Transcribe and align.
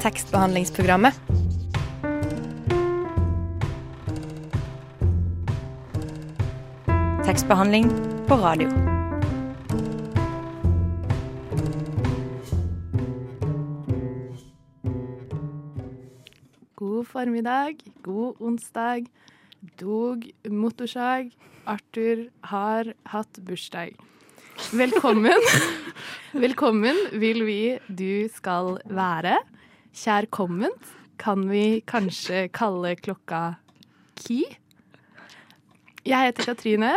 tekstbehandlingsprogrammet. 0.00 1.14
Tekstbehandling 7.24 7.90
på 8.28 8.34
radio. 8.34 8.68
God 16.74 17.06
formiddag, 17.06 17.76
god 18.02 18.34
onsdag, 18.40 19.06
dog 19.80 20.24
motorsag. 20.48 21.30
Arthur 21.68 22.30
har 22.40 22.94
hatt 23.04 23.44
bursdag. 23.44 23.92
Velkommen. 24.72 25.44
Velkommen 26.32 26.96
vil 27.12 27.44
vi 27.44 27.62
du 27.88 28.28
skal 28.32 28.78
være. 28.88 29.36
Kjærkomment 29.96 30.92
kan 31.20 31.42
vi 31.50 31.80
kanskje 31.88 32.46
kalle 32.54 32.94
klokka 32.96 33.56
ki. 34.20 34.44
Jeg 36.06 36.30
heter 36.30 36.46
Katrine. 36.52 36.94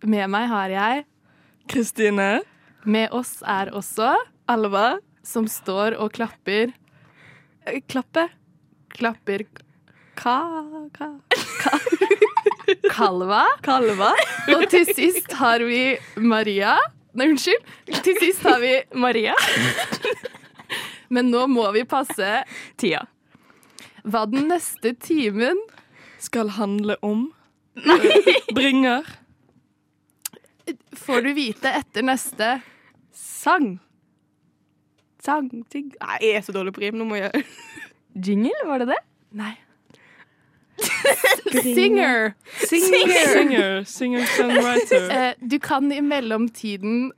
Med 0.00 0.30
meg 0.32 0.48
har 0.48 0.72
jeg 0.72 1.04
Kristine. 1.70 2.40
Med 2.88 3.12
oss 3.12 3.42
er 3.46 3.70
også 3.76 4.14
Alva. 4.48 4.98
som 5.22 5.46
står 5.46 5.98
og 6.00 6.12
klapper. 6.16 6.72
Klappe. 7.86 8.28
Klapper 8.88 9.44
Ka... 10.16 10.38
Ka... 10.96 11.12
kalva. 12.96 13.44
Kalva. 13.62 14.14
Og 14.56 14.66
til 14.72 14.88
sist 14.88 15.32
har 15.38 15.60
vi 15.60 15.98
Maria. 16.16 16.78
Nei, 17.14 17.30
unnskyld. 17.30 17.70
Til 18.00 18.18
sist 18.18 18.42
har 18.48 18.58
vi 18.64 18.74
Maria. 18.96 19.36
Men 21.10 21.30
nå 21.32 21.46
må 21.50 21.66
vi 21.74 21.82
passe 21.88 22.44
Tida. 22.80 23.04
hva 24.04 24.24
den 24.30 24.48
neste 24.48 24.94
timen 25.02 25.58
Skal 26.22 26.52
handle 26.56 26.96
om 27.04 27.26
Bringer. 28.54 29.06
får 30.96 31.22
du 31.26 31.32
vite 31.34 31.70
etter 31.80 32.02
neste 32.06 32.60
Sang. 33.12 33.78
Sang. 35.22 35.48
Ting. 35.70 35.90
Nei, 36.00 36.16
jeg 36.22 36.36
er 36.38 36.44
så 36.46 36.52
dårlig 36.54 36.72
på 36.76 36.80
rim. 36.84 36.96
Nå 37.00 37.04
må 37.08 37.18
jeg 37.18 37.42
Jingle, 38.14 38.54
var 38.66 38.78
det 38.82 38.88
det? 38.92 39.00
Nei. 39.36 39.52
Singer. 40.80 42.32
Singer. 42.64 43.26
Singer. 43.34 43.84
Singer-songwriter. 43.84 45.10
Eh, 45.10 45.34
du 45.42 45.58
kan 45.62 45.90
i 45.92 46.00
mellomtiden 46.00 47.10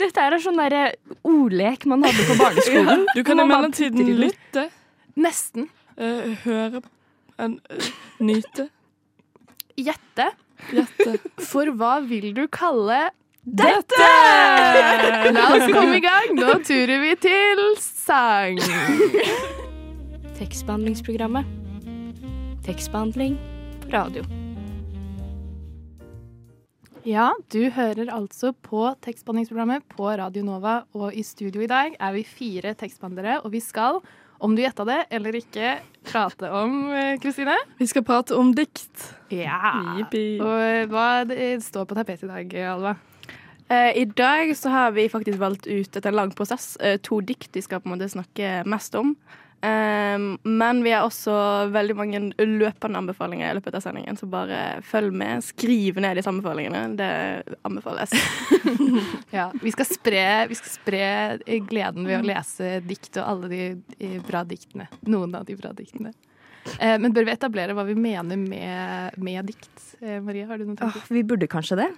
Dette 0.00 0.24
er 0.24 0.38
sånn 0.42 0.58
derre 0.60 0.84
ordlek 1.26 1.86
man 1.90 2.04
hadde 2.06 2.26
på 2.28 2.36
barneskolen. 2.40 3.06
Du 3.16 3.22
kan 3.26 3.40
i 3.40 3.46
mellomtiden 3.48 4.12
lytte, 4.22 4.68
nesten 5.18 5.68
Uh, 5.92 6.32
høre 6.46 6.80
en, 7.36 7.58
uh, 7.68 7.88
Nyte. 8.24 8.64
gjette. 9.76 10.30
Gjette. 10.72 11.18
For 11.44 11.68
hva 11.76 11.98
vil 12.00 12.30
du 12.32 12.46
kalle 12.48 13.10
Dette! 13.44 13.98
La 15.36 15.48
oss 15.52 15.66
komme 15.76 15.98
i 15.98 16.02
gang. 16.04 16.32
Nå 16.38 16.54
turer 16.64 17.02
vi 17.02 17.12
til 17.20 17.64
sang. 17.82 18.60
Tekstbehandlingsprogrammet. 20.38 21.50
Tekstbehandling 22.64 23.36
på 23.82 23.92
radio. 23.92 24.41
Ja, 27.02 27.32
du 27.50 27.64
hører 27.74 28.12
altså 28.14 28.52
på 28.54 28.84
tekstbehandlingsprogrammet 29.02 29.82
på 29.90 30.06
Radio 30.20 30.44
Nova, 30.46 30.84
og 30.94 31.10
i 31.18 31.24
studio 31.26 31.64
i 31.64 31.70
dag 31.70 31.96
er 31.98 32.12
vi 32.14 32.22
fire 32.22 32.76
tekstbehandlere, 32.78 33.40
og 33.42 33.50
vi 33.50 33.58
skal, 33.64 33.98
om 34.38 34.54
du 34.54 34.62
gjetta 34.62 34.86
det 34.86 35.00
eller 35.10 35.34
ikke, 35.40 35.72
prate 36.06 36.50
om 36.54 36.92
eh, 36.94 37.16
Kristine. 37.22 37.56
Vi 37.80 37.88
skal 37.90 38.06
prate 38.06 38.38
om 38.38 38.52
dikt. 38.54 39.08
Ja. 39.34 39.96
Yippie. 39.98 40.38
Og 40.38 40.92
hva 40.94 41.08
det 41.26 41.56
står 41.66 41.90
på 41.90 41.98
tapetet 41.98 42.28
i 42.28 42.30
dag, 42.30 42.54
Alva? 42.76 42.94
Eh, 43.66 43.90
I 44.04 44.06
dag 44.06 44.54
så 44.58 44.70
har 44.70 44.94
vi 44.94 45.10
faktisk 45.10 45.42
valgt 45.42 45.66
ut 45.66 45.90
etter 45.90 46.12
en 46.12 46.20
lang 46.20 46.34
prosess 46.38 46.76
eh, 46.78 47.00
to 47.02 47.18
dikt 47.18 47.50
vi 47.58 47.66
skal 47.66 47.82
på 47.82 47.90
en 47.90 47.96
måte 47.96 48.12
snakke 48.14 48.60
mest 48.62 48.94
om. 48.94 49.16
Um, 49.62 50.24
men 50.42 50.80
vi 50.82 50.90
har 50.90 51.06
også 51.06 51.34
veldig 51.70 51.94
mange 51.94 52.20
løpende 52.42 52.98
anbefalinger 52.98 53.52
i 53.52 53.58
løpet 53.58 53.76
av 53.78 53.84
sendingen, 53.84 54.18
så 54.18 54.26
bare 54.30 54.80
følg 54.86 55.14
med. 55.14 55.44
Skriv 55.46 56.00
ned 56.02 56.18
disse 56.18 56.32
anbefalingene. 56.32 56.84
Det 56.98 57.12
anbefales. 57.62 58.14
Ja, 59.32 59.46
vi 59.62 59.70
skal 59.72 59.86
spre, 59.88 60.22
vi 60.50 60.56
skal 60.58 60.72
spre 60.74 61.04
gleden 61.64 62.04
ved 62.04 62.18
å 62.18 62.26
lese 62.26 62.74
dikt 62.84 63.16
og 63.22 63.24
alle 63.30 63.48
de 63.48 64.18
bra 64.26 64.42
diktene. 64.44 64.84
Noen 65.08 65.32
av 65.38 65.46
de 65.48 65.56
bra 65.56 65.70
diktene. 65.76 66.12
Eh, 66.78 66.98
men 67.00 67.12
bør 67.14 67.26
vi 67.26 67.34
etablere 67.34 67.74
hva 67.76 67.84
vi 67.88 67.96
mener 67.98 68.38
med, 68.38 69.16
med 69.22 69.50
dikt? 69.50 69.72
Eh, 70.00 70.20
Maria, 70.22 70.46
har 70.50 70.60
du 70.60 70.66
noen 70.66 70.78
tanker? 70.78 71.00
tanker? 71.00 71.16
vi 71.16 71.24
burde 71.26 71.48
kanskje 71.50 71.80
det. 71.80 71.88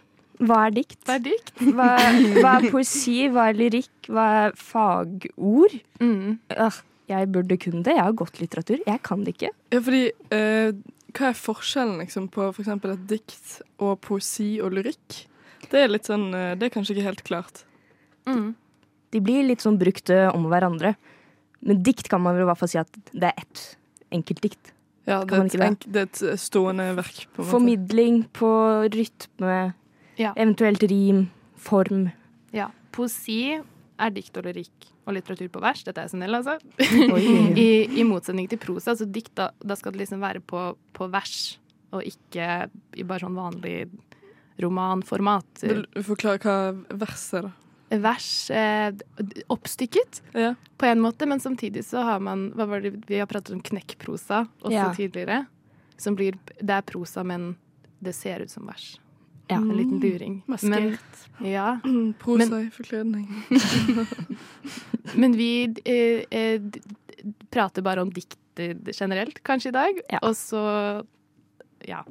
Hva 0.44 0.64
er 0.66 0.74
dikt? 0.74 0.98
Hva 1.06 1.18
er 1.18 1.24
dikt? 1.28 1.52
Hva, 1.60 1.90
hva 2.40 2.54
er 2.58 2.70
poesi? 2.72 3.18
Hva 3.30 3.48
er 3.50 3.58
lyrikk? 3.58 3.92
Hva 4.08 4.24
er 4.40 4.56
fagord? 4.58 5.76
Mm. 6.02 6.38
Åh, 6.54 6.80
jeg 7.10 7.28
burde 7.32 7.56
kunne 7.60 7.82
det. 7.84 7.94
Jeg 7.98 8.04
har 8.06 8.12
gått 8.16 8.38
litteratur. 8.40 8.78
Jeg 8.86 9.02
kan 9.04 9.24
det 9.26 9.34
ikke. 9.36 9.50
Ja, 9.74 9.80
fordi 9.84 10.02
eh, 10.32 10.72
Hva 11.14 11.28
er 11.30 11.36
forskjellen 11.38 11.98
liksom, 12.02 12.28
på 12.32 12.48
for 12.54 12.62
eksempel 12.64 12.94
et 12.96 13.04
dikt 13.10 13.58
og 13.78 14.00
poesi 14.02 14.56
og 14.64 14.72
lyrikk? 14.74 15.20
Det 15.70 15.82
er 15.84 15.92
litt 15.92 16.08
sånn 16.08 16.30
eh, 16.34 16.54
Det 16.58 16.68
er 16.68 16.74
kanskje 16.74 16.96
ikke 16.96 17.08
helt 17.10 17.24
klart. 17.28 17.64
Mm. 18.26 18.54
De 19.14 19.20
blir 19.22 19.44
litt 19.46 19.62
sånn 19.62 19.76
brukte 19.78 20.24
om 20.34 20.48
hverandre. 20.50 20.94
Men 21.64 21.82
dikt 21.86 22.08
kan 22.12 22.20
man 22.24 22.34
vel 22.36 22.44
i 22.44 22.48
hvert 22.50 22.60
fall 22.60 22.72
si 22.72 22.80
at 22.80 22.90
det 23.12 23.30
er 23.30 23.38
ett 23.44 23.62
enkeltdikt. 24.12 24.72
Ja, 25.06 25.20
det 25.24 25.36
er, 25.36 25.44
et, 25.44 25.52
det? 25.52 25.66
enk- 25.68 25.86
det 25.92 26.00
er 26.02 26.08
et 26.32 26.40
stående 26.40 26.86
verk. 26.96 27.26
på 27.34 27.42
en 27.42 27.44
måte. 27.44 27.50
Formidling 27.52 28.18
på 28.32 28.50
rytme, 28.94 29.74
Ja. 30.16 30.32
eventuelt 30.36 30.82
rim, 30.88 31.26
form. 31.60 32.06
Ja. 32.52 32.70
Poesi 32.92 33.58
er 33.60 34.10
dikt 34.14 34.36
og 34.40 34.44
lyrikk 34.48 34.90
og 35.06 35.14
litteratur 35.16 35.48
på 35.52 35.60
vers. 35.60 35.82
Dette 35.84 36.00
er 36.00 36.08
SNL, 36.08 36.38
altså. 36.40 36.58
I, 37.60 37.68
I 38.00 38.04
motsetning 38.08 38.48
til 38.48 38.58
prosa. 38.62 38.94
Altså 38.94 39.04
dikt, 39.10 39.34
da, 39.36 39.50
da 39.60 39.76
skal 39.76 39.92
det 39.92 40.00
liksom 40.04 40.22
være 40.24 40.40
på, 40.40 40.62
på 40.96 41.08
vers, 41.12 41.58
og 41.94 42.02
ikke 42.08 42.48
i 42.96 43.04
bare 43.06 43.26
sånn 43.26 43.36
vanlig 43.38 43.84
romanformat. 44.62 45.62
Vil 45.62 45.84
du 45.94 46.00
forklare 46.06 46.40
hva 46.42 46.96
verset 47.04 47.40
er, 47.40 47.48
da? 47.50 47.60
Vers 47.94 48.28
eh, 48.50 48.94
oppstykket 49.52 50.22
Ja. 50.34 50.54
på 50.80 50.86
en 50.88 51.02
måte, 51.04 51.26
men 51.30 51.38
samtidig 51.42 51.84
så 51.86 52.02
har 52.02 52.18
man 52.24 52.48
hva 52.56 52.66
var 52.66 52.80
det, 52.82 52.94
Vi 53.06 53.18
har 53.20 53.28
pratet 53.30 53.52
om 53.54 53.60
knekkprosa 53.62 54.46
også 54.62 54.72
Ja. 54.72 54.88
tidligere. 54.96 55.44
Som 55.96 56.16
blir, 56.16 56.34
det 56.58 56.70
er 56.74 56.82
prosa, 56.82 57.22
men 57.22 57.56
det 58.02 58.14
ser 58.16 58.40
ut 58.42 58.50
som 58.50 58.66
vers. 58.66 58.98
Ja. 59.48 59.56
En 59.56 59.76
liten 59.76 60.00
luring. 60.00 60.42
Maskert. 60.46 61.00
Men, 61.38 61.50
ja. 61.50 61.80
Prosa 62.18 62.60
i 62.60 62.70
forkledning. 62.72 63.28
Men 65.20 65.36
vi 65.36 65.74
eh, 65.84 66.40
eh, 66.40 66.62
prater 67.50 67.82
bare 67.82 68.02
om 68.02 68.12
dikt 68.12 68.38
generelt, 69.00 69.42
kanskje, 69.42 69.68
i 69.68 69.72
dag. 69.72 70.00
Ja. 70.10 70.18
Og 70.22 70.36
så 70.36 70.62
ja. 71.84 72.04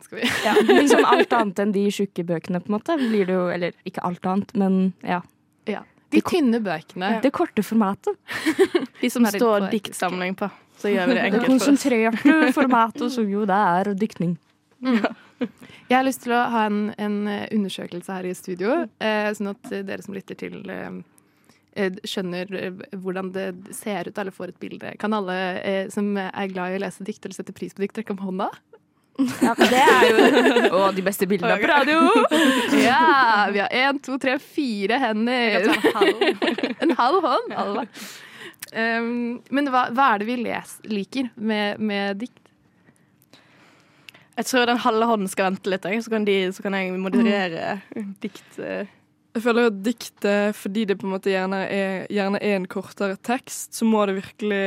Skal 0.00 0.18
vi 0.18 0.30
Ja, 0.44 0.54
liksom 0.68 1.04
alt 1.04 1.32
annet 1.32 1.58
enn 1.58 1.72
de 1.72 1.86
tjukke 1.90 2.24
bøkene, 2.28 2.60
på 2.60 2.70
en 2.70 2.76
måte. 2.76 2.96
Blir 3.00 3.26
det 3.26 3.36
jo, 3.38 3.46
eller 3.50 3.74
ikke 3.88 4.04
alt 4.04 4.26
annet, 4.28 4.52
men 4.60 4.92
ja. 5.02 5.22
ja. 5.70 5.82
De 6.14 6.20
tynne 6.22 6.60
bøkene. 6.62 7.18
Det 7.24 7.32
korte 7.34 7.64
formatet. 7.66 8.18
De 9.00 9.10
som 9.10 9.26
står 9.26 9.70
diktsamling 9.72 10.36
på. 10.38 10.50
Så 10.78 10.90
gjør 10.92 11.08
vi 11.08 11.14
det 11.14 11.20
Det 11.22 11.26
enkelt 11.28 11.44
for 11.46 11.54
oss. 11.54 11.64
konsentrerte 11.64 12.52
formatet 12.52 13.12
som 13.14 13.28
jo 13.30 13.44
det 13.48 13.56
er 13.56 13.94
diktning. 13.98 14.36
Jeg 15.90 15.96
har 15.98 16.06
lyst 16.06 16.24
til 16.24 16.34
å 16.36 16.44
ha 16.52 16.66
en, 16.68 16.86
en 16.98 17.16
eh, 17.28 17.48
undersøkelse 17.54 18.12
her 18.12 18.28
i 18.28 18.36
studio, 18.36 18.84
eh, 19.02 19.30
sånn 19.36 19.52
at 19.52 19.72
eh, 19.72 19.84
dere 19.86 20.04
som 20.04 20.16
lytter 20.16 20.38
til 20.40 20.60
eh, 20.72 21.00
eh, 21.76 21.98
skjønner 22.08 22.54
hvordan 22.96 23.32
det 23.34 23.48
ser 23.76 24.08
ut, 24.08 24.20
alle 24.20 24.34
får 24.34 24.54
et 24.54 24.62
bilde. 24.62 24.94
Kan 25.00 25.16
alle 25.16 25.38
eh, 25.62 25.82
som 25.92 26.14
er 26.16 26.52
glad 26.52 26.72
i 26.74 26.78
å 26.78 26.84
lese 26.86 27.06
dikt 27.06 27.26
eller 27.26 27.36
setter 27.36 27.56
pris 27.56 27.76
på 27.76 27.84
dikt, 27.84 28.00
rekke 28.00 28.16
opp 28.16 28.24
hånda? 28.24 28.50
Ja, 29.14 29.52
det 29.54 29.78
er 29.78 30.04
jo 30.08 30.70
Og 30.74 30.96
de 30.96 31.02
beste 31.06 31.26
bildene 31.30 31.54
på 31.62 31.68
radio! 31.70 32.00
Ja! 32.88 33.46
Vi 33.54 33.60
har 33.62 33.70
én, 33.70 34.00
to, 34.02 34.18
tre, 34.18 34.38
fire 34.42 34.98
hender. 34.98 35.68
En 36.82 36.94
halv 36.98 37.22
hånd. 37.22 37.54
Alle. 37.54 37.84
Um, 38.74 39.38
men 39.54 39.70
hva, 39.70 39.86
hva 39.94 40.08
er 40.14 40.22
det 40.22 40.26
vi 40.26 40.40
les, 40.42 40.72
liker 40.90 41.28
med, 41.36 41.78
med 41.78 42.24
dikt? 42.24 42.40
Jeg 44.34 44.48
tror 44.50 44.66
den 44.66 44.82
halve 44.82 45.06
hånden 45.06 45.30
skal 45.30 45.52
vente 45.52 45.70
litt, 45.70 45.86
så 45.86 46.10
kan, 46.10 46.26
de, 46.26 46.36
så 46.52 46.64
kan 46.64 46.74
jeg 46.74 46.96
moderere 46.98 47.78
dikt. 48.22 48.58
eh. 48.58 48.90
Jeg 49.34 49.42
føler 49.42 49.66
at 49.66 49.78
diktet, 49.82 50.54
fordi 50.54 50.84
det 50.86 50.98
på 51.00 51.08
en 51.08 51.14
måte 51.16 51.30
gjerne 51.32 51.64
er, 51.66 52.04
gjerne 52.10 52.38
er 52.38 52.58
en 52.58 52.68
kortere 52.70 53.16
tekst, 53.26 53.74
så 53.74 53.86
må 53.86 54.04
det 54.06 54.20
virkelig 54.20 54.66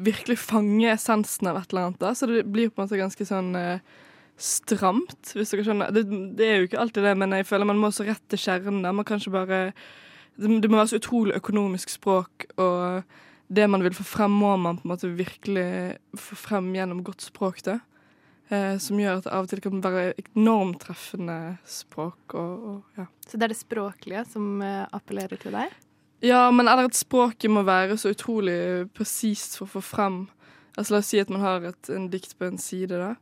virkelig 0.00 0.38
fange 0.40 0.88
essensen 0.94 1.50
av 1.50 1.58
et 1.60 1.72
eller 1.72 1.90
annet. 1.90 2.00
Da. 2.00 2.14
Så 2.16 2.28
det 2.30 2.46
blir 2.48 2.70
på 2.70 2.80
en 2.80 2.86
måte 2.86 3.00
ganske 3.00 3.26
sånn 3.28 3.52
eh, 3.58 3.82
stramt, 4.40 5.34
hvis 5.36 5.52
dere 5.52 5.66
skjønner. 5.66 5.92
Det, 5.94 6.04
det 6.38 6.48
er 6.48 6.56
jo 6.58 6.68
ikke 6.70 6.80
alltid 6.82 7.06
det, 7.06 7.14
men 7.20 7.36
jeg 7.36 7.48
føler 7.48 7.68
man 7.68 7.82
må 7.82 7.92
så 7.94 8.06
rett 8.08 8.22
til 8.32 8.40
kjernen. 8.40 8.80
Man 8.84 9.06
kan 9.06 9.20
ikke 9.20 9.34
bare 9.36 9.60
det 10.34 10.66
må 10.66 10.80
være 10.80 10.90
så 10.90 10.98
utrolig 10.98 11.36
økonomisk 11.38 11.92
språk, 11.92 12.48
og 12.58 13.04
det 13.54 13.68
man 13.70 13.84
vil 13.84 13.94
få 13.94 14.02
frem, 14.08 14.32
må 14.34 14.56
man 14.58 14.80
på 14.80 14.88
en 14.88 14.90
måte 14.94 15.10
virkelig 15.14 15.68
få 16.18 16.38
frem 16.38 16.72
gjennom 16.74 17.04
godt 17.06 17.22
språk. 17.22 17.60
da. 17.62 17.78
Eh, 18.52 18.76
som 18.78 19.00
gjør 19.00 19.18
at 19.18 19.24
det 19.24 19.32
av 19.32 19.46
og 19.46 19.50
til 19.50 19.62
kan 19.64 19.80
være 19.80 20.12
enormt 20.36 20.82
treffende 20.84 21.38
språk. 21.68 22.36
Og, 22.36 22.66
og, 22.68 23.00
ja. 23.00 23.06
Så 23.24 23.38
det 23.40 23.46
er 23.46 23.54
det 23.54 23.60
språklige 23.62 24.24
som 24.28 24.60
eh, 24.64 24.84
appellerer 24.92 25.40
til 25.40 25.56
deg? 25.56 25.72
ja, 26.24 26.46
men 26.50 26.68
eller 26.68 26.88
at 26.88 26.96
språket 26.96 27.52
må 27.52 27.64
være 27.66 27.98
så 28.00 28.14
utrolig 28.14 28.86
presist 28.96 29.58
for 29.58 29.66
å 29.66 29.74
få 29.76 29.82
frem 29.84 30.24
Altså 30.74 30.94
La 30.94 30.98
oss 31.02 31.10
si 31.12 31.20
at 31.22 31.28
man 31.30 31.44
har 31.44 31.66
et, 31.68 31.88
en 31.94 32.08
dikt 32.10 32.32
på 32.34 32.48
en 32.48 32.56
side, 32.58 32.96
da, 32.98 33.12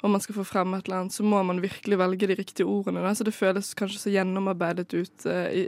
og 0.00 0.14
man 0.14 0.22
skal 0.24 0.38
få 0.38 0.46
frem 0.48 0.72
et 0.72 0.86
eller 0.86 1.02
annet, 1.02 1.12
så 1.12 1.26
må 1.28 1.42
man 1.44 1.60
virkelig 1.60 1.98
velge 2.00 2.28
de 2.30 2.36
riktige 2.38 2.64
ordene. 2.64 3.02
Da, 3.04 3.10
så 3.12 3.26
det 3.28 3.34
føles 3.36 3.74
kanskje 3.76 4.00
så 4.00 4.12
gjennomarbeidet 4.14 4.94
ut. 4.94 5.26
eh, 5.28 5.48
i 5.52 5.66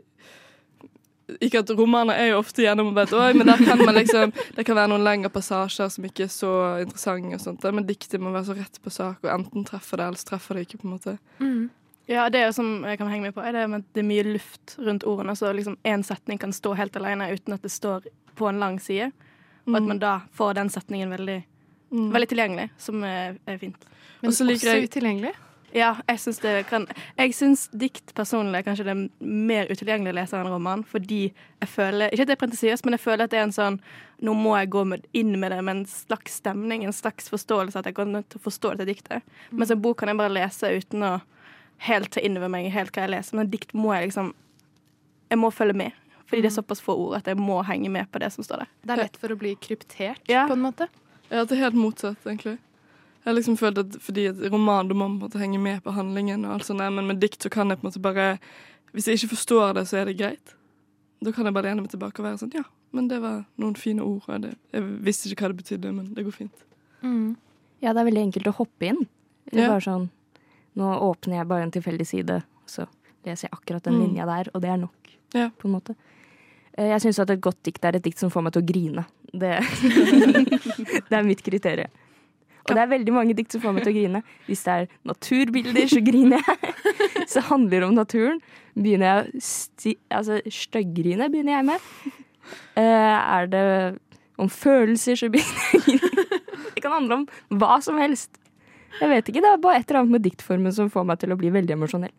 ikke 1.41 1.59
at 1.65 1.71
romaner 1.71 2.15
er 2.21 2.26
jo 2.32 2.38
ofte 2.43 2.62
gjennomarbeidet 2.67 3.15
òg, 3.17 3.37
men 3.38 3.47
der 3.49 3.56
kan 3.65 3.79
man 3.81 3.94
liksom, 3.97 4.32
det 4.56 4.65
kan 4.69 4.76
være 4.76 4.91
noen 4.93 5.05
lengre 5.06 5.31
passasjer 5.32 5.88
som 5.91 6.05
ikke 6.05 6.25
er 6.26 6.32
så 6.32 6.50
interessante. 6.82 7.35
og 7.35 7.41
sånt, 7.41 7.65
Men 7.75 7.87
diktet 7.88 8.21
må 8.21 8.31
være 8.35 8.44
så 8.50 8.56
rett 8.59 8.76
på 8.85 8.91
sak, 8.93 9.19
og 9.25 9.31
enten 9.32 9.65
treffer 9.65 9.97
det, 9.97 10.06
eller 10.06 10.21
så 10.21 10.29
treffer 10.35 10.55
det 10.55 10.67
ikke. 10.69 10.79
på 10.82 10.88
en 10.88 10.94
måte. 10.99 11.19
Ja, 12.06 12.29
det 12.29 12.41
er 12.43 12.47
jo 12.50 12.53
som 12.53 12.85
jeg 12.85 12.99
kan 12.99 13.09
henge 13.09 13.23
med 13.31 13.35
på, 13.35 13.41
er 13.41 13.53
det 13.53 13.71
med 13.71 13.81
at 13.81 13.94
det 13.94 14.03
er 14.03 14.09
mye 14.11 14.25
luft 14.35 14.76
rundt 14.79 15.05
ordene. 15.09 15.32
Så 15.35 15.49
liksom 15.56 15.79
én 15.85 16.03
setning 16.05 16.38
kan 16.38 16.53
stå 16.53 16.75
helt 16.76 16.97
alene 16.97 17.31
uten 17.32 17.55
at 17.55 17.62
det 17.62 17.71
står 17.73 18.05
på 18.37 18.49
en 18.50 18.61
lang 18.61 18.79
side. 18.79 19.11
Og 19.67 19.76
at 19.76 19.82
man 19.88 19.99
da 19.99 20.19
får 20.37 20.55
den 20.55 20.69
setningen 20.69 21.09
veldig, 21.11 21.43
Mm. 21.94 22.11
veldig 22.12 22.29
tilgjengelig, 22.29 22.71
som 22.76 23.03
er, 23.05 23.37
er 23.47 23.56
fint. 23.59 23.76
Men 24.21 24.31
også, 24.32 24.44
også 24.50 24.67
jeg- 24.67 24.88
utilgjengelig? 24.88 25.32
Ja, 25.75 25.97
jeg 26.06 26.21
syns 26.23 26.38
det 26.38 26.67
kan 26.71 26.85
Jeg 27.19 27.32
syns 27.35 27.65
dikt 27.75 28.12
personlig 28.15 28.61
er 28.61 28.67
kanskje 28.69 28.85
det 28.87 28.93
er 28.94 29.26
mer 29.26 29.67
utilgjengelig 29.67 30.12
å 30.12 30.19
lese 30.21 30.38
enn 30.38 30.47
roman, 30.53 30.85
fordi 30.87 31.32
jeg 31.32 31.69
føler 31.73 32.12
Ikke 32.15 32.23
at 32.23 32.31
det 32.31 32.37
er 32.37 32.43
pretensiøst, 32.44 32.85
men 32.87 32.94
jeg 32.94 33.03
føler 33.03 33.25
at 33.26 33.31
det 33.35 33.41
er 33.41 33.49
en 33.49 33.56
sånn 33.56 33.81
Nå 34.25 34.37
må 34.38 34.55
jeg 34.61 34.71
gå 34.71 34.85
med, 34.87 35.06
inn 35.12 35.35
med 35.41 35.50
det 35.50 35.59
med 35.67 35.76
en 35.81 35.87
slags 35.91 36.38
stemning, 36.38 36.85
en 36.87 36.94
slags 36.94 37.26
forståelse, 37.29 37.76
at 37.82 37.88
jeg 37.91 37.97
går 37.99 38.06
nødt 38.12 38.29
til 38.31 38.38
å 38.38 38.44
forstå 38.47 38.71
dette 38.76 38.87
diktet. 38.93 39.26
Mens 39.50 39.73
en 39.75 39.82
bok 39.82 39.99
kan 40.00 40.09
jeg 40.09 40.17
bare 40.17 40.32
lese 40.32 40.71
uten 40.79 41.03
å 41.03 41.11
helt 41.88 42.12
ta 42.15 42.23
inn 42.25 42.38
over 42.38 42.49
meg 42.55 42.71
helt 42.73 42.94
hva 42.94 43.03
jeg 43.05 43.11
leser. 43.17 43.35
Men 43.37 43.47
en 43.49 43.50
dikt 43.53 43.75
må 43.75 43.91
jeg 43.97 44.06
liksom 44.12 44.31
Jeg 45.35 45.38
må 45.43 45.50
følge 45.50 45.75
med. 45.75 45.93
Fordi 46.31 46.43
det 46.44 46.53
er 46.53 46.55
såpass 46.62 46.81
få 46.81 46.94
ord 46.97 47.17
at 47.19 47.26
jeg 47.29 47.37
må 47.37 47.59
henge 47.67 47.91
med 47.93 48.06
på 48.12 48.23
det 48.23 48.31
som 48.32 48.44
står 48.47 48.62
der. 48.62 48.71
Det 48.87 48.94
er 48.94 49.03
lett 49.03 49.17
for 49.21 49.35
å 49.35 49.37
bli 49.37 49.56
kryptert, 49.61 50.23
Ja. 50.31 50.47
på 50.49 50.55
en 50.55 50.62
måte. 50.62 50.87
Ja, 51.31 51.44
det 51.44 51.53
er 51.59 51.65
helt 51.67 51.75
motsatt, 51.76 52.23
egentlig. 52.25 52.59
Jeg 53.25 53.31
har 53.31 53.37
liksom 53.38 53.56
følt 53.56 53.79
at 53.81 53.94
fordi 54.05 54.26
et 54.29 54.41
roman, 54.53 54.88
da 54.88 54.94
må 54.94 55.06
man 55.09 55.19
måtte 55.23 55.38
henge 55.41 55.59
med 55.59 55.82
på 55.82 55.93
handlingen, 55.97 56.44
og 56.44 56.53
alt 56.59 56.65
sånt, 56.69 56.81
men 56.93 57.06
med 57.09 57.21
dikt 57.23 57.41
så 57.43 57.49
kan 57.50 57.69
jeg 57.73 57.79
på 57.81 57.87
en 57.87 57.91
måte 57.91 58.03
bare 58.05 58.38
Hvis 58.93 59.06
jeg 59.09 59.17
ikke 59.19 59.32
forstår 59.35 59.73
det, 59.75 59.87
så 59.88 59.97
er 59.99 60.05
det 60.06 60.19
greit. 60.19 60.53
Da 61.25 61.32
kan 61.32 61.44
jeg 61.49 61.55
bare 61.55 61.65
lene 61.71 61.81
meg 61.82 61.91
tilbake 61.91 62.21
og 62.21 62.26
være 62.29 62.38
sånn 62.38 62.53
Ja, 62.55 62.62
men 62.93 63.09
det 63.09 63.21
var 63.23 63.44
noen 63.59 63.75
fine 63.76 64.03
ord. 64.05 64.23
Og 64.29 64.43
det, 64.44 64.53
jeg 64.73 64.82
visste 65.03 65.29
ikke 65.32 65.43
hva 65.49 65.49
det 65.55 65.62
betydde, 65.65 65.93
men 65.93 66.12
det 66.15 66.25
går 66.25 66.37
fint. 66.37 66.65
Ja, 67.82 67.93
det 67.93 68.00
er 68.00 68.06
veldig 68.11 68.23
enkelt 68.29 68.47
å 68.47 68.55
hoppe 68.61 68.87
inn. 68.93 69.06
Eller 69.53 69.62
Ja. 69.65 69.69
bare 69.71 69.81
sånn 69.81 70.11
Nå 70.76 70.91
åpner 71.00 71.37
jeg 71.38 71.49
bare 71.49 71.62
en 71.62 71.71
tilfeldig 71.71 72.06
side, 72.06 72.43
så 72.67 72.87
leser 73.25 73.49
jeg 73.49 73.53
akkurat 73.55 73.82
den 73.85 73.94
Mm. 73.94 74.00
linja 74.06 74.26
der, 74.26 74.50
og 74.55 74.61
det 74.62 74.71
er 74.71 74.76
nok. 74.76 75.11
Ja. 75.32 75.49
På 75.59 75.67
en 75.69 75.73
måte. 75.81 75.94
Eh, 76.76 76.88
Jeg 76.88 77.00
syns 77.00 77.19
at 77.21 77.31
et 77.31 77.41
godt 77.41 77.62
dikt 77.62 77.85
er 77.85 77.94
et 77.97 78.03
dikt 78.03 78.19
som 78.19 78.29
får 78.31 78.43
meg 78.43 78.53
til 78.53 78.62
å 78.62 78.67
grine. 78.67 79.06
Det, 79.32 79.61
det 81.09 81.12
er 81.12 81.23
mitt 81.23 81.43
kriterium. 81.43 81.91
Og 82.64 82.72
det 82.72 82.81
er 82.81 82.93
veldig 82.94 83.12
mange 83.12 83.34
dikt 83.37 83.52
som 83.52 83.61
får 83.61 83.75
meg 83.76 83.84
til 83.84 83.93
å 83.93 83.96
grine. 83.99 84.20
Hvis 84.49 84.62
det 84.64 84.75
er 84.75 84.93
naturbilder, 85.05 85.88
så 85.90 86.00
griner 86.05 86.40
jeg. 86.40 86.70
Hvis 87.19 87.37
det 87.37 87.44
handler 87.50 87.84
om 87.88 87.96
naturen, 87.99 88.40
begynner 88.72 89.11
jeg 89.11 89.25
å 89.25 89.43
sti... 89.49 89.96
Altså, 90.08 90.38
styggrine 90.49 91.28
begynner 91.32 91.58
jeg 91.58 91.69
med. 91.69 91.90
Eh, 92.81 92.84
er 92.84 93.50
det 93.52 93.66
om 94.40 94.49
følelser, 94.50 95.20
så 95.20 95.28
begynner 95.32 95.69
jeg 95.69 95.82
å 95.82 95.84
grine. 95.84 96.40
Det 96.75 96.82
kan 96.82 96.96
handle 96.96 97.20
om 97.20 97.61
hva 97.61 97.78
som 97.84 98.00
helst. 98.00 98.40
Jeg 99.00 99.11
vet 99.11 99.28
ikke, 99.28 99.43
Det 99.44 99.50
er 99.50 99.62
bare 99.62 99.81
et 99.81 99.88
eller 99.90 100.05
annet 100.05 100.16
med 100.16 100.25
diktformen 100.25 100.75
som 100.75 100.90
får 100.93 101.06
meg 101.08 101.20
til 101.20 101.34
å 101.34 101.38
bli 101.38 101.52
veldig 101.52 101.76
emosjonell. 101.76 102.14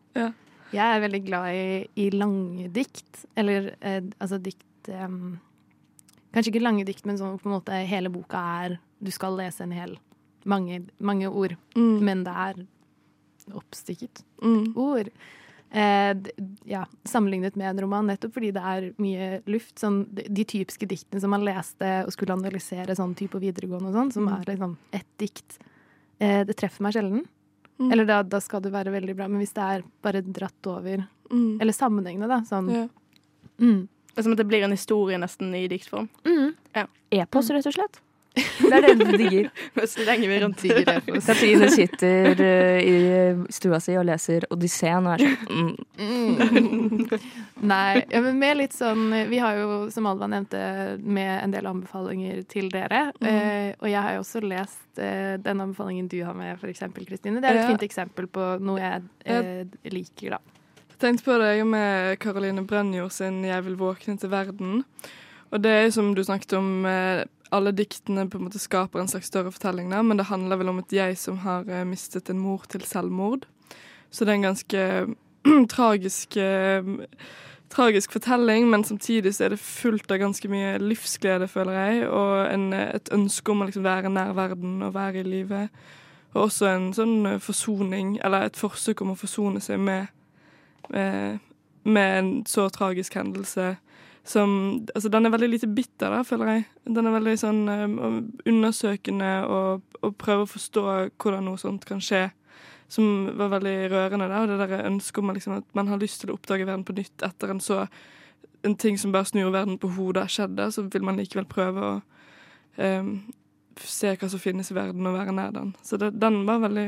Jeg 0.75 0.85
er 0.85 1.01
veldig 1.03 1.21
glad 1.25 1.55
i, 1.55 1.67
i 2.05 2.09
lange 2.13 2.69
dikt. 2.73 3.25
Eller 3.39 3.73
eh, 3.81 4.01
altså 4.19 4.39
dikt 4.41 4.91
eh, 4.91 5.09
Kanskje 6.35 6.51
ikke 6.51 6.65
lange 6.65 6.83
dikt, 6.83 7.05
men 7.07 7.17
sånn 7.17 7.37
på 7.39 7.47
en 7.47 7.55
måte 7.55 7.77
hele 7.87 8.11
boka 8.11 8.41
er 8.65 8.73
Du 8.99 9.07
skal 9.13 9.37
lese 9.39 9.63
en 9.63 9.73
hel 9.75 9.95
mange, 10.45 10.83
mange 10.99 11.27
ord, 11.29 11.55
Mm. 11.75 11.99
men 12.03 12.23
det 12.23 12.33
er 12.33 12.65
oppstykket 13.53 14.23
Mm. 14.41 14.75
ord. 14.77 15.09
Eh, 15.71 16.13
ja, 16.65 16.85
sammenlignet 17.03 17.55
med 17.55 17.69
en 17.69 17.79
roman, 17.83 18.07
nettopp 18.07 18.33
fordi 18.33 18.51
det 18.53 18.61
er 18.63 18.93
mye 18.97 19.41
luft. 19.45 19.75
Sånn, 19.81 20.05
de, 20.13 20.23
de 20.29 20.45
typiske 20.45 20.87
diktene 20.87 21.19
som 21.21 21.29
man 21.29 21.43
leste 21.43 22.05
og 22.05 22.11
skulle 22.13 22.33
analysere 22.37 22.95
sånn 22.95 23.15
type 23.15 23.39
videregående 23.41 23.89
og 23.89 23.93
sånn, 23.95 24.13
som 24.13 24.27
Mm. 24.27 24.39
er 24.41 24.45
liksom 24.55 24.77
ett 24.93 25.17
dikt. 25.17 25.57
Eh, 26.19 26.43
det 26.45 26.55
treffer 26.55 26.81
meg 26.81 26.93
sjelden. 26.93 27.25
Mm. 27.79 27.91
Eller 27.91 28.05
da, 28.05 28.21
da 28.23 28.39
skal 28.39 28.61
det 28.61 28.71
være 28.71 28.87
veldig 28.93 29.15
bra. 29.17 29.27
Men 29.27 29.41
hvis 29.41 29.53
det 29.53 29.63
er 29.63 29.83
bare 30.01 30.21
dratt 30.21 30.65
over 30.67 31.07
Mm. 31.31 31.59
Eller 31.59 31.73
sammenhengende, 31.73 32.27
da. 32.27 32.39
Sånn. 32.41 32.69
Ja. 32.71 32.87
Mm. 33.59 33.87
Det 34.13 34.17
er 34.19 34.21
som 34.21 34.31
at 34.33 34.37
det 34.37 34.47
blir 34.47 34.63
en 34.63 34.69
historie 34.71 35.17
nesten 35.17 35.53
i 35.55 35.67
diktform. 35.67 36.07
Mm. 36.23 36.53
Epos, 37.11 37.49
rett 37.49 37.65
og 37.65 37.73
slett. 37.73 37.99
Det 38.35 38.71
er 38.73 38.85
det 38.85 38.93
du 38.99 39.17
digger. 39.17 39.49
Så 39.91 40.05
lenge 40.07 40.27
vi 40.27 40.39
rundt. 40.41 40.63
Katrine 41.25 41.69
sitter 41.71 42.41
eh, 42.43 42.79
i 42.83 42.95
stua 43.53 43.79
si 43.83 43.95
og 43.99 44.05
leser 44.07 44.45
Odysseen 44.53 45.07
og 45.07 45.15
er 45.15 45.23
sånn 45.25 45.71
mm. 45.99 47.05
Nei, 47.71 48.03
ja, 48.11 48.21
men 48.25 48.39
med 48.41 48.57
litt 48.59 48.75
sånn 48.75 49.07
Vi 49.29 49.39
har 49.41 49.59
jo, 49.59 49.77
som 49.93 50.07
Alva 50.09 50.27
nevnte, 50.31 50.59
med 51.01 51.31
en 51.43 51.53
del 51.53 51.67
anbefalinger 51.69 52.43
til 52.51 52.67
dere. 52.73 53.07
Mm. 53.21 53.29
Eh, 53.29 53.69
og 53.79 53.87
jeg 53.91 54.01
har 54.07 54.17
jo 54.17 54.23
også 54.25 54.41
lest 54.45 55.01
eh, 55.01 55.35
den 55.41 55.63
anbefalingen 55.63 56.09
du 56.11 56.19
har 56.25 56.35
med, 56.37 56.59
eksempel, 56.69 57.05
Kristine. 57.07 57.41
Det 57.41 57.49
er 57.49 57.59
et 57.59 57.63
Ja. 57.65 57.69
fint 57.71 57.85
eksempel 57.87 58.27
på 58.27 58.55
noe 58.59 58.81
jeg 58.81 59.03
eh, 59.25 59.91
liker, 59.93 60.37
da. 60.37 60.41
Jeg 60.95 61.01
tenkte 61.03 61.25
på 61.27 61.37
det 61.41 61.51
jeg 61.57 61.67
med 61.67 62.17
Caroline 62.23 62.65
Brennjord 62.67 63.11
sin 63.11 63.43
'Jeg 63.43 63.63
vil 63.65 63.75
våkne 63.75 64.17
til 64.17 64.29
verden'. 64.29 64.83
Og 65.51 65.61
det 65.63 65.71
er 65.71 65.89
som 65.91 66.13
du 66.15 66.23
snakket 66.23 66.53
om, 66.57 66.85
eh, 66.85 67.23
alle 67.53 67.71
diktene 67.75 68.27
på 68.29 68.39
en 68.39 68.47
måte 68.47 68.61
skaper 68.61 69.01
en 69.01 69.09
slags 69.09 69.29
større 69.31 69.51
fortelling, 69.53 69.89
da, 69.93 70.01
men 70.01 70.17
det 70.17 70.29
handler 70.29 70.59
vel 70.61 70.71
om 70.71 70.79
et 70.81 70.93
jeg 70.95 71.17
som 71.19 71.39
har 71.43 71.67
eh, 71.69 71.85
mistet 71.87 72.29
en 72.29 72.41
mor 72.41 72.65
til 72.69 72.85
selvmord. 72.87 73.45
Så 74.09 74.25
det 74.25 74.33
er 74.33 74.39
en 74.39 74.49
ganske 74.49 74.85
tragisk 75.75 76.37
eh, 76.37 76.95
Tragisk 77.75 78.13
fortelling, 78.13 78.69
men 78.69 78.83
samtidig 78.85 79.31
så 79.35 79.47
er 79.47 79.49
det 79.51 79.59
fullt 79.59 80.11
av 80.13 80.19
ganske 80.21 80.47
mye 80.47 80.75
livsglede, 80.79 81.47
føler 81.49 81.73
jeg, 81.73 82.03
og 82.07 82.45
en, 82.53 82.67
et 82.77 83.09
ønske 83.11 83.51
om 83.51 83.63
å 83.63 83.65
liksom 83.67 83.83
være 83.83 84.11
nær 84.13 84.35
verden 84.37 84.83
og 84.85 84.93
være 84.95 85.23
i 85.23 85.25
live. 85.25 85.63
Og 86.35 86.43
også 86.43 86.69
en 86.69 86.85
sånn 86.95 87.15
eh, 87.25 87.41
forsoning, 87.41 88.19
eller 88.23 88.45
et 88.45 88.59
forsøk 88.59 89.01
om 89.01 89.15
å 89.15 89.17
forsone 89.19 89.63
seg 89.65 89.81
med 89.81 90.13
med, 90.93 91.39
med 91.83 92.19
en 92.19 92.27
så 92.45 92.67
tragisk 92.69 93.15
hendelse 93.17 93.71
som 94.25 94.49
Altså, 94.95 95.09
den 95.09 95.25
er 95.25 95.33
veldig 95.33 95.49
lite 95.49 95.67
bitter, 95.67 96.09
da, 96.09 96.23
føler 96.25 96.51
jeg. 96.51 96.65
Den 96.95 97.05
er 97.05 97.13
veldig 97.13 97.35
sånn 97.37 97.61
um, 97.69 98.17
undersøkende 98.49 99.29
og, 99.45 99.85
og 100.01 100.17
prøver 100.17 100.47
å 100.47 100.49
forstå 100.49 100.85
hvordan 101.21 101.45
noe 101.45 101.61
sånt 101.61 101.85
kan 101.85 102.01
skje. 102.01 102.27
Som 102.89 103.29
var 103.37 103.53
veldig 103.53 103.75
rørende, 103.93 104.29
da. 104.29 104.41
Og 104.41 104.49
det 104.49 104.59
der 104.61 104.89
ønsket 104.89 105.21
om 105.21 105.33
liksom, 105.33 105.59
at 105.61 105.77
man 105.77 105.89
har 105.93 106.01
lyst 106.01 106.23
til 106.23 106.33
å 106.33 106.39
oppdage 106.39 106.65
verden 106.65 106.85
på 106.85 106.97
nytt 106.97 107.25
etter 107.25 107.53
en 107.53 107.63
så 107.63 107.85
En 108.65 108.73
ting 108.73 108.95
som 108.97 109.11
bare 109.13 109.27
snur 109.29 109.51
verden 109.53 109.75
på 109.77 109.91
hodet 109.93 110.23
har 110.23 110.31
skjedd, 110.33 110.61
så 110.73 110.81
vil 110.89 111.03
man 111.05 111.19
likevel 111.19 111.45
prøve 111.45 111.81
å 111.85 111.89
um, 112.81 113.11
se 113.77 114.09
hva 114.17 114.29
som 114.31 114.41
finnes 114.41 114.71
i 114.71 114.73
verden, 114.73 115.05
og 115.05 115.13
være 115.13 115.35
nær 115.37 115.51
den. 115.53 115.75
Så 115.85 115.99
det, 116.01 116.15
den 116.17 116.39
var 116.47 116.63
veldig 116.63 116.87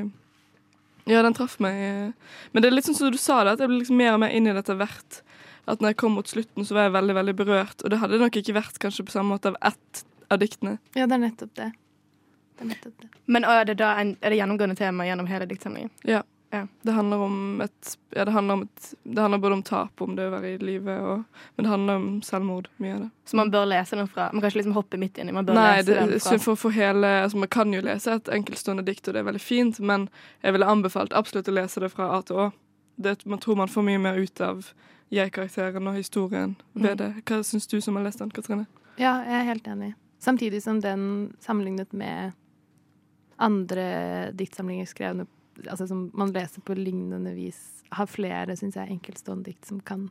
ja, 1.05 1.21
den 1.21 1.35
traff 1.37 1.59
meg. 1.61 1.77
eh. 1.77 2.39
Men 2.51 2.63
det 2.63 2.71
er 2.71 2.75
litt 2.75 2.87
sånn 2.89 2.97
som 2.97 3.13
du 3.13 3.19
sa 3.21 3.43
det, 3.43 3.53
at 3.53 3.61
jeg 3.61 3.69
blir 3.69 3.83
liksom 3.83 3.99
mer 3.99 4.15
og 4.15 4.23
mer 4.25 4.33
inn 4.33 4.49
i 4.49 4.55
det 4.55 4.63
etter 4.65 4.79
hvert. 4.79 5.21
At 5.67 5.83
når 5.83 5.93
jeg 5.93 5.99
kom 6.03 6.15
mot 6.15 6.29
slutten, 6.29 6.65
så 6.65 6.77
var 6.77 6.87
jeg 6.87 6.95
veldig 6.95 7.17
veldig 7.17 7.35
berørt. 7.35 7.83
Og 7.83 7.91
det 7.91 7.99
hadde 7.99 8.21
nok 8.21 8.39
ikke 8.39 8.55
vært 8.55 8.79
kanskje 8.83 9.03
på 9.07 9.15
samme 9.15 9.35
måte 9.35 9.51
av 9.51 9.59
ett 9.71 10.05
av 10.31 10.39
diktene. 10.39 10.77
Ja, 10.95 11.07
det 11.07 11.17
er 11.17 11.23
nettopp 11.25 11.53
det. 11.59 11.71
Det 12.55 12.65
er 12.65 12.71
nettopp 12.71 13.03
det. 13.03 13.11
Men 13.27 13.45
er 13.47 13.67
det 13.67 13.77
da 13.81 13.93
en, 13.99 14.15
er 14.21 14.33
det 14.33 14.39
gjennomgående 14.39 14.79
tema 14.79 15.07
gjennom 15.07 15.27
hele 15.29 15.47
diktsamlingen? 15.49 15.91
Det 16.81 16.91
handler 16.91 17.17
om 17.17 17.61
et 17.61 17.97
Ja, 18.09 18.25
det 18.25 18.31
handler, 18.31 18.53
om 18.53 18.61
et, 18.63 18.93
det 19.03 19.21
handler 19.21 19.37
både 19.37 19.53
om 19.53 19.63
tap, 19.63 20.01
om 20.01 20.15
det 20.15 20.25
å 20.29 20.31
være 20.31 20.53
i 20.53 20.57
live, 20.63 20.93
og, 21.03 21.41
men 21.55 21.67
det 21.67 21.71
handler 21.71 21.99
om 21.99 22.05
selvmord. 22.23 22.69
Mye 22.81 22.93
av 22.95 23.01
det. 23.03 23.09
Så 23.27 23.37
man 23.37 23.51
bør 23.51 23.67
lese 23.67 23.99
den 23.99 24.07
fra 24.07 24.29
Man 24.31 24.41
kan 24.41 24.49
ikke 24.49 24.61
liksom 24.61 24.77
hoppe 24.77 24.97
midt 24.97 25.19
inn 25.19 25.29
i. 25.29 25.35
Man 25.35 25.45
bør 25.45 25.59
Nei, 25.59 25.67
lese 25.75 25.91
det, 25.91 25.97
den 25.99 26.23
fra 26.23 26.31
Nei, 26.37 26.43
for, 26.45 26.61
for 26.63 26.75
hele, 26.75 27.11
altså 27.25 27.41
man 27.43 27.51
kan 27.51 27.75
jo 27.75 27.83
lese 27.83 28.15
et 28.15 28.31
enkeltstående 28.39 28.85
dikt, 28.87 29.07
og 29.07 29.17
det 29.17 29.21
er 29.21 29.27
veldig 29.27 29.43
fint, 29.43 29.81
men 29.83 30.07
jeg 30.45 30.55
ville 30.55 30.71
anbefalt 30.71 31.15
absolutt 31.19 31.51
å 31.51 31.57
lese 31.59 31.83
det 31.83 31.91
fra 31.93 32.09
A 32.15 32.21
til 32.25 32.39
Å. 32.45 32.49
Det, 32.95 33.19
man 33.29 33.43
tror 33.43 33.59
man 33.59 33.69
får 33.69 33.85
mye 33.85 34.01
mer 34.07 34.17
ut 34.17 34.41
av 34.41 34.71
jeg-karakteren 35.11 35.87
og 35.87 35.95
historien 35.95 36.55
ved 36.75 36.97
det. 36.97 37.11
Hva 37.25 37.41
syns 37.43 37.67
du 37.67 37.79
som 37.81 37.95
har 37.95 38.03
lest 38.03 38.19
den, 38.19 38.31
Katrine? 38.31 38.65
Ja, 38.97 39.21
jeg 39.23 39.39
er 39.41 39.47
helt 39.53 39.67
enig. 39.67 39.93
Samtidig 40.19 40.61
som 40.63 40.79
den 40.81 41.35
sammenlignet 41.39 41.93
med 41.93 42.33
andre 43.39 44.31
diktsamlinger 44.33 44.85
skrevne 44.89 45.27
altså 45.69 45.87
som 45.89 46.07
man 46.13 46.29
leser 46.33 46.61
på 46.61 46.75
lignende 46.77 47.31
vis, 47.33 47.57
har 47.91 48.05
flere, 48.09 48.53
syns 48.59 48.75
jeg, 48.77 48.91
enkeltstående 48.93 49.47
dikt 49.49 49.65
som 49.65 49.79
kan 49.81 50.09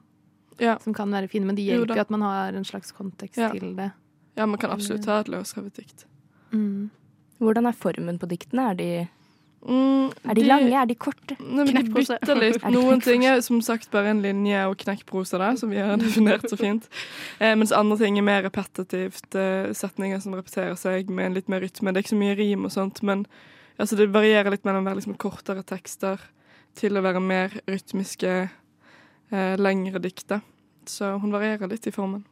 Ja. 0.58 0.78
som 0.80 0.94
kan 0.94 1.10
være 1.12 1.28
fine, 1.28 1.44
men 1.46 1.54
de 1.54 1.62
hjelper 1.62 1.94
jo 1.94 2.00
at 2.00 2.10
man 2.10 2.22
har 2.22 2.52
en 2.56 2.64
slags 2.64 2.90
kontekst 2.92 3.36
Ja. 3.36 3.50
til 3.52 3.76
det. 3.76 3.92
ja, 4.36 4.46
man 4.46 4.58
kan 4.58 4.70
absolutt 4.70 5.04
ha 5.06 5.20
et 5.20 5.28
løsrevet 5.28 5.74
dikt. 5.74 6.06
Mm. 6.52 6.90
Hvordan 7.38 7.66
er 7.66 7.72
formen 7.72 8.18
på 8.18 8.26
diktene? 8.26 8.70
Er 8.70 8.74
de, 8.74 9.08
Mm, 9.66 10.12
er 10.30 10.38
de 10.38 10.44
lange? 10.46 10.74
Er 10.78 10.86
de 10.86 10.94
korte? 10.94 11.34
Nei, 11.42 11.64
men 11.66 11.74
de 11.88 11.90
bytter 11.90 12.38
litt. 12.38 12.62
Noen 12.76 13.00
ting 13.02 13.24
er 13.26 13.40
som 13.42 13.58
sagt 13.64 13.90
bare 13.90 14.12
en 14.12 14.22
linje 14.22 14.60
og 14.70 14.76
knekkprosa, 14.78 15.40
da, 15.42 15.48
som 15.58 15.72
vi 15.74 15.80
har 15.82 15.98
definert 16.02 16.46
så 16.50 16.58
fint. 16.60 16.86
Eh, 17.40 17.56
mens 17.58 17.74
andre 17.74 17.98
ting 17.98 18.18
er 18.20 18.26
mer 18.26 18.44
repetitivt. 18.46 19.26
Eh, 19.34 19.72
setninger 19.74 20.22
som 20.22 20.36
repeterer 20.38 20.76
seg 20.78 21.10
med 21.10 21.30
en 21.30 21.38
litt 21.38 21.50
mer 21.50 21.64
rytme. 21.66 21.90
Det 21.90 21.98
er 21.98 22.06
ikke 22.06 22.14
så 22.14 22.20
mye 22.20 22.36
rim 22.38 22.68
og 22.68 22.74
sånt, 22.76 23.02
men 23.06 23.26
altså, 23.80 23.98
det 23.98 24.12
varierer 24.14 24.54
litt 24.54 24.68
mellom 24.68 24.86
å 24.86 24.90
være 24.92 25.00
liksom 25.00 25.18
kortere 25.18 25.66
tekster 25.66 26.22
til 26.78 26.94
å 26.94 27.02
være 27.02 27.24
mer 27.24 27.58
rytmiske, 27.66 28.36
eh, 29.32 29.56
lengre 29.58 30.02
dikter. 30.04 30.44
Så 30.86 31.16
hun 31.18 31.34
varierer 31.34 31.66
litt 31.72 31.90
i 31.90 31.94
formen. 31.94 32.22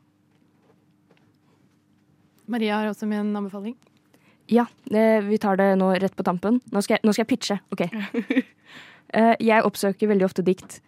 Maria 2.47 2.79
har 2.79 2.93
også 2.93 3.09
med 3.11 3.25
en 3.25 3.37
anbefaling. 3.41 3.75
Ja, 4.53 4.67
vi 4.85 5.39
tar 5.41 5.57
det 5.57 5.71
nå 5.81 5.93
rett 5.97 6.17
på 6.17 6.27
tampen. 6.27 6.59
Nå 6.73 6.83
skal 6.85 6.99
jeg, 6.99 7.05
nå 7.07 7.15
skal 7.15 7.25
jeg 7.25 7.33
pitche. 7.35 7.61
OK. 7.75 7.87
Eh, 9.15 9.37
jeg 9.47 9.63
oppsøker 9.63 10.09
veldig 10.11 10.25
ofte 10.27 10.43
dikt 10.43 10.81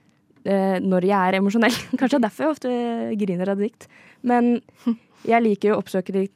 eh, 0.49 0.81
når 0.83 1.05
jeg 1.07 1.15
er 1.15 1.37
emosjonell. 1.39 1.75
Kanskje 2.01 2.17
det 2.17 2.19
er 2.19 2.25
derfor 2.25 2.43
jeg 2.43 2.55
ofte 2.57 2.71
griner 3.21 3.53
av 3.53 3.61
dikt. 3.63 3.87
Men 4.27 4.57
jeg 5.29 5.45
liker 5.45 5.75
å 5.75 5.77
oppsøke 5.79 6.15
dikt 6.17 6.35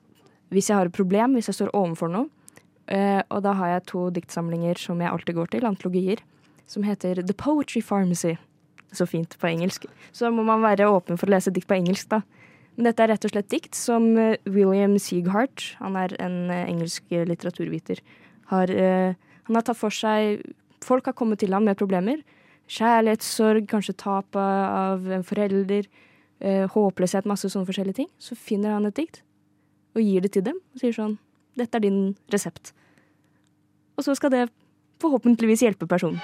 hvis 0.55 0.69
jeg 0.71 0.77
har 0.77 0.87
et 0.87 0.95
problem, 0.95 1.35
hvis 1.35 1.50
jeg 1.50 1.57
står 1.57 1.73
overfor 1.75 2.12
noe. 2.12 2.29
Eh, 2.91 3.21
og 3.31 3.45
da 3.47 3.55
har 3.59 3.75
jeg 3.75 3.87
to 3.91 4.05
diktsamlinger 4.15 4.79
som 4.79 5.03
jeg 5.03 5.11
alltid 5.11 5.37
går 5.39 5.50
til, 5.53 5.67
antologier, 5.67 6.23
som 6.71 6.87
heter 6.87 7.23
The 7.23 7.37
Poetry 7.39 7.83
Pharmacy. 7.83 8.37
Så 8.95 9.07
fint 9.07 9.37
på 9.39 9.47
engelsk. 9.47 9.87
Så 10.11 10.27
da 10.27 10.33
må 10.35 10.43
man 10.47 10.65
være 10.65 10.89
åpen 10.91 11.19
for 11.19 11.31
å 11.31 11.37
lese 11.37 11.53
dikt 11.55 11.71
på 11.71 11.79
engelsk, 11.79 12.11
da. 12.11 12.23
Dette 12.80 13.04
er 13.04 13.12
rett 13.12 13.26
og 13.28 13.32
slett 13.34 13.50
dikt 13.52 13.76
som 13.76 14.14
eh, 14.16 14.38
William 14.49 14.96
Sieghart, 15.00 15.75
han 15.82 15.99
er 16.00 16.14
en 16.22 16.49
eh, 16.49 16.64
engelsk 16.70 17.12
eh, 17.12 17.26
litteraturviter, 17.28 18.00
har, 18.50 18.70
han 19.46 19.54
har 19.54 19.62
tatt 19.62 19.78
for 19.78 19.94
seg 19.94 20.40
Folk 20.80 21.06
har 21.06 21.14
kommet 21.14 21.38
til 21.38 21.52
ham 21.52 21.66
med 21.68 21.76
problemer. 21.76 22.22
Kjærlighetssorg, 22.72 23.66
kanskje 23.68 23.92
tap 24.00 24.37
av 24.40 25.04
en 25.12 25.25
forelder, 25.28 25.84
eh, 26.40 26.64
håpløshet, 26.72 27.28
masse 27.28 27.50
sånne 27.52 27.68
forskjellige 27.68 27.99
ting. 28.00 28.08
Så 28.18 28.34
finner 28.34 28.72
han 28.72 28.87
et 28.87 28.96
dikt 28.96 29.22
og 29.94 30.00
gir 30.00 30.25
det 30.25 30.32
til 30.32 30.46
dem 30.46 30.56
og 30.56 30.80
sier 30.80 30.96
sånn 30.96 31.18
Dette 31.58 31.76
er 31.76 31.84
din 31.84 32.16
resept. 32.32 32.72
Og 33.99 34.06
så 34.06 34.14
skal 34.16 34.30
det 34.30 34.49
forhåpentligvis 35.02 35.66
hjelpe 35.66 35.87
personen. 35.87 36.20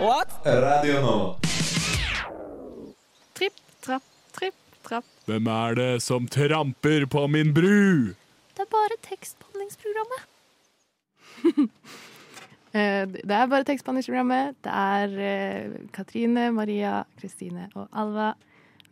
What? 0.00 0.40
Radio 0.44 1.00
Nova. 1.00 1.34
Tripp, 1.36 1.45
Hvem 5.26 5.48
er 5.50 5.74
det 5.74 5.92
som 6.04 6.28
tramper 6.30 7.02
på 7.10 7.24
min 7.26 7.48
bru? 7.54 8.14
Det 8.54 8.62
er 8.62 8.68
bare 8.70 8.98
tekstbehandlingsprogrammet. 9.08 10.28
Eh, 12.76 13.06
Det 13.08 13.32
er 13.32 13.46
bare 13.48 13.64
tekstbehandlingsprogrammet. 13.64 14.56
Det 14.60 14.68
er 14.68 15.12
eh, 15.24 15.76
Katrine, 15.96 16.50
Maria, 16.52 17.06
Kristine 17.16 17.70
og 17.72 17.86
Alva 17.96 18.34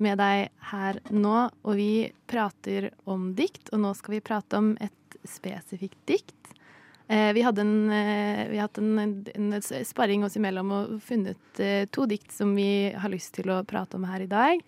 med 0.00 0.16
deg 0.22 0.46
her 0.70 1.00
nå. 1.12 1.50
Og 1.66 1.76
vi 1.76 2.06
prater 2.30 2.86
om 3.04 3.34
dikt, 3.36 3.68
og 3.74 3.82
nå 3.82 3.90
skal 3.98 4.14
vi 4.14 4.22
prate 4.24 4.56
om 4.56 4.70
et 4.80 5.18
spesifikt 5.28 6.00
dikt. 6.08 6.54
Eh, 7.12 7.34
Vi 7.36 7.44
hadde 7.44 7.60
en, 7.66 7.74
vi 7.90 8.56
har 8.56 8.70
hatt 8.70 8.80
en, 8.80 9.20
en, 9.34 9.52
sparring 9.60 10.24
oss 10.24 10.38
imellom 10.40 10.72
og 10.78 10.96
funnet 11.04 11.60
to 11.92 12.08
dikt 12.08 12.32
som 12.32 12.56
vi 12.56 12.88
har 12.96 13.12
lyst 13.12 13.34
til 13.36 13.52
å 13.52 13.60
prate 13.68 14.00
om 14.00 14.08
her 14.08 14.24
i 14.24 14.30
dag. 14.32 14.64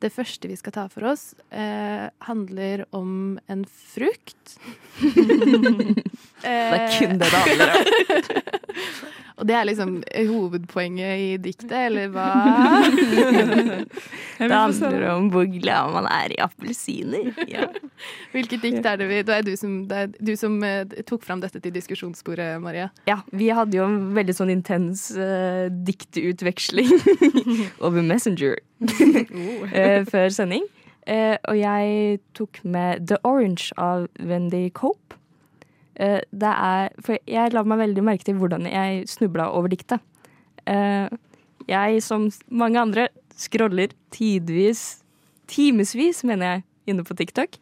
Det 0.00 0.08
første 0.14 0.48
vi 0.48 0.56
skal 0.56 0.72
ta 0.72 0.86
for 0.88 1.04
oss, 1.12 1.34
eh, 1.52 2.06
handler 2.24 2.86
om 2.96 3.38
en 3.52 3.64
frukt. 3.68 4.56
Det 6.40 6.48
er 6.48 6.86
kun 6.96 7.18
det 7.20 7.28
det 7.28 7.40
handler 7.44 7.74
om. 7.76 7.84
Og 9.40 9.46
det 9.48 9.54
er 9.56 9.64
liksom 9.64 9.92
hovedpoenget 10.28 11.20
i 11.24 11.28
diktet, 11.40 11.72
eller 11.72 12.10
hva? 12.12 12.28
Det 14.40 14.48
handler 14.48 15.04
om 15.10 15.26
hvor 15.32 15.44
glad 15.52 15.92
man 15.92 16.06
er 16.08 16.34
i 16.34 16.40
appelsiner. 16.40 17.32
Ja. 17.50 17.66
Hvilket 18.32 18.62
dikt 18.62 18.86
er 18.86 18.98
det 19.00 19.08
vi 19.10 19.22
Det 19.26 19.34
er 19.34 19.44
du 19.44 19.52
som, 19.58 19.72
det 19.88 19.96
er 19.96 20.10
du 20.22 20.30
som 20.38 20.54
eh, 20.64 20.84
tok 21.08 21.24
fram 21.26 21.40
dette 21.42 21.58
til 21.60 21.72
diskusjonsbordet, 21.74 22.60
Maria. 22.62 22.90
ja, 23.08 23.18
vi 23.32 23.48
hadde 23.54 23.76
jo 23.76 23.84
en 23.88 24.12
veldig 24.14 24.36
sånn 24.36 24.52
intens 24.52 25.08
uh, 25.16 25.66
dikteutveksling 25.88 26.92
over 27.86 28.04
Messenger 28.06 28.60
uh, 28.80 30.02
før 30.08 30.28
sending. 30.34 30.68
Uh, 31.08 31.36
og 31.48 31.58
jeg 31.58 32.20
tok 32.38 32.60
med 32.62 33.08
The 33.10 33.18
Orange 33.24 33.72
av 33.80 34.06
Wendy 34.20 34.68
Cope. 34.70 35.19
Eh, 36.00 36.20
det 36.32 36.52
er, 36.52 36.92
for 37.04 37.18
jeg 37.28 37.52
la 37.52 37.64
meg 37.66 37.82
veldig 37.82 38.04
merke 38.06 38.24
til 38.24 38.38
hvordan 38.40 38.68
jeg 38.70 39.04
snubla 39.10 39.50
over 39.56 39.72
diktet. 39.72 40.00
Eh, 40.64 41.10
jeg, 41.68 42.02
som 42.04 42.28
mange 42.48 42.80
andre, 42.80 43.08
scroller 43.36 43.92
tidvis, 44.12 45.02
timevis, 45.50 46.22
mener 46.24 46.46
jeg, 46.46 46.64
inne 46.92 47.04
på 47.04 47.16
TikTok. 47.18 47.58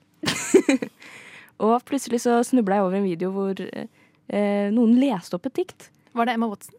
og 1.65 1.75
plutselig 1.89 2.23
så 2.25 2.41
snubla 2.47 2.79
jeg 2.79 2.87
over 2.87 2.99
en 2.99 3.07
video 3.07 3.33
hvor 3.35 3.59
eh, 3.59 4.69
noen 4.75 4.99
leste 5.01 5.39
opp 5.39 5.51
et 5.51 5.59
dikt. 5.59 5.91
Var 6.15 6.29
det 6.29 6.39
Emma 6.39 6.51
Watson? 6.51 6.79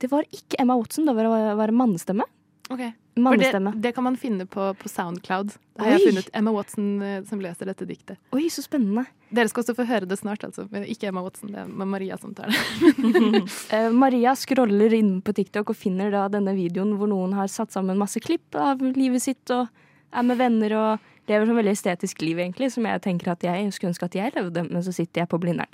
Det 0.00 0.10
var 0.10 0.26
ikke 0.34 0.58
Emma 0.62 0.78
Watson, 0.80 1.06
det 1.06 1.14
var, 1.14 1.54
var 1.58 1.70
en 1.70 1.80
mannestemme. 1.80 2.26
Ok. 2.70 2.82
For 3.26 3.40
det, 3.40 3.72
det 3.82 3.92
kan 3.96 4.06
man 4.06 4.16
finne 4.20 4.46
på, 4.46 4.70
på 4.78 4.88
Soundcloud. 4.88 5.52
Da 5.76 5.84
har 5.84 5.96
jeg 5.96 6.10
funnet 6.10 6.30
Emma 6.36 6.52
Watson 6.54 6.88
eh, 7.02 7.18
som 7.28 7.40
leser 7.42 7.70
dette 7.70 7.86
diktet. 7.88 8.18
Oi, 8.36 8.46
så 8.52 8.64
spennende. 8.64 9.06
Dere 9.30 9.50
skal 9.50 9.62
også 9.64 9.76
få 9.78 9.86
høre 9.88 10.08
det 10.10 10.18
snart, 10.20 10.44
altså. 10.46 10.66
Ikke 10.84 11.10
Emma 11.10 11.22
Watson, 11.24 11.52
det 11.54 11.62
er 11.62 11.90
Maria 11.92 12.18
som 12.20 12.34
tar 12.36 12.50
det. 12.50 12.58
Eh, 13.70 13.90
Maria 13.94 14.32
scroller 14.36 14.92
inn 14.96 15.20
på 15.24 15.32
TikTok 15.36 15.70
og 15.72 15.78
finner 15.78 16.10
da 16.12 16.24
denne 16.32 16.52
videoen 16.56 16.96
hvor 16.98 17.08
noen 17.10 17.36
har 17.38 17.50
satt 17.50 17.72
sammen 17.74 17.98
masse 18.00 18.20
klipp 18.22 18.56
av 18.58 18.82
livet 18.82 19.22
sitt 19.22 19.52
og 19.54 19.68
er 20.10 20.26
med 20.26 20.40
venner 20.40 20.74
og 20.74 21.08
lever 21.30 21.46
et 21.46 21.58
veldig 21.60 21.74
estetisk 21.76 22.24
liv, 22.24 22.40
egentlig, 22.42 22.72
som 22.74 22.86
jeg 22.88 23.02
tenker 23.04 23.32
at 23.32 23.46
jeg 23.46 23.70
skulle 23.74 23.92
ønske 23.92 24.08
at 24.08 24.18
jeg 24.18 24.34
levde, 24.34 24.64
men 24.66 24.82
så 24.82 24.94
sitter 24.94 25.22
jeg 25.22 25.30
på 25.30 25.38
Blindern. 25.42 25.70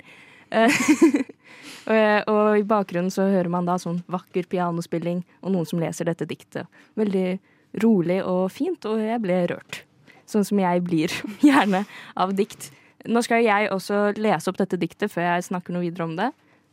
Eh, 0.51 2.21
og, 2.31 2.57
i 2.59 2.65
bakgrunnen 2.67 3.11
så 3.13 3.27
hører 3.31 3.51
man 3.51 3.67
da 3.67 3.77
sånn 3.81 4.01
vakker 4.11 4.47
pianospilling 4.51 5.23
og 5.41 5.53
noen 5.53 5.67
som 5.69 5.81
leser 5.81 6.09
dette 6.09 6.27
diktet. 6.29 6.67
Veldig 6.99 7.37
rolig 7.83 8.21
og 8.23 8.47
fint, 8.53 8.85
og 8.87 9.01
jeg 9.03 9.21
ble 9.23 9.43
rørt. 9.51 9.83
Sånn 10.27 10.45
som 10.47 10.59
jeg 10.59 10.83
blir 10.87 11.13
gjerne 11.47 11.85
av 12.15 12.35
dikt. 12.37 12.71
Nå 13.07 13.21
skal 13.23 13.45
jeg 13.45 13.71
også 13.71 14.11
lese 14.19 14.51
opp 14.51 14.59
dette 14.59 14.79
diktet 14.79 15.13
før 15.13 15.29
jeg 15.29 15.47
snakker 15.51 15.75
noe 15.75 15.85
videre 15.85 16.07
om 16.07 16.17
det. 16.19 16.31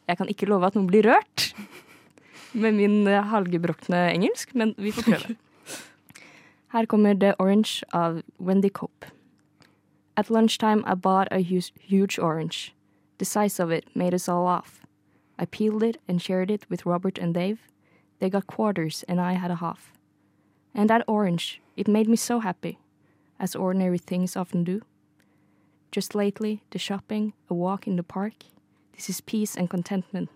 Jeg 0.09 0.21
kan 0.21 0.29
ikke 0.29 0.49
love 0.51 0.69
at 0.69 0.77
noen 0.77 0.91
blir 0.91 1.07
rørt 1.07 1.53
med 2.65 2.77
min 2.79 3.07
eh, 3.09 3.25
halvgebrokne 3.31 4.07
engelsk, 4.13 4.55
men 4.55 4.75
vi 4.79 4.93
får 4.95 5.11
prøve. 5.11 5.37
Her 6.75 6.89
kommer 6.91 7.15
The 7.15 7.37
Orange 7.39 7.87
av 7.95 8.23
Wendy 8.39 8.69
Cope. 8.69 9.07
At 10.17 10.31
lunchtime 10.31 10.83
I 10.87 10.95
bought 10.95 11.29
a 11.31 11.39
huge 11.39 12.19
orange. 12.19 12.75
The 13.19 13.25
size 13.25 13.61
of 13.61 13.71
it 13.71 13.95
made 13.95 14.15
us 14.15 14.29
all 14.29 14.47
off. 14.47 14.81
I 15.39 15.47
peeled 15.47 15.83
it 15.83 16.01
and 16.09 16.21
shared 16.21 16.51
it 16.51 16.69
with 16.69 16.87
Robert 16.87 17.19
and 17.19 17.35
Dave. 17.35 17.61
They 18.19 18.31
got 18.31 18.47
quarters 18.47 19.05
and 19.09 19.21
I 19.21 19.35
had 19.35 19.51
a 19.51 19.57
half. 19.57 19.93
And 20.75 20.91
that 20.91 21.05
orange, 21.07 21.61
it 21.77 21.89
made 21.89 22.09
me 22.09 22.17
so 22.17 22.41
happy, 22.41 22.79
as 23.39 23.55
ordinary 23.55 23.99
things 23.99 24.37
often 24.37 24.65
do. 24.65 24.83
Just 25.93 26.15
lately, 26.15 26.63
the 26.71 26.79
shopping, 26.79 27.33
a 27.49 27.55
walk 27.55 27.87
in 27.87 27.97
the 27.97 28.03
park, 28.03 28.35
this 28.95 29.09
is 29.09 29.21
peace 29.21 29.57
and 29.57 29.71
contentment. 29.71 30.29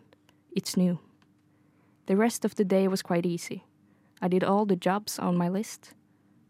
It's 0.52 0.76
new. 0.76 0.98
The 2.06 2.16
rest 2.16 2.44
of 2.44 2.54
the 2.54 2.64
day 2.64 2.88
was 2.88 3.02
quite 3.02 3.26
easy. 3.26 3.64
I 4.20 4.28
did 4.28 4.42
all 4.42 4.66
the 4.66 4.76
jobs 4.76 5.18
on 5.18 5.36
my 5.36 5.48
list 5.48 5.92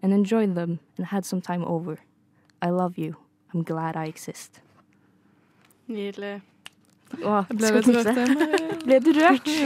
and 0.02 0.12
enjoyed 0.12 0.54
them 0.54 0.80
and 0.96 1.06
had 1.06 1.26
some 1.26 1.40
time 1.40 1.64
over. 1.64 1.98
I 2.62 2.70
love 2.70 2.96
you. 2.96 3.16
I'm 3.52 3.62
glad 3.62 3.96
I 3.96 4.06
exist. 4.06 4.60
Nydelig. 5.88 6.34
Åh, 7.24 7.46
Jeg 7.48 7.56
ble 7.56 7.70
litt 7.78 7.88
rørt. 7.96 8.44
Ble 8.88 9.00
du 9.04 9.10
rørt? 9.16 9.48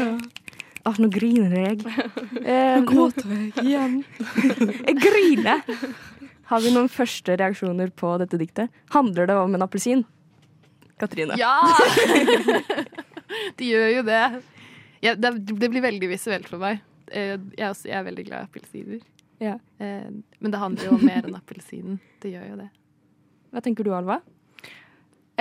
Ja. 0.83 0.91
Åh, 0.91 0.97
nå 0.99 1.07
griner 1.15 1.53
jeg. 1.55 1.83
Eh, 2.43 2.81
Nå 2.81 2.87
gråter 2.89 3.29
jeg 3.31 3.53
igjen. 3.63 3.93
jeg 4.83 4.97
griner! 4.99 5.61
Har 6.51 6.63
vi 6.65 6.73
noen 6.75 6.89
første 6.91 7.37
reaksjoner 7.39 7.93
på 7.95 8.11
dette 8.19 8.39
diktet? 8.41 8.73
Handler 8.91 9.29
det 9.31 9.37
om 9.39 9.55
en 9.55 9.63
appelsin? 9.63 10.03
Katrine. 10.99 11.37
Ja! 11.39 11.53
De 13.59 13.69
gjør 13.69 13.89
jo 13.99 14.03
det. 14.11 14.19
Ja, 15.07 15.15
det. 15.15 15.31
Det 15.47 15.71
blir 15.71 15.85
veldig 15.87 16.11
visuelt 16.11 16.51
for 16.51 16.59
meg. 16.63 16.83
Eh, 17.15 17.37
Jeg 17.39 17.63
er, 17.63 17.71
også, 17.71 17.87
jeg 17.93 17.99
er 18.01 18.07
veldig 18.11 18.25
glad 18.27 18.43
i 18.43 18.51
appelsiner. 18.51 19.01
Ja. 19.43 19.55
Eh, 19.83 20.11
Men 20.43 20.55
det 20.55 20.61
handler 20.63 20.91
jo 20.91 20.97
om 20.99 21.07
mer 21.07 21.23
enn 21.31 21.39
appelsinen. 21.39 22.01
Det 22.23 22.35
gjør 22.35 22.51
jo 22.53 22.59
det. 22.65 22.69
Hva 23.55 23.63
tenker 23.65 23.87
du, 23.87 23.93
Alva? 23.95 24.19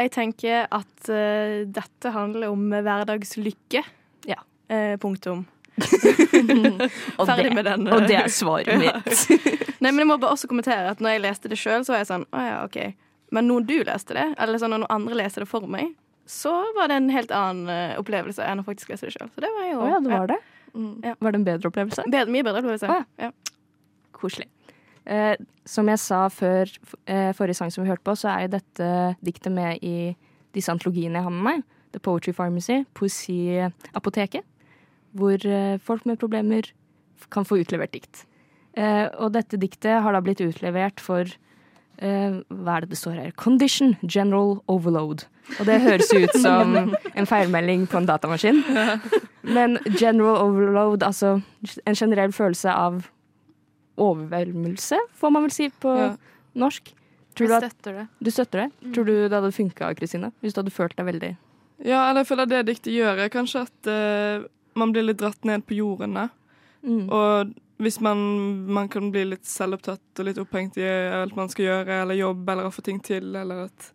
Jeg 0.01 0.13
tenker 0.15 0.67
at 0.73 1.09
uh, 1.09 1.61
dette 1.69 2.13
handler 2.13 2.51
om 2.53 2.67
hverdagslykke. 2.73 3.83
Ja. 4.29 4.39
Uh, 4.71 4.95
punktum. 5.01 5.45
Ferdig 5.81 7.45
det, 7.47 7.53
med 7.55 7.65
den. 7.65 7.87
og 7.87 8.07
det 8.09 8.17
er 8.19 8.27
svaret 8.33 8.75
mitt. 8.81 9.23
Nei, 9.81 9.89
men 9.89 10.03
jeg 10.03 10.09
må 10.09 10.17
bare 10.21 10.35
også 10.35 10.49
kommentere 10.51 10.91
at 10.91 11.01
når 11.01 11.15
jeg 11.15 11.23
leste 11.25 11.51
det 11.51 11.57
sjøl, 11.61 11.85
så 11.87 11.95
var 11.95 12.03
jeg 12.03 12.11
sånn 12.11 12.27
Å 12.27 12.43
ja, 12.43 12.57
OK. 12.67 12.77
Men 13.31 13.47
når 13.47 13.67
du 13.69 13.75
leste 13.87 14.17
det, 14.17 14.27
eller 14.43 14.59
sånn 14.61 14.75
når 14.75 14.89
andre 14.91 15.17
leser 15.23 15.45
det 15.45 15.49
for 15.49 15.67
meg, 15.71 15.93
så 16.27 16.51
var 16.75 16.91
det 16.91 16.97
en 16.99 17.09
helt 17.11 17.31
annen 17.35 17.71
eh, 17.71 17.93
opplevelse 17.99 18.43
enn 18.45 18.61
å 18.61 18.65
faktisk 18.67 18.91
lese 18.91 19.07
det 19.07 19.15
sjøl. 19.15 19.29
Så 19.33 19.43
det 19.43 19.51
var 19.55 19.69
jo 19.69 19.79
oh, 19.79 19.87
ja, 19.89 19.99
det 20.03 20.11
var 20.11 20.29
det? 20.31 20.37
Mm. 20.75 20.91
Ja. 21.03 21.13
Var 21.19 21.33
det 21.33 21.39
en 21.39 21.47
bedre 21.47 21.71
opplevelse? 21.71 22.05
Bedre, 22.11 22.33
mye 22.35 22.45
bedre 22.47 22.61
opplevelse. 22.61 22.91
Ja. 22.91 23.29
Ja. 23.29 23.55
Koselig. 24.15 24.47
Eh, 25.05 25.35
som 25.65 25.89
jeg 25.89 26.01
sa 26.01 26.25
før 26.29 26.69
eh, 27.09 27.31
forrige 27.37 27.57
sang 27.57 27.71
som 27.73 27.83
vi 27.83 27.89
hørte 27.89 28.05
på, 28.05 28.15
så 28.17 28.29
er 28.33 28.45
jo 28.45 28.55
dette 28.57 28.89
diktet 29.25 29.53
med 29.53 29.81
i 29.81 30.13
disse 30.55 30.71
antologiene 30.73 31.19
jeg 31.19 31.27
har 31.27 31.35
med 31.35 31.45
meg. 31.47 31.63
The 31.91 31.99
Poetry 31.99 32.33
Pharmacy, 32.33 32.83
Poesiapoteket. 32.93 34.45
Hvor 35.17 35.45
eh, 35.45 35.77
folk 35.83 36.05
med 36.05 36.19
problemer 36.21 36.69
kan 37.31 37.45
få 37.45 37.61
utlevert 37.61 37.93
dikt. 37.93 38.25
Eh, 38.77 39.07
og 39.19 39.33
dette 39.35 39.59
diktet 39.59 40.01
har 40.03 40.15
da 40.15 40.21
blitt 40.23 40.41
utlevert 40.43 41.01
for 41.03 41.27
eh, 41.27 42.37
Hva 42.47 42.77
er 42.77 42.85
det 42.85 42.93
det 42.93 42.99
står 43.01 43.17
her? 43.19 43.33
Condition 43.35 43.97
General 44.05 44.61
Overload. 44.71 45.25
Og 45.59 45.67
det 45.67 45.81
høres 45.83 46.11
ut 46.13 46.37
som 46.39 46.77
en 46.77 47.27
feilmelding 47.27 47.87
på 47.91 47.99
en 47.99 48.07
datamaskin. 48.07 48.63
Men 49.55 49.79
general 49.99 50.37
overload, 50.37 51.03
altså 51.03 51.41
en 51.85 51.95
generell 51.97 52.31
følelse 52.31 52.71
av 52.71 53.01
overvelmelse, 53.97 54.97
får 55.19 55.31
man 55.31 55.43
vel 55.43 55.51
si 55.51 55.69
på 55.69 55.95
Ja. 55.97 56.15
norsk. 56.55 56.93
Tror 57.35 57.47
Jeg 57.47 57.61
du 57.61 57.65
at 57.65 57.71
støtter 57.71 57.93
det. 57.93 58.07
du 58.21 58.29
støtter 58.31 58.59
det? 58.65 58.93
Tror 58.93 59.05
du 59.05 59.13
det 59.29 59.31
hadde 59.31 59.51
funka, 59.55 59.93
Kristine? 59.95 60.31
Hvis 60.41 60.53
du 60.53 60.59
hadde 60.61 60.71
følt 60.71 60.95
deg 60.97 61.05
veldig 61.05 61.37
Ja, 61.83 62.09
eller 62.09 62.21
jeg 62.21 62.27
føler 62.27 62.45
det 62.47 62.65
diktet 62.67 62.93
gjør, 62.93 63.17
er 63.17 63.29
kanskje 63.29 63.61
at 63.61 63.87
uh, 63.87 64.47
man 64.75 64.91
blir 64.91 65.03
litt 65.03 65.17
dratt 65.17 65.43
ned 65.45 65.65
på 65.65 65.75
jorden. 65.75 66.29
mm. 66.83 67.09
Og 67.09 67.53
hvis 67.79 67.99
man, 68.01 68.17
man 68.67 68.87
kan 68.89 69.11
bli 69.11 69.23
litt 69.25 69.43
selvopptatt 69.45 70.19
og 70.19 70.25
litt 70.25 70.37
opphengt 70.37 70.77
i 70.77 70.83
alt 70.85 71.35
man 71.35 71.49
skal 71.49 71.65
gjøre, 71.65 72.01
eller 72.03 72.13
jobb, 72.15 72.47
eller 72.49 72.65
å 72.65 72.71
få 72.71 72.83
ting 72.83 72.99
til, 73.01 73.35
eller 73.35 73.65
at 73.65 73.91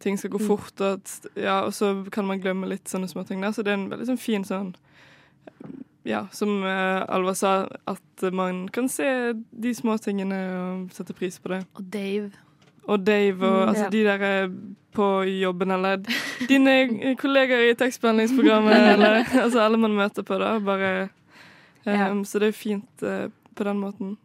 ting 0.00 0.16
skal 0.16 0.30
gå 0.30 0.40
Mm. 0.40 0.46
fort, 0.48 0.80
og, 0.80 0.94
at, 0.98 1.26
ja, 1.36 1.60
og 1.64 1.70
så 1.72 2.10
kan 2.10 2.26
man 2.26 2.40
glemme 2.40 2.66
litt 2.66 2.84
sånne 2.88 3.06
småting. 3.08 3.40
der. 3.40 3.52
Så 3.52 3.62
det 3.62 3.68
er 3.68 3.74
en 3.74 3.90
veldig 3.90 4.06
sånn 4.08 4.18
fin 4.18 4.42
sånn 4.42 4.74
Ja, 6.02 6.26
som 6.32 6.62
eh, 6.64 7.04
Alva 7.08 7.34
sa, 7.34 7.68
at 7.84 8.24
man 8.32 8.68
kan 8.68 8.88
se 8.88 9.32
de 9.50 9.72
små 9.76 9.98
tingene 10.00 10.38
og 10.56 10.94
sette 10.96 11.16
pris 11.16 11.36
på 11.40 11.52
det. 11.52 11.60
Og 11.76 11.84
Dave. 11.92 12.30
Og 12.88 13.02
Dave 13.04 13.44
og 13.46 13.60
Mm, 13.60 13.68
altså, 13.68 13.84
ja. 13.84 13.90
de 13.90 14.04
der 14.04 14.24
eh, 14.44 14.50
på 14.96 15.08
jobben, 15.24 15.70
eller 15.70 16.00
dine 16.48 16.74
kollegaer 17.22 17.70
i 17.70 17.76
tekstbehandlingsprogrammet, 17.78 18.86
eller 18.94 19.24
altså 19.42 19.60
alle 19.60 19.78
man 19.78 19.94
møter 19.94 20.24
på, 20.24 20.38
da. 20.40 20.56
Bare 20.58 21.10
eh, 21.86 22.10
um, 22.10 22.24
Så 22.24 22.40
det 22.40 22.48
er 22.48 22.56
fint 22.56 23.04
uh, 23.04 23.28
på 23.54 23.64
den 23.64 23.78
måten. 23.78 24.16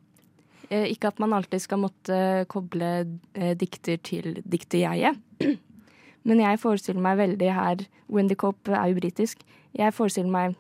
Ikke 0.71 1.11
at 1.11 1.19
man 1.19 1.33
alltid 1.33 1.61
skal 1.61 1.77
måtte 1.77 2.45
koble 2.49 3.19
dikter 3.59 3.99
til 4.01 4.39
dikterjeget. 4.41 5.19
Men 6.25 6.41
jeg 6.41 6.57
forestiller 6.57 7.03
meg 7.05 7.19
veldig 7.19 7.51
her 7.53 7.83
Wendy 8.09 8.33
Cope 8.33 8.73
er 8.73 8.89
jo 8.89 8.97
britisk. 8.97 9.43
Jeg 9.77 9.93
forestiller 9.93 10.31
meg 10.33 10.55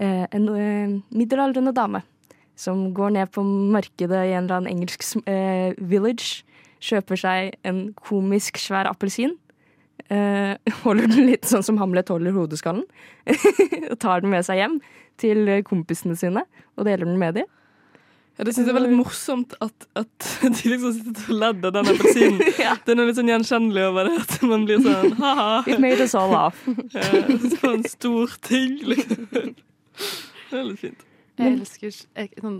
en 0.00 0.48
eh, 0.56 0.94
middelaldrende 1.12 1.74
dame 1.76 2.02
som 2.58 2.90
går 2.94 3.14
ned 3.16 3.30
på 3.32 3.44
markedet 3.44 4.26
i 4.26 4.34
en 4.34 4.44
eller 4.44 4.60
annen 4.60 4.72
engelsk 4.72 5.04
eh, 5.26 5.72
village, 5.78 6.42
kjøper 6.82 7.20
seg 7.20 7.56
en 7.68 7.84
komisk 7.98 8.60
svær 8.60 8.90
appelsin. 8.90 9.36
Eh, 10.08 10.54
holder 10.82 11.10
den 11.12 11.30
litt 11.30 11.48
sånn 11.48 11.64
som 11.66 11.80
Hamlet 11.80 12.12
holder 12.12 12.36
hodeskallen. 12.36 12.84
og 13.90 13.96
tar 14.02 14.22
den 14.22 14.34
med 14.34 14.46
seg 14.46 14.62
hjem 14.62 14.78
til 15.22 15.46
eh, 15.48 15.64
kompisene 15.66 16.18
sine 16.18 16.46
og 16.76 16.86
deler 16.88 17.06
den 17.08 17.20
med 17.20 17.40
dem. 17.40 17.50
Ja, 18.38 18.46
det 18.48 18.54
syns 18.56 18.64
jeg 18.64 18.72
er 18.72 18.78
veldig 18.78 18.96
morsomt 18.96 19.52
at, 19.60 19.84
at 19.98 20.28
de 20.56 20.70
liksom 20.72 20.94
sitter 20.96 21.34
og 21.34 21.42
ledder 21.42 21.74
den 21.74 21.90
appelsinen. 21.92 22.38
Det 22.40 22.94
er 22.94 22.96
noe 22.96 23.10
litt 23.10 23.18
sånn 23.18 23.28
gjenkjennelig 23.28 23.84
over 23.90 24.08
det, 24.08 24.14
at 24.22 24.46
man 24.48 24.64
blir 24.68 24.80
sånn 24.86 25.18
ha-ha. 25.20 25.50
It 25.68 25.82
made 25.84 26.00
us 26.00 26.16
all 26.16 26.32
laugh. 26.32 26.64
Ja, 26.96 27.26
så 27.58 27.74
en 27.74 27.84
stor 27.92 28.32
ting, 28.48 28.80
liksom. 28.88 29.52
Det 29.96 30.58
er 30.58 30.68
litt 30.68 30.82
fint. 30.82 31.08
Jeg 31.40 31.54
elsker 31.56 31.92
sånn 32.42 32.58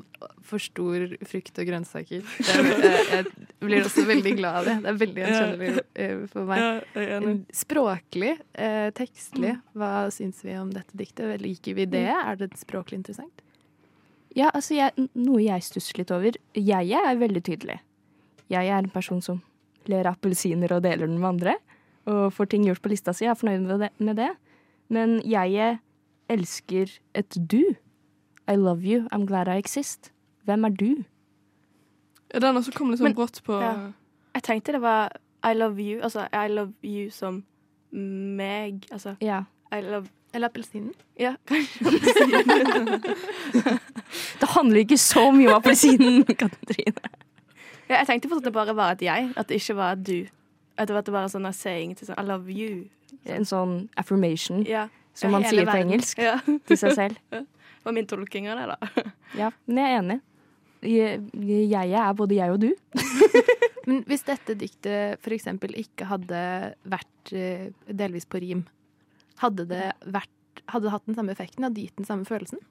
for 0.48 0.62
stor 0.62 1.04
frukt 1.28 1.58
og 1.60 1.68
grønnsaker. 1.68 2.22
Jeg, 2.24 2.62
jeg, 2.72 3.02
jeg 3.12 3.68
blir 3.68 3.84
også 3.84 4.04
veldig 4.08 4.32
glad 4.38 4.56
av 4.62 4.68
det. 4.68 4.76
Det 4.80 4.90
er 4.90 4.98
veldig 5.02 5.22
gjenkjennelig 5.22 5.84
eh, 6.04 6.22
for 6.32 6.48
meg. 6.48 7.42
Språklig, 7.56 8.32
eh, 8.56 8.88
tekstlig, 8.96 9.52
hva 9.76 9.92
syns 10.14 10.40
vi 10.46 10.56
om 10.58 10.72
dette 10.72 10.98
diktet? 10.98 11.36
Liker 11.44 11.76
vi 11.78 11.86
det? 11.92 12.08
Er 12.16 12.40
det 12.40 12.52
språklig 12.60 13.02
interessant? 13.02 13.44
Ja, 14.32 14.48
altså 14.48 14.78
jeg, 14.78 15.08
Noe 15.20 15.42
jeg 15.44 15.68
stusser 15.68 16.00
litt 16.00 16.12
over. 16.14 16.40
Jeg 16.56 16.96
er 16.96 17.20
veldig 17.20 17.44
tydelig. 17.44 17.78
Jeg 18.52 18.72
er 18.72 18.80
en 18.80 18.92
person 18.92 19.20
som 19.24 19.42
ler 19.90 20.08
appelsiner 20.08 20.72
og 20.72 20.84
deler 20.86 21.06
den 21.06 21.20
med 21.20 21.34
andre. 21.34 21.58
Og 22.08 22.32
får 22.34 22.54
ting 22.54 22.64
gjort 22.66 22.82
på 22.82 22.90
lista 22.94 23.12
si. 23.14 23.26
Jeg 23.26 23.36
er 23.36 23.40
fornøyd 23.40 23.68
med 23.68 23.84
det. 23.84 23.92
Med 24.00 24.18
det. 24.18 24.32
Men 24.92 25.18
jeg 25.28 25.76
elsker 26.32 26.86
et 27.14 27.36
du. 27.50 27.62
I 28.48 28.56
love 28.58 28.82
you. 28.84 29.06
I'm 29.12 29.26
glad 29.28 29.48
I 29.48 29.58
exist. 29.60 30.10
Hvem 30.44 30.64
er 30.64 30.68
du? 30.74 31.04
Ja, 32.34 32.38
den 32.40 32.56
også 32.56 32.72
kom 32.74 32.90
litt 32.90 32.98
sånn 33.00 33.10
Men- 33.12 33.16
brått 33.18 33.42
på 33.46 33.58
ja. 33.60 33.90
Jeg 34.34 34.42
tenkte 34.46 34.72
det 34.72 34.80
var 34.82 35.12
I 35.44 35.52
love 35.54 35.78
you. 35.82 36.00
Altså 36.02 36.26
I 36.32 36.48
love 36.48 36.72
you 36.82 37.10
som 37.10 37.42
meg. 37.92 38.86
Altså 38.90 39.16
Ja. 39.20 39.42
I 39.72 39.80
love 39.84 40.08
Eller 40.34 40.48
appelsinen? 40.48 40.94
Ja, 41.20 41.34
kanskje. 41.46 41.84
Det 44.40 44.48
handler 44.48 44.80
ikke 44.80 44.96
så 44.98 45.26
mye 45.32 45.48
om 45.52 45.58
appelsinen, 45.60 46.24
Katrine. 46.40 47.10
Ja, 47.88 47.98
jeg 47.98 48.06
tenkte 48.08 48.28
fortsatt 48.30 48.46
at 48.46 48.48
det 48.48 48.54
bare 48.56 48.74
var 48.76 48.94
et 48.96 49.02
jeg, 49.04 49.28
at 49.36 49.48
det 49.50 49.58
ikke 49.60 49.76
var 49.76 49.92
et 49.98 50.06
du. 50.06 50.22
At 50.78 50.88
det 50.88 50.94
var 50.96 51.02
bare 51.12 51.28
sånn 51.28 51.48
saying 51.52 51.92
til 51.98 52.08
sånn 52.08 52.18
I 52.20 52.24
love 52.26 52.48
you. 52.52 52.86
En 53.28 53.44
sånn 53.44 53.88
affirmation, 54.00 54.64
Ja. 54.66 54.86
Som 55.14 55.33
man 55.35 55.44
sier 55.46 55.64
på 55.64 55.72
verden. 55.72 55.92
engelsk 55.92 56.20
Ja. 56.22 56.37
til 56.68 56.81
seg 56.81 56.98
selv. 56.98 57.22
Det 57.83 57.88
var 57.88 57.94
min 57.96 58.07
tolking 58.07 58.46
av 58.46 58.61
det, 58.61 58.66
da. 58.70 59.07
Ja, 59.40 59.48
men 59.66 59.81
jeg 59.81 59.90
er 59.90 59.96
enig. 59.98 60.18
Jeg, 60.87 61.22
jeg 61.70 61.94
er 61.98 62.12
både 62.14 62.37
jeg 62.37 62.53
og 62.55 62.61
du. 62.62 62.68
Men 63.88 64.05
hvis 64.07 64.22
dette 64.27 64.55
diktet 64.55 65.18
f.eks. 65.18 65.48
ikke 65.83 66.07
hadde 66.07 66.42
vært 66.87 67.33
eh, 67.35 67.72
delvis 67.90 68.29
på 68.31 68.38
rim, 68.42 68.62
hadde 69.42 69.66
det 69.66 69.88
vært 70.07 70.31
hadde 70.70 70.87
det 70.87 70.92
hatt 70.94 71.09
den 71.09 71.18
samme 71.18 71.35
effekten? 71.35 71.66
Hadde 71.66 71.79
det 71.81 71.88
gitt 71.88 71.98
den 71.98 72.09
samme 72.09 72.29
følelsen? 72.29 72.62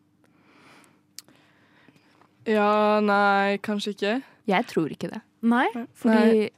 Ja, 2.50 3.02
nei, 3.04 3.60
kanskje 3.62 3.94
ikke. 3.96 4.16
Jeg 4.50 4.68
tror 4.72 4.94
ikke 4.94 5.12
det. 5.12 5.22
Nei. 5.46 5.68
Fordi 5.98 6.50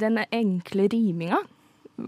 den 0.00 0.20
enkle 0.26 0.88
riminga 0.92 1.40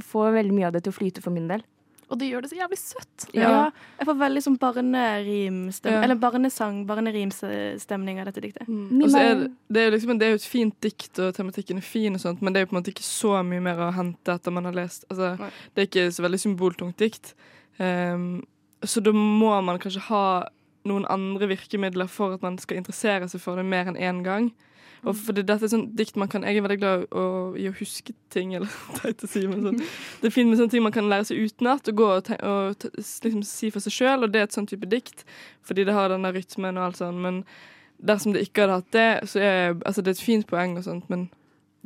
får 0.04 0.34
veldig 0.36 0.56
mye 0.56 0.68
av 0.68 0.76
det 0.76 0.84
til 0.84 0.92
å 0.92 0.98
flyte 0.98 1.24
for 1.24 1.34
min 1.34 1.48
del. 1.50 1.64
Og 2.12 2.18
det 2.20 2.28
gjør 2.28 2.44
det 2.44 2.50
så 2.52 2.58
jævlig 2.58 2.78
søtt. 2.78 3.26
Ja. 3.32 3.52
Jeg 3.98 4.08
får 4.08 4.18
veldig 4.20 4.42
sånn 4.44 4.58
barnerimstemning 4.60 5.96
Ja. 5.96 6.04
Eller 6.04 6.18
barnesang, 6.20 6.82
barnerimstemning 6.88 8.20
av 8.20 8.28
dette 8.28 8.44
diktet. 8.44 8.68
Og 8.68 9.08
så 9.08 9.22
er 9.22 9.34
det, 9.40 9.50
det, 9.72 9.86
er 9.86 9.94
liksom, 9.96 10.14
det 10.20 10.28
er 10.28 10.34
jo 10.34 10.40
et 10.42 10.48
fint 10.52 10.76
dikt, 10.84 11.12
og 11.24 11.32
tematikken 11.36 11.80
er 11.80 11.86
fin, 11.86 12.18
og 12.18 12.20
sånt, 12.20 12.42
men 12.44 12.52
det 12.52 12.60
er 12.60 12.66
jo 12.66 12.72
på 12.72 12.76
en 12.76 12.82
måte 12.82 12.92
ikke 12.92 13.06
så 13.06 13.38
mye 13.46 13.64
mer 13.64 13.80
å 13.80 13.92
hente 13.96 14.36
etter 14.36 14.54
man 14.54 14.68
har 14.68 14.76
lest. 14.76 15.06
Altså, 15.08 15.34
det 15.72 15.84
er 15.84 15.88
ikke 15.88 16.08
så 16.12 16.26
veldig 16.26 16.42
symboltungt 16.44 16.98
dikt. 17.00 17.32
Um, 17.78 18.42
så 18.84 19.00
da 19.00 19.14
må 19.16 19.54
man 19.64 19.80
kanskje 19.80 20.04
ha 20.10 20.24
noen 20.88 21.06
andre 21.10 21.48
virkemidler 21.52 22.10
for 22.10 22.36
at 22.36 22.44
man 22.44 22.58
skal 22.60 22.80
interessere 22.80 23.28
seg 23.30 23.42
for 23.42 23.56
det 23.56 23.64
mer 23.68 23.88
enn 23.88 23.96
én 24.00 24.22
gang. 24.26 24.50
Og 25.02 25.16
fordi 25.18 25.42
dette 25.42 25.66
er 25.66 25.70
sånn 25.72 25.88
dikt 25.98 26.14
man 26.20 26.28
kan 26.30 26.44
Jeg 26.46 26.60
er 26.60 26.62
veldig 26.62 26.78
glad 26.78 27.04
å, 27.10 27.22
i 27.58 27.64
å 27.66 27.74
huske 27.74 28.14
ting, 28.30 28.52
eller 28.54 28.70
teit 29.00 29.24
å 29.26 29.30
si, 29.30 29.42
men 29.50 29.64
sånn. 29.66 29.80
Det 30.22 30.28
er 30.28 30.34
fint 30.34 30.48
med 30.50 30.60
sånne 30.60 30.70
ting 30.70 30.84
man 30.84 30.94
kan 30.94 31.08
lære 31.10 31.26
seg 31.30 31.40
utenat, 31.42 31.90
og 31.90 31.98
gå 31.98 32.06
og, 32.18 32.22
te 32.28 32.38
og 32.46 32.86
liksom 33.26 33.42
si 33.46 33.72
for 33.74 33.82
seg 33.82 33.96
sjøl, 33.96 34.22
og 34.26 34.30
det 34.34 34.40
er 34.44 34.46
et 34.48 34.54
sånn 34.54 34.68
type 34.70 34.86
dikt, 34.92 35.24
fordi 35.66 35.88
det 35.88 35.96
har 35.96 36.12
denne 36.14 36.30
rytmen 36.36 36.78
og 36.78 36.86
alt 36.86 37.00
sånn, 37.02 37.18
men 37.24 37.42
dersom 38.02 38.34
det 38.34 38.46
ikke 38.46 38.64
hadde 38.64 38.78
hatt 38.80 38.94
det, 38.94 39.08
så 39.30 39.42
er 39.42 39.58
altså, 39.82 40.02
det 40.02 40.14
er 40.14 40.18
et 40.20 40.24
fint 40.28 40.46
poeng 40.50 40.78
og 40.78 40.86
sånt, 40.86 41.10
men 41.10 41.28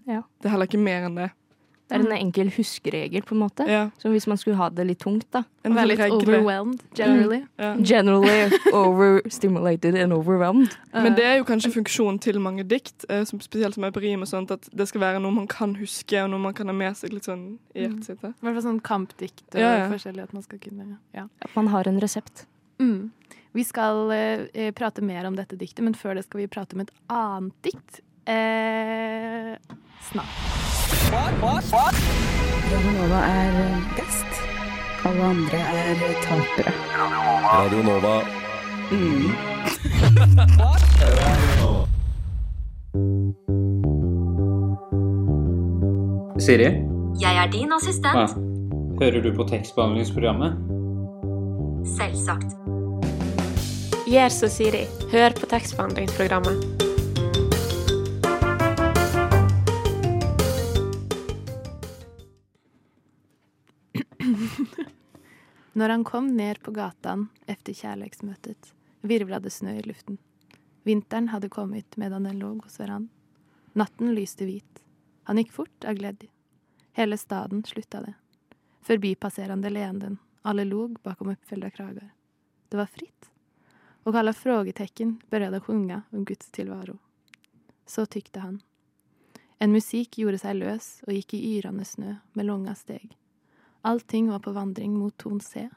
Ja. 0.07 0.21
det 0.41 0.49
er 0.49 0.53
heller 0.55 0.69
ikke 0.69 0.79
mer 0.85 1.09
enn 1.09 1.17
det. 1.19 1.31
Det 1.89 1.95
er 1.95 2.03
en 2.03 2.13
enkel 2.17 2.49
huskeregel, 2.51 3.23
på 3.23 3.35
en 3.37 3.41
måte. 3.45 3.63
Ja. 3.71 3.85
Som 4.03 4.11
hvis 4.11 4.27
man 4.27 4.37
skulle 4.41 4.57
ha 4.59 4.67
det 4.75 4.87
litt 4.89 4.99
tungt, 5.05 5.29
da. 5.31 5.45
En 5.63 5.75
Være 5.77 5.85
sånn 5.85 5.89
litt 5.93 6.01
regle. 6.01 6.17
overwhelmed, 6.41 6.81
generally. 6.99 7.39
Ja. 7.63 7.69
Generally 7.79 8.59
overstimulated 8.75 9.95
and 9.95 10.13
overwhelmed. 10.13 10.75
Men 10.93 11.15
det 11.15 11.25
er 11.25 11.37
jo 11.39 11.45
kanskje 11.47 11.71
funksjonen 11.75 12.19
til 12.23 12.41
mange 12.43 12.65
dikt, 12.69 13.05
eh, 13.09 13.23
som 13.29 13.41
spesielt 13.41 13.75
som 13.77 13.85
er 13.87 13.93
på 13.95 14.03
rim 14.03 14.25
og 14.25 14.31
sånt, 14.31 14.51
at 14.51 14.69
det 14.75 14.89
skal 14.91 15.01
være 15.05 15.21
noe 15.23 15.35
man 15.37 15.47
kan 15.51 15.77
huske, 15.79 16.19
og 16.25 16.31
noe 16.33 16.43
man 16.43 16.55
kan 16.59 16.67
ha 16.67 16.75
med 16.77 16.97
seg 16.99 17.15
litt 17.15 17.29
sånn 17.29 17.59
i 17.75 17.85
hjertet 17.85 18.11
sitt. 18.11 18.25
I 18.25 18.33
hvert 18.43 18.59
fall 18.59 18.67
sånn 18.67 18.83
kampdikt 18.83 19.45
og 19.55 19.61
Ja, 19.63 19.73
ja. 19.85 19.89
forskjellig 19.93 20.23
at 20.27 20.33
man 20.37 20.43
skal 20.43 20.59
kunne 20.63 20.99
ja. 21.15 21.29
At 21.43 21.55
man 21.55 21.69
har 21.69 21.87
en 21.89 22.01
resept. 22.03 22.47
Mm. 22.81 23.11
Vi 23.57 23.65
skal 23.65 24.11
eh, 24.13 24.47
eh, 24.55 24.73
prate 24.77 25.03
mer 25.03 25.25
om 25.27 25.37
dette 25.37 25.57
diktet, 25.57 25.85
men 25.85 25.95
før 25.95 26.15
det 26.19 26.27
skal 26.27 26.43
vi 26.43 26.47
prate 26.51 26.75
om 26.77 26.81
et 26.85 26.91
annet 27.09 27.55
dikt. 27.63 28.03
Eh, 28.27 29.55
snart. 30.11 30.27
Radionova 32.73 33.21
er 33.27 33.83
best. 33.97 34.41
Alle 35.07 35.23
andre 35.23 35.59
er 35.59 35.95
tapere. 36.25 36.73
Radio 37.53 37.83
Nova. 37.83 38.23
Siri, 46.39 46.65
Jeg 47.21 47.37
er 47.45 47.51
din 47.51 47.73
assistent. 47.73 48.17
ja. 48.17 48.27
hører 49.05 49.23
du 49.23 49.33
på 49.37 49.43
tekstbehandlingsprogrammet? 49.49 50.53
Selvsagt. 51.99 52.51
Gjør 54.07 54.29
som 54.29 54.49
Siri. 54.49 54.85
Hør 55.13 55.31
på 55.41 55.47
tekstbehandlingsprogrammet. 55.51 56.86
Når 65.77 65.89
han 65.89 66.05
kom 66.05 66.27
ned 66.37 66.63
på 66.63 66.71
gatan 66.71 67.29
efter 67.47 67.73
kärleksmötet 67.73 68.75
virvlade 69.01 69.51
snø 69.51 69.75
i 69.77 69.83
luften. 69.83 70.19
Vinteren 70.83 71.29
hadde 71.29 71.49
kommet 71.49 71.97
medan 71.97 72.23
den 72.25 72.39
lå 72.39 72.55
hos 72.63 72.79
hverandre. 72.81 73.13
Natten 73.73 74.15
lyste 74.15 74.47
hvit. 74.49 74.81
Han 75.29 75.37
gikk 75.37 75.53
fort 75.53 75.85
av 75.85 75.99
glede. 75.99 76.31
Hele 76.97 77.19
staden 77.19 77.61
sluttade. 77.65 78.15
Förbipasserande 78.81 79.71
leenden. 79.71 80.17
Alle 80.43 80.65
log 80.65 80.97
bakom 81.03 81.29
uppfällda 81.29 81.71
kragar. 81.71 82.15
Det 82.69 82.77
var 82.77 82.87
fritt. 82.87 83.31
Og 84.03 84.17
alle 84.17 84.33
frågetekken 84.33 85.19
frågetecken 85.19 85.31
började 85.31 85.61
sjunga 85.61 86.03
om 86.11 86.25
Guds 86.25 86.51
tillvaro. 86.51 86.99
Så 87.87 88.07
tykte 88.07 88.41
han. 88.41 88.63
En 89.59 89.73
musik 89.73 90.19
gjorde 90.19 90.39
seg 90.39 90.57
løs 90.57 91.03
og 91.07 91.13
gikk 91.13 91.35
i 91.35 91.59
yrende 91.59 91.85
snø 91.85 92.17
med 92.33 92.47
lange 92.47 92.75
steg. 92.75 93.17
Allting 93.87 94.31
var 94.31 94.39
på 94.39 94.53
vandring 94.53 94.99
mot 94.99 95.17
ton 95.17 95.41
C. 95.41 95.69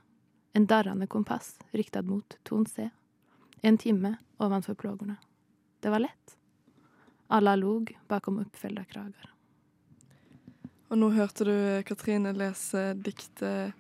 En 0.54 0.66
darrande 0.66 1.08
kompass 1.08 1.60
riktad 1.72 2.02
mot 2.02 2.38
ton 2.44 2.66
C. 2.66 2.90
En 3.62 3.78
timme 3.78 4.16
ovanför 4.38 4.74
plågorna. 4.74 5.16
Det 5.80 5.90
var 5.90 6.00
lett. 6.00 6.38
Alla 7.28 7.56
log 7.56 8.00
bakom 8.08 8.40
uppfällda 8.40 8.84
kragar. 8.84 9.34
Og 10.88 10.98
nå 10.98 11.10
hørte 11.10 11.46
du 11.46 11.84
Katrine 11.86 12.34
lese 12.34 12.94
diktet 12.98 13.78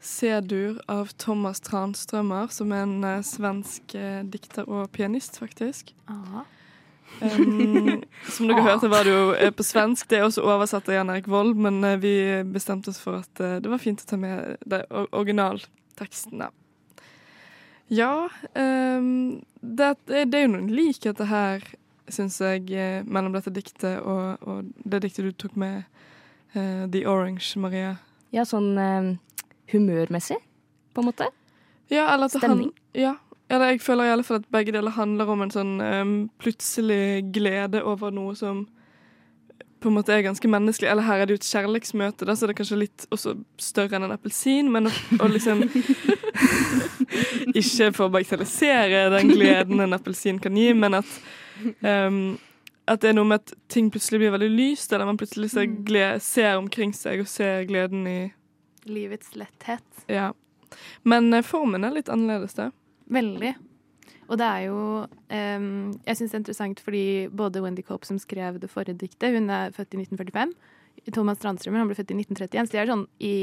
'C-dur' 0.00 0.80
av 0.88 1.06
Thomas 1.16 1.60
Tranströmer, 1.60 2.46
som 2.52 2.72
er 2.72 2.82
en 2.82 3.04
eh, 3.04 3.22
svensk 3.22 3.94
eh, 3.94 4.24
dikter 4.24 4.68
og 4.68 4.92
pianist, 4.92 5.40
faktisk. 5.40 5.94
Ja. 6.06 6.44
Um, 7.20 8.02
som 8.34 8.48
dere 8.48 8.62
hørte, 8.64 8.88
var 8.88 9.04
det 9.04 9.12
jo 9.12 9.24
eh, 9.34 9.50
på 9.52 9.64
svensk. 9.66 10.08
Det 10.08 10.20
er 10.20 10.24
også 10.28 10.44
oversatt 10.46 10.88
av 10.88 10.96
Jan 10.96 11.10
Erik 11.12 11.28
Vold, 11.28 11.58
men 11.60 11.82
eh, 11.84 11.98
vi 12.00 12.14
bestemte 12.48 12.92
oss 12.92 13.00
for 13.02 13.20
at 13.20 13.42
eh, 13.42 13.58
det 13.60 13.68
var 13.72 13.82
fint 13.82 14.00
å 14.00 14.08
ta 14.08 14.16
med 14.20 14.56
det, 14.64 14.86
originaltekstene. 14.88 16.48
originalteksten. 16.48 16.48
Ja, 17.90 18.28
um, 18.54 19.40
det, 19.60 19.88
det 20.06 20.38
er 20.38 20.44
jo 20.44 20.52
noen 20.52 20.68
likheter 20.70 21.26
her, 21.26 21.64
syns 22.10 22.36
jeg, 22.38 22.70
mellom 23.02 23.34
dette 23.34 23.50
diktet 23.54 23.98
og, 24.06 24.38
og 24.46 24.68
det 24.86 25.02
diktet 25.02 25.26
du 25.26 25.32
tok 25.34 25.56
med, 25.58 25.82
uh, 26.54 26.86
The 26.86 27.02
Orange, 27.10 27.50
Maria. 27.58 27.96
Ja, 28.30 28.46
sånn 28.46 28.78
um, 28.78 29.10
humørmessig, 29.74 30.38
på 30.94 31.02
en 31.02 31.10
måte. 31.10 31.26
Ja, 31.90 32.06
Stemning. 32.30 32.70
Han, 32.70 32.94
ja, 32.94 33.16
eller 33.50 33.72
jeg 33.72 33.82
føler 33.84 34.08
i 34.08 34.12
alle 34.14 34.26
fall 34.26 34.40
at 34.40 34.50
begge 34.52 34.74
deler 34.74 34.94
handler 34.94 35.32
om 35.32 35.44
en 35.44 35.54
sånn 35.54 35.72
um, 35.82 36.12
plutselig 36.42 37.30
glede 37.34 37.82
over 37.82 38.14
noe 38.14 38.36
som 38.38 38.66
på 39.80 39.88
en 39.88 39.96
måte 39.96 40.12
er 40.12 40.26
ganske 40.26 40.48
menneskelig. 40.50 40.90
Eller 40.90 41.06
her 41.06 41.22
er 41.22 41.28
det 41.28 41.34
jo 41.34 41.40
et 41.40 41.48
kjærlighetsmøte, 41.48 42.26
da, 42.28 42.34
så 42.36 42.46
det 42.46 42.52
er 42.52 42.58
kanskje 42.58 42.82
litt 42.82 43.06
også 43.14 43.32
større 43.60 43.96
enn 43.96 44.04
en 44.06 44.14
appelsin. 44.14 44.68
Men 44.72 44.90
å, 44.90 44.92
å 45.24 45.30
liksom 45.32 45.64
Ikke 47.60 47.88
for 47.96 48.06
å 48.06 48.12
bagatellisere 48.12 49.08
den 49.16 49.32
gleden 49.32 49.82
en 49.82 49.96
appelsin 49.96 50.38
kan 50.42 50.56
gi, 50.56 50.68
men 50.76 51.00
at 51.00 51.16
um, 51.80 52.36
at 52.90 53.02
det 53.02 53.12
er 53.12 53.14
noe 53.14 53.28
med 53.28 53.42
at 53.42 53.52
ting 53.70 53.90
plutselig 53.92 54.18
blir 54.22 54.32
veldig 54.34 54.50
lyst, 54.50 54.92
eller 54.92 55.06
man 55.06 55.18
plutselig 55.20 55.52
ser, 55.52 55.68
gled, 55.86 56.22
ser 56.24 56.56
omkring 56.58 56.90
seg 56.96 57.22
og 57.22 57.28
ser 57.30 57.66
gleden 57.68 58.06
i 58.10 58.18
Livets 58.90 59.36
letthet. 59.38 59.84
Ja. 60.10 60.30
Men 61.06 61.28
eh, 61.36 61.44
formen 61.46 61.84
er 61.86 61.94
litt 61.94 62.10
annerledes, 62.10 62.56
det. 62.58 62.70
Veldig. 63.10 63.54
Og 64.30 64.38
det 64.38 64.46
er 64.46 64.60
jo 64.68 64.80
um, 65.06 65.92
Jeg 66.06 66.16
syns 66.16 66.30
det 66.30 66.36
er 66.36 66.42
interessant 66.44 66.80
fordi 66.80 67.04
både 67.34 67.62
Wendy 67.64 67.82
Cope, 67.82 68.06
som 68.06 68.18
skrev 68.22 68.60
det 68.62 68.70
forrige 68.70 68.98
diktet, 69.00 69.34
hun 69.34 69.50
er 69.50 69.72
født 69.74 69.94
i 69.96 70.04
1945. 70.04 70.52
Thomas 71.12 71.38
Strandstrømmer 71.40 71.80
han 71.82 71.88
ble 71.90 71.96
født 71.98 72.12
i 72.12 72.18
1931, 72.20 72.68
så 72.68 72.72
de 72.76 72.78
er 72.82 72.90
sånn 72.92 73.06
i 73.18 73.34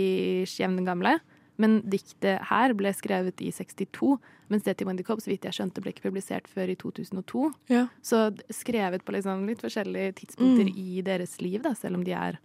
jevngamle. 0.46 1.18
Men 1.58 1.80
diktet 1.90 2.44
her 2.52 2.74
ble 2.78 2.92
skrevet 2.94 3.42
i 3.42 3.50
62, 3.52 4.20
mens 4.54 4.64
det 4.64 4.76
til 4.78 4.86
Wendy 4.88 5.02
Cope 5.04 5.24
så 5.26 5.32
vidt 5.32 5.48
jeg 5.48 5.56
skjønte, 5.58 5.82
ble 5.82 5.90
ikke 5.92 6.06
publisert 6.06 6.46
før 6.48 6.70
i 6.70 6.76
2002. 6.78 7.48
Ja. 7.74 7.88
Så 8.06 8.30
skrevet 8.54 9.04
på 9.04 9.16
liksom 9.16 9.48
litt 9.50 9.64
forskjellige 9.66 10.14
tidspunkter 10.22 10.70
Mm. 10.70 10.78
i 10.78 11.02
deres 11.02 11.42
liv, 11.42 11.64
da, 11.66 11.74
selv 11.74 11.96
om 11.98 12.04
de 12.06 12.14
er 12.14 12.38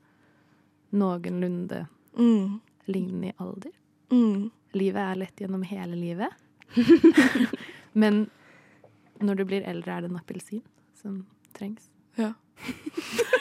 noenlunde 0.92 1.86
Mm. 2.18 2.60
lignende 2.88 3.28
i 3.28 3.34
alder. 3.38 3.70
Mm. 4.10 4.50
Livet 4.74 4.96
er 5.02 5.14
lett 5.16 5.36
gjennom 5.36 5.62
hele 5.64 5.94
livet. 5.96 6.30
Men 8.02 8.24
når 9.22 9.34
du 9.38 9.44
blir 9.46 9.66
eldre, 9.68 9.92
er 9.96 10.00
det 10.06 10.10
en 10.10 10.18
appelsin 10.20 10.62
som 10.98 11.24
trengs. 11.58 11.90
Ja. 12.18 12.32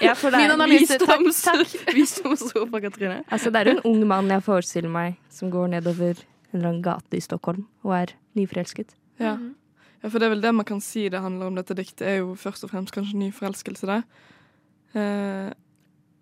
Ja, 0.01 0.15
for 0.17 0.33
det 0.33 0.39
Min 0.41 0.49
er, 0.49 0.53
analyse. 0.55 0.95
Visdoms- 0.97 1.43
Takk. 1.45 1.67
takk. 1.85 1.91
Visdomsord 1.93 2.69
fra 2.71 2.79
Katrine. 2.81 3.19
altså, 3.29 3.51
det 3.53 3.59
er 3.61 3.69
en 3.75 3.81
ung 3.85 3.99
mann 4.09 4.31
jeg 4.33 4.41
forestiller 4.41 4.89
meg 4.89 5.19
som 5.29 5.51
går 5.53 5.67
nedover 5.75 6.17
en 6.17 6.55
eller 6.57 6.69
annen 6.71 6.81
gate 6.81 7.19
i 7.19 7.21
Stockholm 7.21 7.67
og 7.85 7.93
er 7.99 8.13
nyforelsket. 8.35 8.95
Ja. 9.21 9.35
ja, 10.01 10.09
for 10.09 10.17
det 10.17 10.25
er 10.25 10.33
vel 10.33 10.41
det 10.41 10.53
man 10.57 10.65
kan 10.65 10.81
si 10.81 11.03
det 11.13 11.21
handler 11.21 11.51
om 11.51 11.59
dette 11.59 11.77
diktet, 11.77 12.01
er 12.01 12.17
jo 12.23 12.33
først 12.33 12.65
og 12.65 12.71
fremst 12.73 12.95
kanskje 12.95 13.19
ny 13.21 13.29
forelskelse, 13.35 13.85
det. 13.91 14.01
Uh, 14.97 15.51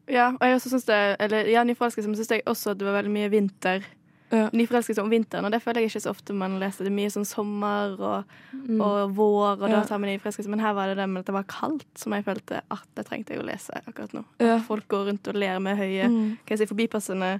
Ja, 0.10 0.32
og 0.34 0.42
jeg 0.42 0.56
også 0.58 0.70
syns 0.74 0.86
det 0.90 0.96
Eller 1.22 1.48
ja, 1.54 1.62
nyforelskelse, 1.64 2.10
men 2.10 2.18
syns 2.18 2.32
jeg 2.34 2.42
også 2.50 2.72
at 2.74 2.80
det 2.82 2.88
var 2.88 2.96
veldig 3.00 3.12
mye 3.14 3.30
vinter. 3.32 3.86
Ja. 4.32 4.50
Nyforelskelse 4.54 5.02
om 5.02 5.10
vinteren, 5.10 5.46
og 5.46 5.52
det 5.52 5.62
føler 5.64 5.82
jeg 5.82 5.90
ikke 5.90 6.02
så 6.04 6.12
ofte 6.12 6.34
man 6.38 6.60
leser. 6.62 6.86
Det 6.86 6.92
er 6.92 6.98
mye 7.00 7.10
sånn 7.10 7.26
sommer 7.26 7.96
og, 8.00 8.24
Mm. 8.54 8.82
og 8.82 9.16
vår, 9.16 9.62
og 9.64 9.70
da 9.70 9.84
tar 9.86 9.98
man 9.98 10.10
nyforelskelse. 10.12 10.50
Men 10.50 10.60
her 10.60 10.74
var 10.74 10.88
det 10.88 10.98
det 10.98 11.08
med 11.10 11.20
at 11.22 11.26
det 11.26 11.34
var 11.34 11.44
kaldt, 11.50 11.88
som 11.98 12.14
jeg 12.14 12.26
følte 12.26 12.62
at 12.70 12.86
det 12.96 13.06
trengte 13.08 13.34
jeg 13.34 13.40
å 13.42 13.46
lese 13.48 13.72
akkurat 13.88 14.14
nå. 14.14 14.24
Ja. 14.40 14.60
Folk 14.60 14.88
går 14.88 15.08
rundt 15.10 15.28
og 15.28 15.34
ler 15.36 15.60
med 15.60 15.78
høye 15.78 16.06
mm, 16.10 16.38
Kan 16.46 16.58
jeg 16.58 16.60
si 16.60 16.66
forbipassende 16.74 17.40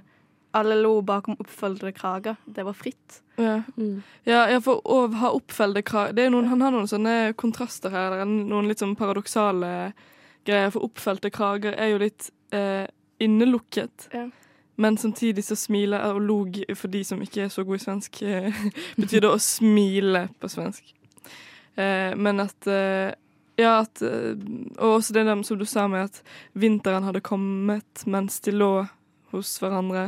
Alle 0.52 0.74
lo 0.82 1.00
bakom 1.00 1.36
oppfølgede 1.38 1.92
krager. 1.94 2.36
Det 2.50 2.64
var 2.64 2.72
fritt. 2.74 3.20
ja. 3.38 3.62
Mm. 3.78 4.02
ja, 4.26 4.58
for 4.58 4.80
å 4.84 5.12
ha 5.14 5.30
oppfølgede 5.30 5.84
krager 5.84 6.12
det 6.12 6.24
er 6.26 6.30
noen, 6.30 6.48
Han 6.48 6.60
har 6.60 6.72
noen 6.72 6.88
sånne 6.90 7.34
kontraster 7.36 7.90
her, 7.90 8.24
noen 8.26 8.66
litt 8.66 8.78
sånn 8.82 8.96
paradoksale 8.96 9.92
greier. 10.44 10.70
For 10.72 10.82
oppfelte 10.82 11.30
krager 11.30 11.78
er 11.78 11.90
jo 11.92 11.98
litt 11.98 12.30
eh, 12.50 12.86
innelukket. 13.20 14.08
Ja. 14.12 14.26
Men 14.80 14.96
samtidig 14.96 15.44
så 15.44 15.56
smiler 15.60 16.06
og 16.14 16.20
log, 16.24 16.56
for 16.78 16.88
de 16.92 17.02
som 17.04 17.20
ikke 17.22 17.42
er 17.44 17.50
så 17.52 17.64
gode 17.68 17.80
i 17.80 17.84
svensk, 17.84 18.22
eh, 18.24 18.60
betyr 19.00 19.26
det 19.26 19.32
å 19.34 19.40
smile 19.42 20.28
på 20.40 20.48
svensk. 20.48 20.94
Eh, 21.76 22.14
men 22.16 22.40
at 22.46 22.66
eh, 22.70 23.12
Ja, 23.60 23.82
at 23.84 24.00
eh, 24.02 24.32
Og 24.80 24.96
også 24.96 25.12
det 25.12 25.26
der 25.28 25.42
som 25.44 25.58
du 25.60 25.66
sa 25.68 25.84
med 25.88 26.08
at 26.08 26.22
vinteren 26.56 27.04
hadde 27.04 27.20
kommet 27.20 28.06
mens 28.08 28.40
de 28.40 28.54
lå 28.56 28.86
hos 29.34 29.50
hverandre. 29.60 30.06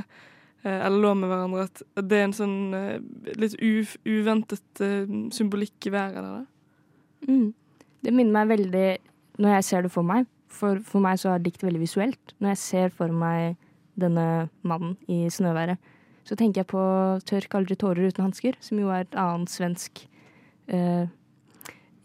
eh, 0.65 0.79
Eller 0.87 1.03
lå 1.05 1.15
med 1.21 1.29
hverandre. 1.29 1.67
At 1.69 1.83
det 2.09 2.19
er 2.19 2.25
en 2.31 2.37
sånn 2.39 2.57
eh, 2.75 2.97
litt 3.37 3.59
u 3.61 3.85
uventet 4.09 4.83
symbolikk 5.37 5.87
i 5.87 5.93
været 5.93 6.17
der. 6.23 6.47
Mm. 7.29 7.53
Det 8.03 8.13
minner 8.17 8.33
meg 8.41 8.49
veldig 8.57 8.87
Når 9.39 9.53
jeg 9.55 9.65
ser 9.65 9.83
det 9.85 9.93
for 9.95 10.03
meg 10.03 10.25
For, 10.51 10.81
for 10.83 10.99
meg 11.05 11.21
så 11.23 11.31
er 11.37 11.45
dikt 11.45 11.63
veldig 11.63 11.81
visuelt. 11.85 12.33
Når 12.41 12.55
jeg 12.57 12.59
ser 12.65 12.89
for 12.97 13.13
meg 13.15 13.55
denne 13.99 14.49
mannen 14.65 14.97
i 15.09 15.27
snøværet, 15.29 15.79
så 16.25 16.37
tenker 16.37 16.61
jeg 16.63 16.67
på 16.69 16.79
'Tørk 17.25 17.55
aldri 17.55 17.77
tårer 17.77 18.09
uten 18.09 18.25
hansker', 18.31 18.55
som 18.61 18.79
jo 18.79 18.89
er 18.89 19.01
et 19.01 19.11
annet 19.19 19.49
svensk 19.51 20.07
eh, 20.69 21.07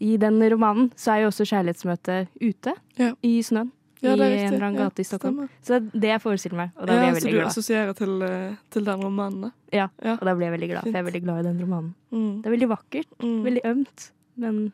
I 0.00 0.16
den 0.16 0.38
romanen 0.52 0.92
så 0.96 1.12
er 1.12 1.20
jo 1.22 1.28
også 1.30 1.44
kjærlighetsmøtet 1.46 2.28
ute 2.40 2.74
Ja. 2.98 3.12
i 3.22 3.40
snøen. 3.42 3.72
Ja, 4.00 4.10
I 4.14 4.46
en 4.46 4.52
eller 4.54 4.66
annen 4.66 4.76
gate 4.76 5.00
i 5.00 5.04
Stockholm. 5.04 5.34
stemmer. 5.34 5.48
Så 5.60 5.74
det 5.80 5.94
er 5.94 6.00
det 6.00 6.08
jeg 6.08 6.20
forestiller 6.22 6.56
meg, 6.56 6.70
og 6.76 6.86
da 6.86 6.92
blir 6.92 7.02
Ja, 7.02 7.06
jeg 7.12 7.22
så 7.22 7.26
du 7.26 7.34
glad. 7.34 7.46
assosierer 7.46 7.92
til, 7.96 8.22
eh, 8.22 8.54
til 8.70 8.84
den 8.84 9.00
romanen? 9.02 9.52
Ja, 9.72 9.88
Ja. 10.04 10.12
og 10.12 10.20
da 10.20 10.34
blir 10.34 10.46
jeg 10.50 10.60
veldig 10.60 10.68
glad, 10.70 10.82
for 10.82 10.90
jeg 10.92 10.94
er 11.06 11.10
veldig 11.10 11.22
glad 11.24 11.38
i 11.40 11.48
den 11.48 11.60
romanen. 11.60 11.94
Mm. 12.12 12.42
Det 12.42 12.46
er 12.46 12.56
veldig 12.56 12.68
vakkert, 12.68 13.06
Mm. 13.18 13.42
veldig 13.44 13.60
ømt, 13.64 14.10
men 14.36 14.72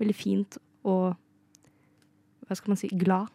veldig 0.00 0.14
fint 0.14 0.58
og 0.84 1.16
hva 2.48 2.56
skal 2.56 2.70
man 2.70 2.76
si 2.76 2.88
glad. 2.88 3.28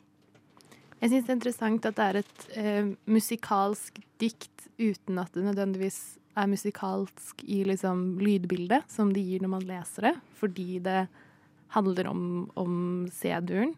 Jeg 1.01 1.11
syns 1.11 1.25
det 1.27 1.31
er 1.31 1.37
interessant 1.37 1.87
at 1.89 1.97
det 1.97 2.05
er 2.05 2.19
et 2.21 2.45
eh, 2.57 2.87
musikalsk 3.09 3.99
dikt 4.21 4.67
uten 4.77 5.19
at 5.21 5.33
det 5.35 5.45
nødvendigvis 5.45 6.17
er 6.37 6.49
musikalsk 6.49 7.41
i 7.49 7.63
liksom 7.65 8.19
lydbildet 8.21 8.85
som 8.93 9.11
det 9.13 9.23
gir 9.25 9.41
når 9.41 9.53
man 9.55 9.67
leser 9.67 10.09
det, 10.09 10.15
fordi 10.37 10.79
det 10.85 11.07
handler 11.73 12.09
om, 12.09 12.23
om 12.57 12.73
C-duren. 13.13 13.73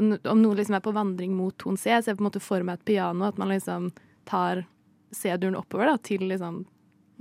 Om 0.00 0.40
noe 0.40 0.56
liksom 0.56 0.76
er 0.76 0.84
på 0.84 0.94
vandring 0.96 1.34
mot 1.36 1.56
ton 1.60 1.76
C, 1.76 1.92
så 1.92 2.12
jeg 2.12 2.18
på 2.18 2.24
en 2.24 2.28
måte 2.30 2.42
for 2.42 2.64
meg 2.64 2.80
et 2.80 2.86
piano, 2.94 3.26
at 3.28 3.40
man 3.40 3.52
liksom 3.52 3.90
tar 4.28 4.64
C-duren 5.12 5.56
oppover 5.58 5.92
da, 5.92 5.98
til 6.00 6.24
liksom 6.32 6.64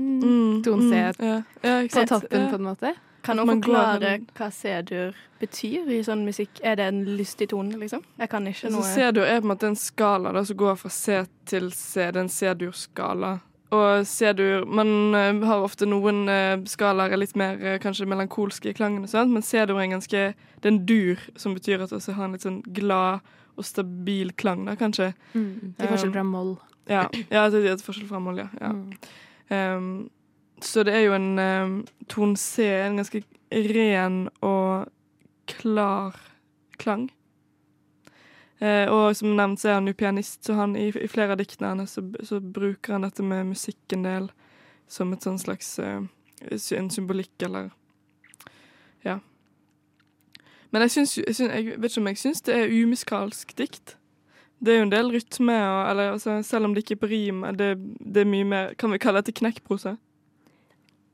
Mm, 0.02 0.63
Ton 0.63 0.82
C 0.82 0.96
mm, 0.96 1.13
ja. 1.20 1.44
Ja, 1.62 1.88
på 1.88 2.06
toppen, 2.08 2.41
ja. 2.41 2.50
på 2.50 2.56
en 2.56 2.63
måte. 2.63 2.94
Kan 3.25 3.38
noen 3.38 3.62
forklare 3.62 4.15
hva 4.38 4.47
C-dur 4.53 5.17
betyr 5.41 5.89
i 5.93 5.99
sånn 6.05 6.23
musikk? 6.25 6.62
Er 6.65 6.79
det 6.79 6.88
en 6.89 7.03
lystig 7.19 7.51
tone, 7.53 7.77
liksom? 7.77 8.03
Jeg 8.17 8.31
kan 8.31 8.47
ikke 8.49 8.67
Altså, 8.69 8.77
noe 8.77 8.89
C-dur 8.89 9.27
er 9.27 9.41
på 9.41 9.45
en 9.45 9.53
måte 9.53 9.69
en 9.69 9.77
skala 9.77 10.34
da, 10.36 10.43
som 10.47 10.57
går 10.57 10.77
fra 10.81 10.91
C 10.93 11.21
til 11.49 11.71
C. 11.75 12.07
Det 12.07 12.17
er 12.17 12.23
en 12.23 12.31
C-dur-skala. 12.34 13.34
Og 13.71 14.07
C-dur 14.07 14.65
Man 14.67 15.15
eh, 15.15 15.43
har 15.47 15.63
ofte 15.63 15.88
noen 15.88 16.25
uh, 16.27 16.57
skalaer 16.67 17.13
er 17.13 17.21
litt 17.21 17.38
mer 17.39 17.62
eh, 17.62 17.77
kanskje 17.79 18.10
melankolske 18.10 18.71
i 18.71 18.75
klangen, 18.75 19.05
og 19.05 19.12
sånt, 19.12 19.31
men 19.31 19.45
C-dur 19.45 19.77
er 19.77 19.86
en 19.86 19.95
ganske 19.95 20.23
Det 20.34 20.65
er 20.65 20.73
en 20.73 20.81
dur, 20.86 21.21
som 21.39 21.55
betyr 21.55 21.86
at 21.86 21.93
det 21.93 22.17
har 22.17 22.25
en 22.27 22.36
litt 22.36 22.47
sånn 22.47 22.60
glad 22.67 23.21
og 23.60 23.67
stabil 23.67 24.31
klang, 24.39 24.63
da, 24.65 24.77
kanskje. 24.79 25.12
Mm. 25.36 25.73
Til 25.77 25.89
forskjell 25.91 26.13
fra 26.15 26.23
moll. 26.25 26.53
Ja, 26.89 27.03
ja 27.29 27.43
det 27.51 27.65
er 27.67 27.84
forskjell 27.84 28.07
fra 28.10 28.21
moll, 28.23 28.39
ja. 28.41 28.47
ja. 28.62 28.71
Mm. 28.71 28.93
Um, 29.51 29.89
så 30.63 30.84
det 30.88 30.93
er 30.95 31.06
jo 31.08 31.15
en 31.17 31.39
um, 31.39 31.78
Ton 32.10 32.36
C 32.39 32.65
en 32.65 33.00
ganske 33.02 33.24
ren 33.52 34.28
og 34.41 34.91
klar 35.52 36.15
klang. 36.82 37.10
Eh, 38.62 38.86
og 38.93 39.15
som 39.17 39.34
nevnt 39.34 39.62
så 39.62 39.71
er 39.71 39.80
han 39.80 39.89
jo 39.89 39.97
pianist, 39.97 40.43
så 40.45 40.54
han, 40.60 40.76
i, 40.78 40.91
i 40.93 41.10
flere 41.10 41.34
av 41.34 41.39
diktene 41.41 41.74
hans 41.74 41.95
så, 41.97 42.04
så 42.21 42.38
bruker 42.39 42.93
han 42.93 43.08
dette 43.08 43.26
med 43.26 43.50
musikk 43.50 43.95
en 43.95 44.06
del 44.06 44.28
som 44.91 45.13
et 45.15 45.26
sånn 45.26 45.39
slags 45.41 45.74
eh, 45.82 46.04
en 46.78 46.91
symbolikk, 46.93 47.34
eller 47.47 47.71
Ja. 49.06 49.19
Men 50.71 50.86
jeg, 50.86 50.93
syns, 50.93 51.17
jeg, 51.17 51.36
syns, 51.36 51.52
jeg 51.52 51.80
vet 51.82 51.91
ikke 51.91 52.04
om 52.04 52.12
jeg 52.12 52.21
syns 52.21 52.45
det 52.47 52.54
er 52.56 52.69
umusikalsk 52.71 53.58
dikt. 53.58 53.95
Det 54.62 54.71
er 54.71 54.78
jo 54.78 54.86
en 54.86 54.93
del 54.93 55.10
rytme, 55.12 55.58
og, 55.58 55.82
eller, 55.89 56.13
altså, 56.13 56.38
selv 56.45 56.69
om 56.69 56.76
det 56.76 56.86
ikke 56.86 57.00
er 57.00 57.02
på 57.02 57.10
rim. 57.12 57.41
Det, 57.58 57.74
det 58.00 58.21
er 58.21 58.30
mye 58.30 58.45
mer 58.47 58.74
Kan 58.78 58.93
vi 58.93 59.02
kalle 59.02 59.24
dette 59.24 59.34
knekkprosa? 59.36 59.97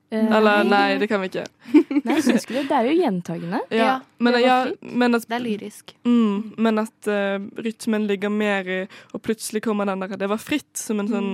Eh, 0.09 0.35
Eller 0.37 0.63
nei, 0.63 0.97
det 1.01 1.09
kan 1.11 1.19
vi 1.19 1.27
ikke. 1.27 1.43
Nei, 2.07 2.17
syns 2.23 2.45
ikke 2.45 2.55
det. 2.55 2.65
Det 2.69 2.75
er 2.77 2.85
jo 2.87 2.93
gjentagende. 3.01 3.59
Ja, 3.69 3.77
Ja, 3.77 3.95
men, 4.23 4.33
det 4.37 4.41
ja, 4.45 4.57
men 4.79 5.17
at, 5.17 5.25
Det 5.27 5.35
er 5.35 5.43
lyrisk. 5.43 5.95
mm, 6.07 6.53
men 6.57 6.79
at 6.79 7.09
uh, 7.11 7.39
rytmen 7.59 8.07
ligger 8.07 8.31
mer 8.31 8.69
i 8.71 8.77
Og 9.11 9.21
plutselig 9.21 9.63
kommer 9.65 9.89
den 9.89 9.99
der 10.05 10.15
Det 10.15 10.29
var 10.31 10.39
fritt, 10.39 10.71
som 10.79 11.01
en 11.03 11.11
sånn 11.11 11.31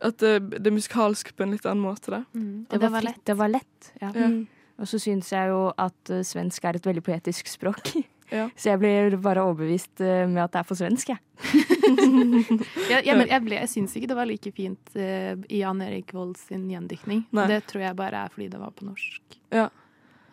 At 0.00 0.16
det, 0.24 0.38
det 0.56 0.70
er 0.70 0.76
musikalsk 0.78 1.34
på 1.36 1.44
en 1.44 1.52
litt 1.52 1.66
annen 1.66 1.82
måte. 1.84 2.10
Da. 2.14 2.22
Mm. 2.32 2.66
Det, 2.70 2.80
var, 2.80 3.00
fritt, 3.02 3.24
det 3.26 3.36
var 3.36 3.48
lett. 3.52 3.92
Ja. 4.00 4.12
Ja. 4.14 4.28
Mm. 4.30 4.46
Og 4.78 4.86
så 4.86 5.00
syns 5.02 5.32
jeg 5.34 5.50
jo 5.50 5.64
at 5.74 6.12
uh, 6.14 6.22
svensk 6.22 6.64
er 6.64 6.78
et 6.78 6.86
veldig 6.86 7.02
poetisk 7.02 7.50
språk. 7.50 7.92
Ja. 8.30 8.48
Så 8.56 8.70
jeg 8.72 8.80
blir 8.82 9.16
bare 9.24 9.42
overbevist 9.46 10.00
eh, 10.04 10.26
med 10.28 10.42
at 10.44 10.52
det 10.52 10.60
er 10.60 10.66
for 10.68 10.76
svensk, 10.80 11.08
jeg. 11.14 11.18
Jeg, 12.88 13.04
jeg, 13.06 13.14
men 13.16 13.28
jeg, 13.30 13.42
ble- 13.44 13.58
jeg 13.60 13.68
syns 13.70 13.94
ikke 13.96 14.08
det 14.10 14.16
var 14.18 14.26
like 14.28 14.50
fint 14.56 14.96
eh, 14.98 15.34
i 15.52 15.60
Jan 15.62 15.80
Erik 15.84 16.10
Vold 16.16 16.36
sin 16.40 16.66
gjendiktning. 16.70 17.22
Nei. 17.36 17.46
Det 17.50 17.60
tror 17.70 17.84
jeg 17.86 17.96
bare 17.98 18.24
er 18.26 18.32
fordi 18.34 18.48
det 18.52 18.60
var 18.60 18.72
på 18.76 18.86
norsk. 18.88 19.38
Ja. 19.54 19.68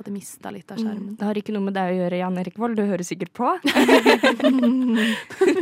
Det 0.04 0.12
mista 0.12 0.52
litt 0.52 0.70
av 0.70 0.78
skjermen. 0.78 1.16
Det 1.18 1.26
har 1.26 1.38
ikke 1.40 1.54
noe 1.56 1.64
med 1.66 1.74
deg 1.78 1.94
å 1.94 1.96
gjøre, 2.02 2.18
Jan 2.20 2.38
Erik 2.38 2.58
Vold. 2.60 2.76
Du 2.78 2.84
hører 2.86 3.06
sikkert 3.08 3.32
på. 3.34 3.48
det 3.64 3.72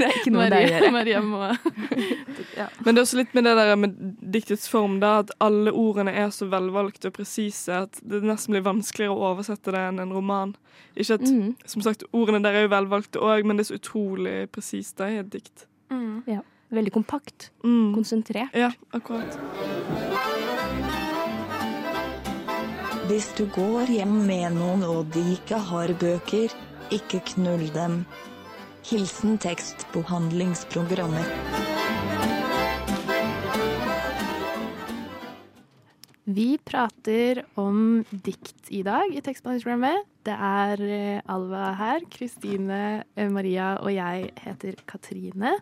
er 0.04 0.18
ikke 0.18 0.34
noe 0.34 0.42
med 0.42 0.52
deg 0.52 0.66
å 0.66 0.72
gjøre. 0.72 0.90
Maria 0.92 1.22
må 1.24 1.42
Men 2.84 2.90
det 2.90 2.98
er 2.98 3.02
også 3.04 3.20
litt 3.22 3.36
med 3.38 3.48
det 3.48 3.54
der 3.60 3.76
med 3.80 4.00
diktets 4.36 4.66
form, 4.72 4.98
da, 5.04 5.20
at 5.24 5.32
alle 5.44 5.72
ordene 5.72 6.12
er 6.12 6.34
så 6.34 6.48
velvalgte 6.52 7.12
og 7.12 7.18
presise 7.20 7.84
at 7.86 8.02
det 8.02 8.24
nesten 8.26 8.58
blir 8.58 8.66
vanskeligere 8.66 9.16
å 9.16 9.30
oversette 9.32 9.74
det 9.76 9.84
enn 9.92 10.02
en 10.04 10.16
roman. 10.18 10.56
Ikke 10.98 11.20
at, 11.20 11.28
Mm. 11.34 11.56
Som 11.66 11.82
sagt, 11.86 12.04
ordene 12.14 12.42
der 12.44 12.58
er 12.58 12.66
jo 12.68 12.74
velvalgte 12.74 13.22
òg, 13.24 13.46
men 13.46 13.58
det 13.58 13.68
er 13.68 13.72
så 13.72 13.80
utrolig 13.80 14.52
presist 14.52 15.00
i 15.02 15.18
et 15.22 15.30
dikt. 15.32 15.68
mm. 15.90 16.42
Veldig 16.74 16.92
kompakt. 16.92 17.52
Mm. 17.64 17.94
Konsentrert. 17.94 18.50
Ja, 18.58 18.72
akkurat. 18.92 19.38
Hvis 23.04 23.26
du 23.36 23.44
går 23.52 23.90
hjem 23.92 24.14
med 24.30 24.54
noen 24.56 24.84
og 24.88 25.10
de 25.12 25.22
ikke 25.34 25.58
har 25.60 25.92
bøker, 26.00 26.54
ikke 26.96 27.20
knull 27.34 27.66
dem. 27.76 27.98
Hilsen 28.88 29.36
tekstbehandlingsprogrammer. 29.44 31.28
Vi 36.24 36.48
prater 36.64 37.44
om 37.60 38.06
dikt 38.24 38.72
i 38.72 38.86
dag 38.88 39.12
i 39.12 39.20
tekstbehandlingsprogrammet. 39.20 40.08
Det 40.24 40.40
er 40.40 40.86
eh, 40.88 41.20
Alva 41.28 41.74
her, 41.76 42.08
Kristine, 42.08 43.04
eh, 43.20 43.28
Maria 43.28 43.74
og 43.84 43.92
jeg 43.92 44.32
heter 44.46 44.80
Katrine. 44.88 45.58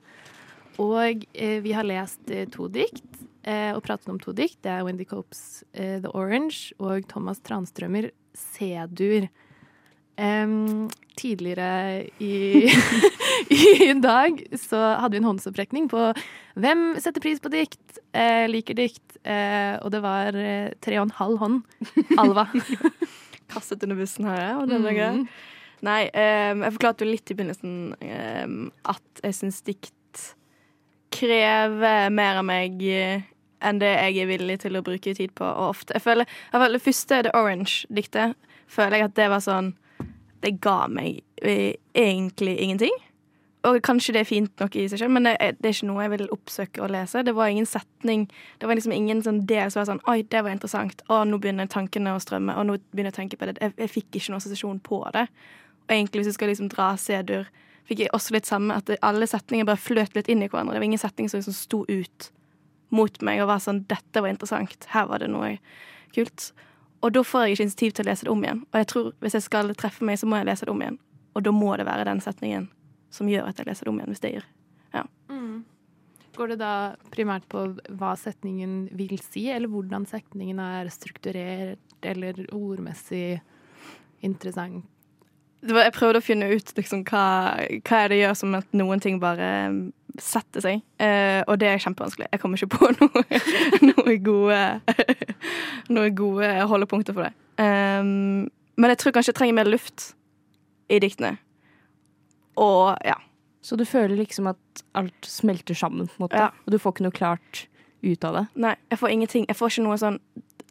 Og 0.77 1.25
eh, 1.33 1.57
vi 1.65 1.73
har 1.73 1.89
lest 1.89 2.29
to 2.53 2.69
dikt 2.69 3.25
eh, 3.43 3.71
og 3.75 3.83
pratet 3.85 4.09
om 4.11 4.19
to 4.21 4.33
dikt. 4.35 4.59
Det 4.65 4.71
er 4.73 4.85
Wendy 4.87 5.05
Copes 5.07 5.63
eh, 5.73 5.99
The 6.03 6.11
Orange 6.17 6.75
og 6.81 7.07
Thomas 7.11 7.41
Transtrømmer 7.45 8.11
C-dur. 8.37 9.29
Em, 10.21 10.89
tidligere 11.17 12.03
i, 12.21 12.67
i 13.87 13.93
dag 14.03 14.41
så 14.59 14.81
hadde 14.99 15.15
vi 15.15 15.21
en 15.21 15.29
håndsopprekning 15.29 15.87
på 15.91 16.11
hvem 16.59 16.91
setter 17.01 17.23
pris 17.23 17.39
på 17.41 17.51
dikt, 17.53 18.01
eh, 18.13 18.45
liker 18.51 18.77
dikt, 18.77 19.17
eh, 19.23 19.77
og 19.81 19.93
det 19.95 20.03
var 20.03 20.35
eh, 20.37 20.73
tre 20.83 20.99
og 20.99 21.07
en 21.07 21.15
halv 21.17 21.41
hånd. 21.41 21.61
Alva. 22.21 22.47
Kastet 23.51 23.83
under 23.83 23.97
bussen 23.99 24.27
her, 24.29 24.43
jeg, 24.43 24.59
Og 24.59 24.69
det 24.69 24.81
er. 24.93 25.17
Mm. 25.17 25.25
Nei, 25.81 26.01
um, 26.13 26.61
jeg 26.61 26.75
forklarte 26.75 27.05
jo 27.05 27.09
litt 27.09 27.31
i 27.33 27.35
begynnelsen 27.35 27.71
um, 27.97 28.57
at 28.93 29.23
jeg 29.25 29.37
syns 29.39 29.63
dikt 29.65 29.95
krever 31.11 32.09
mer 32.13 32.39
av 32.39 32.47
meg 32.47 32.81
eh, 32.87 33.27
enn 33.61 33.81
det 33.81 33.91
jeg 33.91 34.23
er 34.23 34.31
villig 34.31 34.57
til 34.63 34.77
å 34.77 34.83
bruke 34.85 35.13
tid 35.17 35.35
på. 35.37 35.45
Og 35.45 35.75
ofte, 35.75 35.95
jeg 35.97 36.05
føler, 36.05 36.29
jeg 36.51 36.63
føler 36.63 36.83
første, 36.87 37.21
The 37.27 37.35
Orange-diktet, 37.37 38.35
føler 38.71 38.97
jeg 38.97 39.09
at 39.09 39.15
det 39.19 39.29
var 39.33 39.43
sånn 39.43 39.73
Det 40.41 40.55
ga 40.57 40.87
meg 40.89 41.19
eh, 41.45 41.75
egentlig 41.93 42.55
ingenting. 42.63 42.95
Og 43.69 43.77
kanskje 43.85 44.15
det 44.15 44.23
er 44.23 44.25
fint 44.25 44.53
nok 44.57 44.73
i 44.73 44.87
seg 44.89 45.03
selv, 45.03 45.13
men 45.13 45.27
det 45.27 45.35
er, 45.37 45.51
det 45.53 45.69
er 45.69 45.75
ikke 45.75 45.89
noe 45.91 46.01
jeg 46.01 46.11
vil 46.15 46.31
oppsøke 46.33 46.81
å 46.81 46.87
lese. 46.89 47.21
Det 47.21 47.35
var 47.37 47.51
ingen 47.53 47.67
setning, 47.69 48.23
det 48.57 48.65
var 48.65 48.79
liksom 48.79 48.95
ingen 48.95 49.21
sånn 49.21 49.43
del 49.45 49.69
som 49.69 49.83
var 49.83 49.89
sånn 49.91 50.01
Oi, 50.09 50.23
det 50.33 50.41
var 50.41 50.55
interessant. 50.55 51.03
Å, 51.13 51.19
nå 51.29 51.37
begynner 51.43 51.69
tankene 51.69 52.15
å 52.15 52.23
strømme. 52.23 52.55
Og 52.57 52.65
nå 52.65 52.79
begynner 52.89 53.11
jeg 53.11 53.19
å 53.19 53.19
tenke 53.19 53.37
på 53.37 53.51
det. 53.51 53.59
Jeg, 53.61 53.75
jeg 53.83 53.93
fikk 53.93 54.17
ikke 54.17 54.33
noen 54.33 54.41
assosiasjon 54.41 54.81
på 54.87 55.03
det. 55.13 55.27
Og 55.85 55.93
egentlig 55.93 56.23
hvis 56.23 56.31
jeg 56.31 56.39
skal 56.39 56.49
liksom 56.49 56.71
dra 56.73 56.87
C-dur, 56.97 57.53
fikk 57.89 58.05
jeg 58.05 58.13
også 58.15 58.35
litt 58.35 58.49
samme 58.49 58.77
at 58.77 58.91
alle 59.01 59.27
setninger 59.29 59.67
bare 59.67 59.81
fløt 59.81 60.15
litt 60.17 60.29
inn 60.31 60.43
i 60.43 60.49
hverandre. 60.51 60.75
Det 60.75 60.83
var 60.83 60.89
ingen 60.89 61.01
setning 61.01 61.29
som 61.31 61.41
liksom 61.41 61.57
sto 61.57 61.83
ut 61.89 62.31
mot 62.91 63.21
meg 63.23 63.41
og 63.41 63.49
var 63.51 63.63
sånn 63.63 63.85
Dette 63.89 64.23
var 64.23 64.33
interessant. 64.33 64.87
Her 64.91 65.07
var 65.11 65.23
det 65.23 65.31
noe 65.31 65.55
kult. 66.15 66.51
Og 67.01 67.15
da 67.15 67.23
får 67.25 67.45
jeg 67.45 67.55
ikke 67.55 67.67
initiativ 67.67 67.95
til 67.97 68.05
å 68.05 68.09
lese 68.11 68.27
det 68.27 68.33
om 68.33 68.43
igjen. 68.45 68.63
Og 68.69 68.81
jeg 68.81 68.89
tror 68.91 69.11
hvis 69.23 69.37
jeg 69.37 69.47
skal 69.47 69.75
treffe 69.79 70.05
meg, 70.05 70.19
så 70.21 70.29
må 70.29 70.41
jeg 70.41 70.51
lese 70.51 70.67
det 70.67 70.73
om 70.73 70.83
igjen. 70.83 70.99
Og 71.31 71.45
da 71.47 71.53
må 71.55 71.73
det 71.79 71.87
være 71.87 72.07
den 72.09 72.21
setningen 72.23 72.67
som 73.11 73.29
gjør 73.31 73.49
at 73.49 73.59
jeg 73.59 73.67
leser 73.67 73.87
det 73.87 73.91
om 73.91 74.01
igjen, 74.01 74.11
hvis 74.13 74.23
det 74.23 74.33
gir. 74.35 74.49
Mm. 75.31 75.63
Går 76.35 76.53
det 76.53 76.59
da 76.61 76.73
primært 77.11 77.47
på 77.51 77.63
hva 77.99 78.13
setningen 78.19 78.85
vil 78.95 79.17
si, 79.23 79.47
eller 79.51 79.71
hvordan 79.71 80.05
setningen 80.07 80.59
er 80.63 80.91
strukturert 80.93 82.07
eller 82.07 82.39
ordmessig 82.55 83.41
interessant? 84.23 84.87
Var, 85.61 85.83
jeg 85.85 85.93
prøvde 85.93 86.21
å 86.21 86.25
finne 86.25 86.47
ut 86.49 86.71
liksom, 86.77 87.03
hva, 87.05 87.25
hva 87.85 87.97
er 87.99 88.09
det 88.09 88.21
gjør 88.21 88.37
som 88.39 88.55
at 88.57 88.71
noen 88.73 89.01
ting 89.03 89.19
bare 89.21 89.49
um, 89.69 89.81
setter 90.19 90.63
seg. 90.63 90.81
Eh, 91.01 91.41
og 91.45 91.59
det 91.61 91.69
er 91.69 91.83
kjempevanskelig. 91.83 92.29
Jeg 92.31 92.41
kommer 92.41 92.57
ikke 92.57 92.77
på 92.77 92.89
noe, 92.99 93.41
noe 93.91 94.15
gode 94.25 94.61
Noe 95.91 96.11
gode 96.15 96.49
holdepunkter 96.71 97.15
for 97.15 97.27
det. 97.27 97.33
Um, 97.61 98.49
men 98.79 98.93
jeg 98.93 99.01
tror 99.01 99.15
kanskje 99.15 99.33
jeg 99.33 99.39
trenger 99.41 99.59
mer 99.59 99.69
luft 99.69 100.11
i 100.91 100.99
diktene. 101.03 101.35
Og 102.59 102.95
ja. 103.05 103.17
Så 103.61 103.77
du 103.77 103.83
føler 103.85 104.17
liksom 104.17 104.47
at 104.49 104.83
alt 104.97 105.27
smelter 105.27 105.77
sammen, 105.77 106.07
på 106.07 106.17
en 106.17 106.25
måte. 106.25 106.39
Ja. 106.39 106.49
Og 106.65 106.73
du 106.73 106.79
får 106.81 106.95
ikke 106.95 107.05
noe 107.05 107.15
klart 107.15 107.65
ut 108.01 108.25
av 108.25 108.39
det. 108.39 108.45
Nei, 108.63 108.73
jeg 108.89 108.97
får 108.97 109.13
ingenting. 109.13 109.45
Jeg 109.49 109.59
får 109.59 109.75
ikke 109.75 109.85
noe 109.85 109.99
sånn 110.01 110.17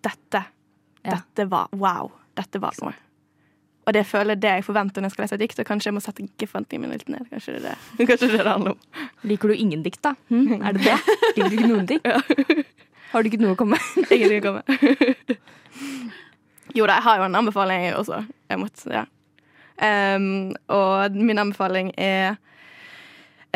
Dette. 0.01 0.43
Ja. 1.05 1.15
Dette 1.15 1.47
var 1.53 1.71
wow. 1.77 2.11
Dette 2.39 2.61
var 2.63 2.75
noe. 2.83 2.97
Og 3.89 3.95
det 3.97 4.03
føler 4.07 4.37
det 4.37 4.51
jeg 4.59 4.65
forventer 4.67 5.01
når 5.01 5.09
jeg 5.09 5.15
skal 5.15 5.25
lese 5.25 5.37
et 5.39 5.43
dikt, 5.43 5.61
og 5.63 5.69
kanskje 5.69 5.89
jeg 5.89 5.97
må 5.97 6.03
sette 6.05 6.27
forventningene 6.45 6.87
mine 6.87 6.99
litt 7.01 7.13
ned. 7.13 7.29
Kanskje 7.31 7.57
det 7.57 7.61
er 7.61 7.79
det, 7.97 8.07
kanskje 8.11 8.29
det, 8.29 8.41
er 8.41 8.45
det 8.45 8.53
handler 8.53 8.77
om. 8.77 9.07
Liker 9.31 9.53
du 9.53 9.55
ingen 9.57 9.85
dikt, 9.87 10.03
da? 10.05 10.15
Hm? 10.29 10.61
Er 10.61 10.77
det 10.77 10.85
det? 10.85 10.99
Liker 11.39 11.49
du 11.49 11.57
ikke 11.57 11.71
noen 11.71 11.89
dikt? 11.89 12.11
Har 13.11 13.25
du 13.25 13.31
ikke 13.31 13.41
noe 13.43 13.57
å 13.57 13.59
komme 13.59 13.79
med? 13.79 14.11
Ingenting 14.15 14.45
å 14.45 14.53
komme. 14.53 14.63
jo 16.77 16.87
da, 16.87 17.01
jeg 17.01 17.03
har 17.03 17.17
jo 17.19 17.25
en 17.27 17.39
anbefaling 17.41 17.89
jeg 17.89 17.97
også. 17.99 18.21
Jeg 18.53 18.61
måtte, 18.61 18.93
ja. 18.95 19.03
Um, 19.81 20.53
og 20.71 21.17
min 21.17 21.41
anbefaling 21.41 21.91
er 21.99 22.37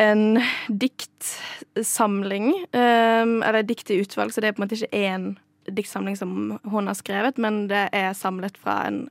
en 0.01 0.41
diktsamling, 0.67 2.49
um, 2.75 3.37
eller 3.45 3.63
dikt 3.63 3.93
i 3.93 4.01
utvalg, 4.01 4.33
så 4.35 4.43
det 4.43 4.49
er 4.49 4.57
på 4.57 4.59
en 4.59 4.65
måte 4.65 4.75
ikke 4.75 5.05
én 5.05 5.29
diktsamling 5.71 6.17
som 6.19 6.57
hun 6.67 6.89
har 6.89 6.97
skrevet, 6.99 7.39
men 7.41 7.69
det 7.71 7.87
er 7.95 8.11
samlet 8.17 8.57
fra 8.59 8.81
en, 8.89 9.05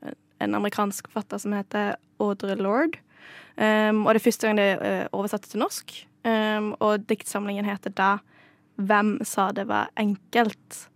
en 0.44 0.58
amerikansk 0.60 1.08
forfatter 1.10 1.40
som 1.42 1.56
heter 1.56 1.94
Audre 2.22 2.56
Lorde. 2.60 3.00
Um, 3.54 4.04
og 4.04 4.14
det 4.14 4.20
er 4.20 4.24
første 4.24 4.48
gang 4.48 4.58
det 4.58 4.66
er 4.72 4.80
eh, 4.88 5.12
oversatt 5.14 5.46
til 5.46 5.62
norsk, 5.62 5.92
Um, 6.24 6.72
og 6.80 7.04
diktsamlingen 7.04 7.66
heter 7.68 7.92
da 7.92 8.18
'Hvem 8.80 9.24
sa 9.24 9.52
det 9.52 9.68
var 9.68 9.90
enkelt'? 9.96 10.88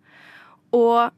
Og 0.73 1.13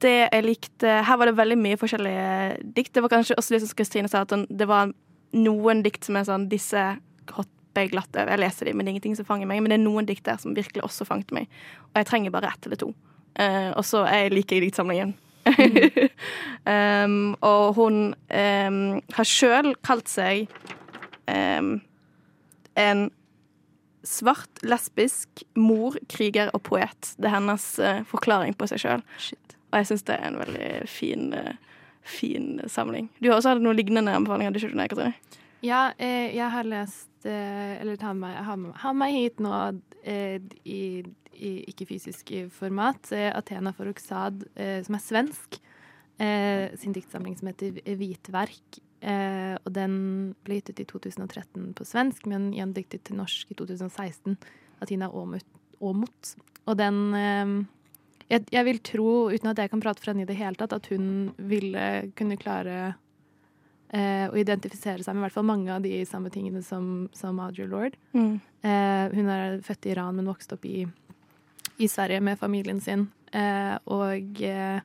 det 0.00 0.28
jeg 0.32 0.44
likte 0.44 1.02
Her 1.02 1.16
var 1.16 1.26
det 1.26 1.36
veldig 1.36 1.58
mye 1.58 1.76
forskjellige 1.76 2.74
dikt. 2.74 2.94
Det 2.94 3.02
var 3.02 3.08
kanskje 3.08 3.34
også 3.36 3.54
litt 3.54 3.62
som 3.62 3.76
Kristine 3.76 4.08
sa, 4.08 4.20
at 4.20 4.48
det 4.58 4.68
var 4.68 4.92
noen 5.32 5.82
dikt 5.82 6.04
som 6.04 6.16
er 6.16 6.24
sånn 6.24 6.48
Disse 6.48 6.98
hopper 7.32 7.82
jeg 7.82 7.90
glatt 7.90 8.16
over. 8.16 8.30
Jeg 8.30 8.38
leser 8.38 8.64
dem, 8.66 8.76
men 8.76 8.86
det 8.86 8.90
er 8.90 8.94
ingenting 8.94 9.16
som 9.16 9.24
fanger 9.24 9.46
meg. 9.46 9.62
Men 9.62 9.70
det 9.70 9.80
er 9.80 9.90
noen 9.90 10.06
dikt 10.06 10.24
der 10.24 10.36
som 10.36 10.54
virkelig 10.54 10.84
også 10.84 11.04
fanget 11.04 11.32
meg. 11.32 11.48
Og 11.94 11.96
jeg 11.96 12.06
trenger 12.06 12.30
bare 12.30 12.48
ett 12.52 12.66
eller 12.66 12.76
to. 12.76 12.94
Uh, 13.38 13.72
og 13.76 13.84
så 13.84 14.04
er 14.04 14.30
liker 14.30 14.56
jeg 14.56 14.68
diktsamlingen. 14.68 15.14
um, 17.04 17.36
og 17.44 17.76
hun 17.78 18.00
um, 18.14 18.80
har 19.16 19.28
sjøl 19.28 19.72
kalt 19.86 20.10
seg 20.10 20.48
um, 21.28 21.78
en 22.78 23.08
svart, 24.06 24.62
lesbisk 24.62 25.42
mor, 25.58 25.98
kriger 26.08 26.52
og 26.56 26.62
poet. 26.68 27.14
Det 27.18 27.28
er 27.28 27.36
hennes 27.36 27.66
uh, 27.82 28.04
forklaring 28.08 28.56
på 28.58 28.68
seg 28.70 28.84
sjøl. 28.84 29.04
Og 29.68 29.80
jeg 29.80 29.90
syns 29.90 30.06
det 30.08 30.16
er 30.16 30.30
en 30.30 30.38
veldig 30.40 30.70
fin, 30.88 31.32
uh, 31.34 31.82
fin 32.06 32.56
samling. 32.70 33.10
Du 33.20 33.28
har 33.30 33.38
også 33.38 33.54
hatt 33.54 33.64
noen 33.64 33.78
lignende 33.78 34.14
anbefalinger, 34.16 34.54
du, 34.54 34.62
ikke 34.64 34.94
Katrine? 34.94 35.14
Ja, 35.64 35.90
eh, 35.98 36.36
jeg 36.36 36.50
har 36.54 36.66
lest 36.70 37.07
eh, 37.26 37.80
Eller 37.80 37.98
ta 38.00 38.12
meg, 38.14 38.36
ha, 38.46 38.56
har 38.82 38.96
med 38.96 39.14
hit 39.14 39.40
nå 39.42 39.54
eh, 40.02 40.38
i, 40.64 40.82
i 41.34 41.52
ikke-fysisk 41.72 42.32
format 42.54 43.12
eh, 43.16 43.30
Athena 43.34 43.72
Foroksad, 43.76 44.44
eh, 44.54 44.80
som 44.86 44.98
er 44.98 45.04
svensk, 45.04 45.62
sin 46.18 46.90
diktsamling 46.90 47.36
som 47.38 47.46
heter 47.46 47.76
Hvitverk. 47.94 48.80
Og 49.62 49.68
den 49.70 49.92
ble 50.42 50.56
gitt 50.56 50.72
ut 50.72 50.80
i 50.82 50.86
2013 50.90 51.68
på 51.78 51.86
svensk, 51.86 52.26
men 52.26 52.48
gjendiktet 52.56 53.04
til 53.06 53.20
norsk 53.20 53.52
i 53.54 53.56
2016 53.60 54.34
av 54.34 54.90
Tina 54.90 55.06
Aamodt. 55.14 56.32
Og 56.66 56.74
den 56.74 56.98
jeg, 58.28 58.44
jeg 58.52 58.66
vil 58.66 58.80
tro, 58.84 59.12
uten 59.30 59.52
at 59.52 59.62
jeg 59.62 59.70
kan 59.72 59.84
prate 59.84 60.02
for 60.02 60.10
henne 60.10 60.26
i 60.26 60.28
det 60.28 60.36
hele 60.40 60.58
tatt, 60.58 60.74
at 60.74 60.90
hun 60.92 61.30
ville 61.38 61.84
kunne 62.18 62.40
klare 62.40 62.96
eh, 63.92 64.26
og 64.28 64.38
identifisere 64.38 65.04
seg 65.04 65.14
med 65.14 65.22
i 65.22 65.26
hvert 65.26 65.36
fall 65.38 65.48
mange 65.48 65.72
av 65.74 65.84
de 65.84 66.02
samme 66.08 66.32
tingene 66.34 66.62
som, 66.66 67.08
som 67.16 67.38
Audrey 67.44 67.68
Lord. 67.70 67.96
Mm. 68.12 68.40
Eh, 68.62 69.04
hun 69.14 69.30
er 69.32 69.60
født 69.64 69.88
i 69.88 69.94
Iran, 69.94 70.18
men 70.18 70.28
vokste 70.28 70.58
opp 70.58 70.66
i, 70.68 70.82
i 71.78 71.88
Sverige 71.88 72.20
med 72.24 72.40
familien 72.40 72.80
sin. 72.84 73.08
Eh, 73.32 73.74
og 73.92 74.42
eh, 74.44 74.80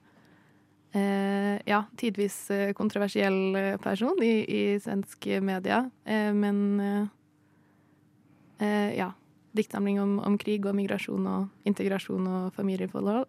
eh, 0.93 1.57
ja, 1.69 1.83
tidvis 1.99 2.37
eh, 2.51 2.71
kontroversiell 2.77 3.77
person 3.83 4.19
i, 4.23 4.33
i 4.43 4.63
svensk 4.83 5.27
media, 5.41 5.83
eh, 6.05 6.31
men 6.33 7.09
ja. 8.95 9.09
Diktsamling 9.53 9.99
om, 10.01 10.13
om 10.23 10.33
krig 10.41 10.63
og 10.65 10.73
migrasjon 10.73 11.25
og 11.29 11.67
integrasjon 11.69 12.25
og 12.25 12.55
familieforhold 12.55 13.27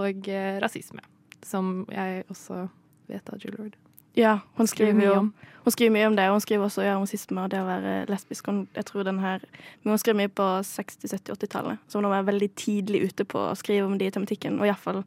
og 0.00 0.30
rasisme, 0.64 1.02
som 1.44 1.82
jeg 1.92 2.22
også 2.32 2.62
vet 3.10 3.28
av 3.28 3.42
Jill 3.42 3.58
Lord. 3.58 3.81
Ja, 4.18 4.38
hun 4.58 4.66
skriver, 4.66 4.92
Skriver 4.92 5.00
mye 5.00 5.18
om. 5.18 5.32
Hun 5.62 5.72
skriver 5.72 5.92
mye 5.94 6.06
om 6.06 6.16
det, 6.18 6.24
og 6.26 6.36
hun 6.36 6.40
skriver 6.42 6.64
også 6.66 6.82
ja, 6.82 6.94
om 6.98 7.04
rasisme 7.04 7.44
og 7.44 7.50
det 7.52 7.60
å 7.62 7.66
være 7.68 7.92
lesbisk. 8.10 8.48
Hun, 8.50 8.64
jeg 8.74 8.86
tror 8.88 9.06
den 9.06 9.20
her, 9.22 9.44
men 9.82 9.94
hun 9.94 10.00
skrev 10.02 10.18
mye 10.18 10.32
på 10.32 10.46
60-, 10.66 11.06
70-, 11.12 11.36
80-tallet, 11.36 11.84
så 11.88 12.00
hun 12.00 12.10
var 12.10 12.26
veldig 12.26 12.48
tidlig 12.58 13.04
ute 13.06 13.26
på 13.28 13.44
å 13.46 13.54
skrive 13.58 13.86
om 13.86 13.94
de 14.00 14.10
tematikken. 14.10 14.58
Og 14.58 14.66
iallfall 14.66 15.04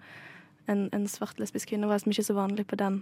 en, 0.72 0.88
en 0.96 1.10
svart 1.12 1.42
lesbisk 1.44 1.74
kvinne 1.74 1.90
var 1.92 2.00
ikke 2.00 2.24
så 2.24 2.38
vanlig 2.38 2.68
på 2.72 2.80
den 2.80 3.02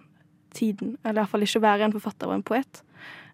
tiden. 0.53 0.97
Eller 1.05 1.21
iallfall 1.23 1.45
ikke 1.45 1.61
være 1.61 1.87
en 1.87 1.95
forfatter 1.95 2.31
og 2.31 2.39
en 2.39 2.47
poet. 2.49 2.81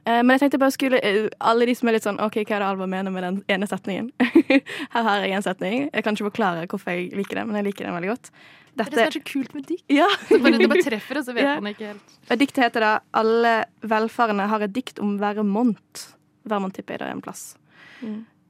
Eh, 0.03 0.19
men 0.19 0.36
jeg 0.36 0.45
tenkte 0.45 0.62
bare 0.62 0.75
skulle 0.75 0.99
eh, 1.05 1.25
alle 1.39 1.67
de 1.69 1.75
som 1.75 1.89
er 1.89 1.97
litt 1.97 2.08
sånn 2.08 2.19
OK, 2.23 2.41
hva 2.43 2.58
er 2.58 2.63
det 2.63 2.69
Alva 2.69 2.88
mener 2.91 3.13
med 3.13 3.25
den 3.25 3.41
ene 3.51 3.67
setningen? 3.69 4.12
Her 4.93 5.08
har 5.08 5.23
jeg 5.23 5.36
en 5.36 5.45
setning. 5.45 5.89
Jeg 5.93 6.05
kan 6.05 6.15
ikke 6.15 6.29
forklare 6.32 6.67
hvorfor 6.69 6.95
jeg 6.95 7.12
liker 7.15 7.39
den, 7.39 7.49
men 7.49 7.60
jeg 7.60 7.71
liker 7.71 7.88
den 7.88 7.97
veldig 7.97 8.13
godt. 8.13 8.32
Det 8.75 8.86
er 8.86 8.91
det 8.93 9.03
er 9.08 9.12
så 9.12 9.21
kult 9.25 9.53
med 9.55 9.65
dikt. 9.67 9.84
Ja. 9.91 10.08
Det 10.29 10.41
bare, 10.43 10.58
det 10.58 10.69
bare 10.69 10.84
treffer, 10.86 11.17
og 11.19 11.25
så 11.25 11.34
vet 11.34 11.43
Ja. 11.43 11.60
man 11.60 11.73
ikke 11.73 11.88
helt. 11.93 12.13
Og 12.29 12.39
Diktet 12.39 12.63
heter 12.63 12.79
da 12.79 12.99
'Alle 13.13 13.65
velfarende 13.82 14.47
har 14.47 14.62
et 14.62 14.73
dikt 14.73 14.99
om 14.99 15.17
Vermont'. 15.19 16.13
Vermont 16.45 16.73
tipper 16.73 16.93
jeg 16.93 16.99
det 16.99 17.08
er 17.08 17.12
en 17.12 17.21
plass. 17.21 17.58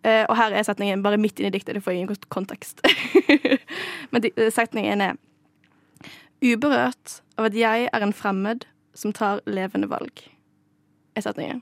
Eh, 0.04 0.26
og 0.30 0.36
her 0.38 0.52
er 0.54 0.64
setningen 0.64 1.02
bare 1.04 1.18
midt 1.18 1.40
inni 1.40 1.50
diktet. 1.52 1.74
Det 1.76 1.84
får 1.84 1.92
ingen 1.94 2.16
kontekst. 2.30 2.82
Men 4.12 4.24
eh, 4.38 4.52
setningen 4.52 5.02
er 5.02 5.18
Uberørt 6.42 7.22
av 7.38 7.46
at 7.50 7.54
jeg 7.54 7.90
er 7.92 8.02
en 8.02 8.14
fremmed 8.14 8.64
som 8.96 9.12
tar 9.12 9.42
levende 9.46 9.90
valg. 9.92 10.22
Er 11.16 11.22
setningen. 11.26 11.62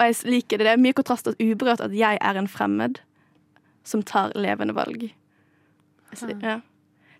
Og 0.00 0.06
jeg 0.06 0.16
liker 0.24 0.58
det. 0.58 0.64
Det 0.66 0.72
er 0.72 0.80
mye 0.80 0.96
kontrast 0.96 1.28
at 1.28 1.36
uberørt 1.42 1.80
at 1.84 1.92
jeg 1.92 2.18
er 2.20 2.38
en 2.40 2.48
fremmed 2.48 3.00
som 3.84 4.02
tar 4.02 4.32
levende 4.34 4.74
valg. 4.74 5.10
Ja. 6.42 6.60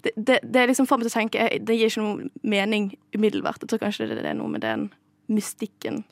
Det, 0.04 0.12
det, 0.16 0.38
det 0.42 0.66
liksom 0.68 0.86
får 0.86 0.98
meg 1.00 1.06
til 1.06 1.12
å 1.12 1.20
tenke 1.22 1.44
Det 1.64 1.74
gir 1.78 1.88
ikke 1.88 2.02
noe 2.04 2.28
mening 2.42 2.90
umiddelbart. 3.16 3.62
Jeg 3.64 3.68
tror 3.72 3.78
kanskje 3.86 4.08
det, 4.10 4.18
det 4.20 4.26
er 4.26 4.34
noe 4.36 4.48
med 4.52 4.60
den 4.60 4.90
mystikken 5.32 6.04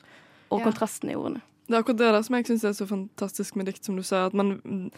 og 0.49 0.59
Ja. 0.59 0.65
kontrasten 0.65 1.11
i 1.11 1.15
ordene. 1.15 1.41
Det 1.67 1.75
er 1.75 1.83
akkurat 1.83 1.97
det 1.97 2.09
der 2.13 2.21
som 2.25 2.35
jeg 2.35 2.45
syns 2.45 2.63
er 2.65 2.73
så 2.73 2.87
fantastisk 2.89 3.55
med 3.55 3.65
dikt, 3.69 3.85
som 3.85 3.95
du 3.95 4.01
sa. 4.03 4.25
At 4.25 4.33
man, 4.33 4.91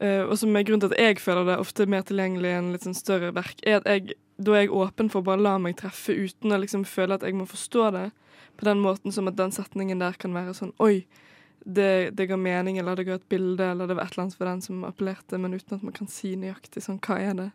eh, 0.00 0.22
og 0.26 0.36
som 0.38 0.54
er 0.56 0.62
grunnen 0.66 0.80
til 0.80 0.92
at 0.92 0.98
jeg 1.00 1.18
føler 1.22 1.46
det 1.46 1.58
ofte 1.58 1.86
mer 1.86 2.02
tilgjengelig 2.02 2.50
enn 2.58 2.72
litt 2.74 2.82
sånn 2.82 2.94
større 2.98 3.32
verk, 3.34 3.62
er 3.64 3.76
at 3.80 3.86
jeg, 3.86 4.14
da 4.38 4.52
er 4.52 4.66
jeg 4.66 4.74
åpen 4.74 5.08
for 5.10 5.22
å 5.22 5.24
bare 5.30 5.40
la 5.42 5.56
meg 5.58 5.76
treffe 5.78 6.12
uten 6.14 6.52
å 6.52 6.58
liksom 6.60 6.84
føle 6.84 7.14
at 7.14 7.22
jeg 7.22 7.34
må 7.34 7.46
forstå 7.46 7.90
det 7.92 8.10
på 8.58 8.64
den 8.66 8.82
måten 8.82 9.12
som 9.14 9.28
at 9.28 9.36
den 9.36 9.50
setningen 9.54 9.98
der 10.02 10.12
kan 10.18 10.34
være 10.34 10.52
sånn 10.54 10.72
Oi, 10.82 11.06
det, 11.64 12.10
det 12.18 12.26
ga 12.30 12.36
mening, 12.36 12.78
eller 12.78 12.98
det 12.98 13.06
ga 13.08 13.16
et 13.18 13.28
bilde, 13.30 13.64
eller 13.72 13.88
det 13.88 13.96
var 13.98 14.06
et 14.06 14.14
eller 14.14 14.26
annet 14.26 14.38
for 14.38 14.50
den 14.50 14.62
som 14.64 14.84
appellerte, 14.88 15.38
men 15.38 15.54
uten 15.54 15.78
at 15.78 15.84
man 15.86 15.96
kan 15.96 16.10
si 16.10 16.34
nøyaktig 16.38 16.84
sånn 16.84 17.00
Hva 17.02 17.18
er 17.22 17.36
det? 17.38 17.48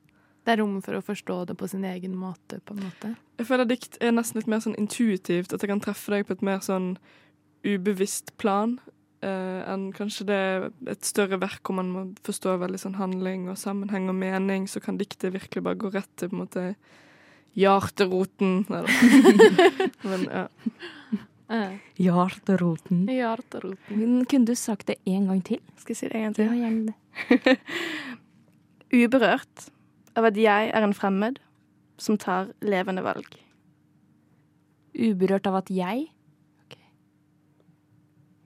Det 0.47 0.53
er 0.53 0.61
rom 0.61 0.77
for 0.83 0.95
å 0.95 1.03
forstå 1.03 1.41
det 1.49 1.57
på 1.59 1.67
sin 1.67 1.83
egen 1.83 2.13
måte, 2.15 2.61
på 2.63 2.75
en 2.75 2.85
måte. 2.85 3.15
Jeg 3.39 3.49
føler 3.49 3.67
dikt 3.67 3.97
er 3.99 4.13
nesten 4.15 4.39
litt 4.39 4.51
mer 4.51 4.61
sånn 4.63 4.77
intuitivt, 4.79 5.51
at 5.51 5.63
det 5.63 5.67
kan 5.67 5.83
treffe 5.83 6.13
deg 6.13 6.27
på 6.27 6.37
et 6.37 6.45
mer 6.45 6.61
sånn 6.63 6.93
ubevisst 7.67 8.31
plan 8.39 8.77
eh, 9.25 9.61
enn 9.67 9.89
kanskje 9.95 10.27
det 10.29 10.37
er 10.37 10.67
et 10.93 11.07
større 11.07 11.39
verk 11.41 11.67
hvor 11.67 11.79
man 11.79 11.91
må 11.91 12.03
forstå 12.25 12.57
veldig 12.61 12.79
sånn 12.79 12.99
handling 12.99 13.49
og 13.51 13.59
sammenheng 13.59 14.07
og 14.11 14.17
mening, 14.19 14.69
så 14.71 14.81
kan 14.83 14.99
diktet 15.01 15.35
virkelig 15.35 15.65
bare 15.65 15.81
gå 15.81 15.91
rett 15.93 16.11
til 16.15 16.31
på 16.31 16.37
en 16.37 16.43
måte 16.45 16.65
hjerteroten. 17.57 18.61
Neida. 18.69 19.49
Men 20.09 20.27
ja. 20.29 20.45
Hjarteroten. 21.47 23.05
Hjarteroten. 23.07 23.99
Men 23.99 24.25
Kunne 24.25 24.45
du 24.49 24.55
sagt 24.55 24.87
det 24.87 24.97
en 25.05 25.27
gang 25.29 25.41
til? 25.47 25.61
Skal 25.77 25.93
jeg 25.93 25.99
si 26.01 26.09
det 26.11 26.19
en 26.19 26.27
gang 26.27 26.35
til? 26.35 26.45
Ja, 26.45 26.53
gjerne 26.67 26.91
det. 26.91 27.57
Uberørt 29.03 29.67
av 30.17 30.27
at 30.31 30.37
jeg 30.39 30.71
er 30.73 30.83
en 30.83 30.95
fremmed 30.97 31.39
som 32.01 32.17
tar 32.19 32.51
levende 32.61 33.03
valg. 33.05 33.27
Uberørt 34.97 35.47
av 35.49 35.61
at 35.61 35.71
jeg 35.73 36.07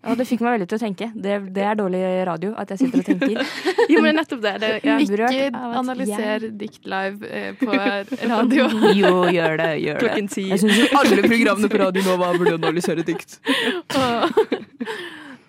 Ja, 0.02 0.16
det 0.18 0.26
fikk 0.26 0.42
meg 0.42 0.56
veldig 0.56 0.66
til 0.72 0.80
å 0.80 0.82
tenke. 0.82 1.08
Det, 1.14 1.36
det 1.54 1.62
er 1.62 1.78
dårlig 1.78 2.02
radio 2.26 2.56
at 2.58 2.72
jeg 2.74 2.84
sitter 2.84 3.04
og 3.04 3.10
tenker. 3.12 3.54
Jo, 3.92 4.02
men 4.02 4.16
nettopp 4.18 4.42
det. 4.42 4.54
det 4.64 4.70
ja. 4.88 4.98
Ikke 5.04 5.50
analyser 5.78 6.46
yeah. 6.48 6.54
dikt 6.58 6.88
live 6.90 7.28
eh, 7.28 7.52
på 7.60 7.70
radio. 7.70 8.68
Jo, 9.02 9.14
gjør 9.30 9.58
det. 9.62 9.72
Gjør 9.84 10.00
det. 10.00 10.02
Klokken 10.02 10.30
ti. 10.32 10.46
Jeg 10.50 10.64
syns 10.64 10.96
alle 10.98 11.22
programmene 11.26 11.72
på 11.72 11.82
Radio 11.82 12.06
Nova 12.08 12.32
burde 12.38 12.58
analysere 12.58 13.06
dikt. 13.06 13.40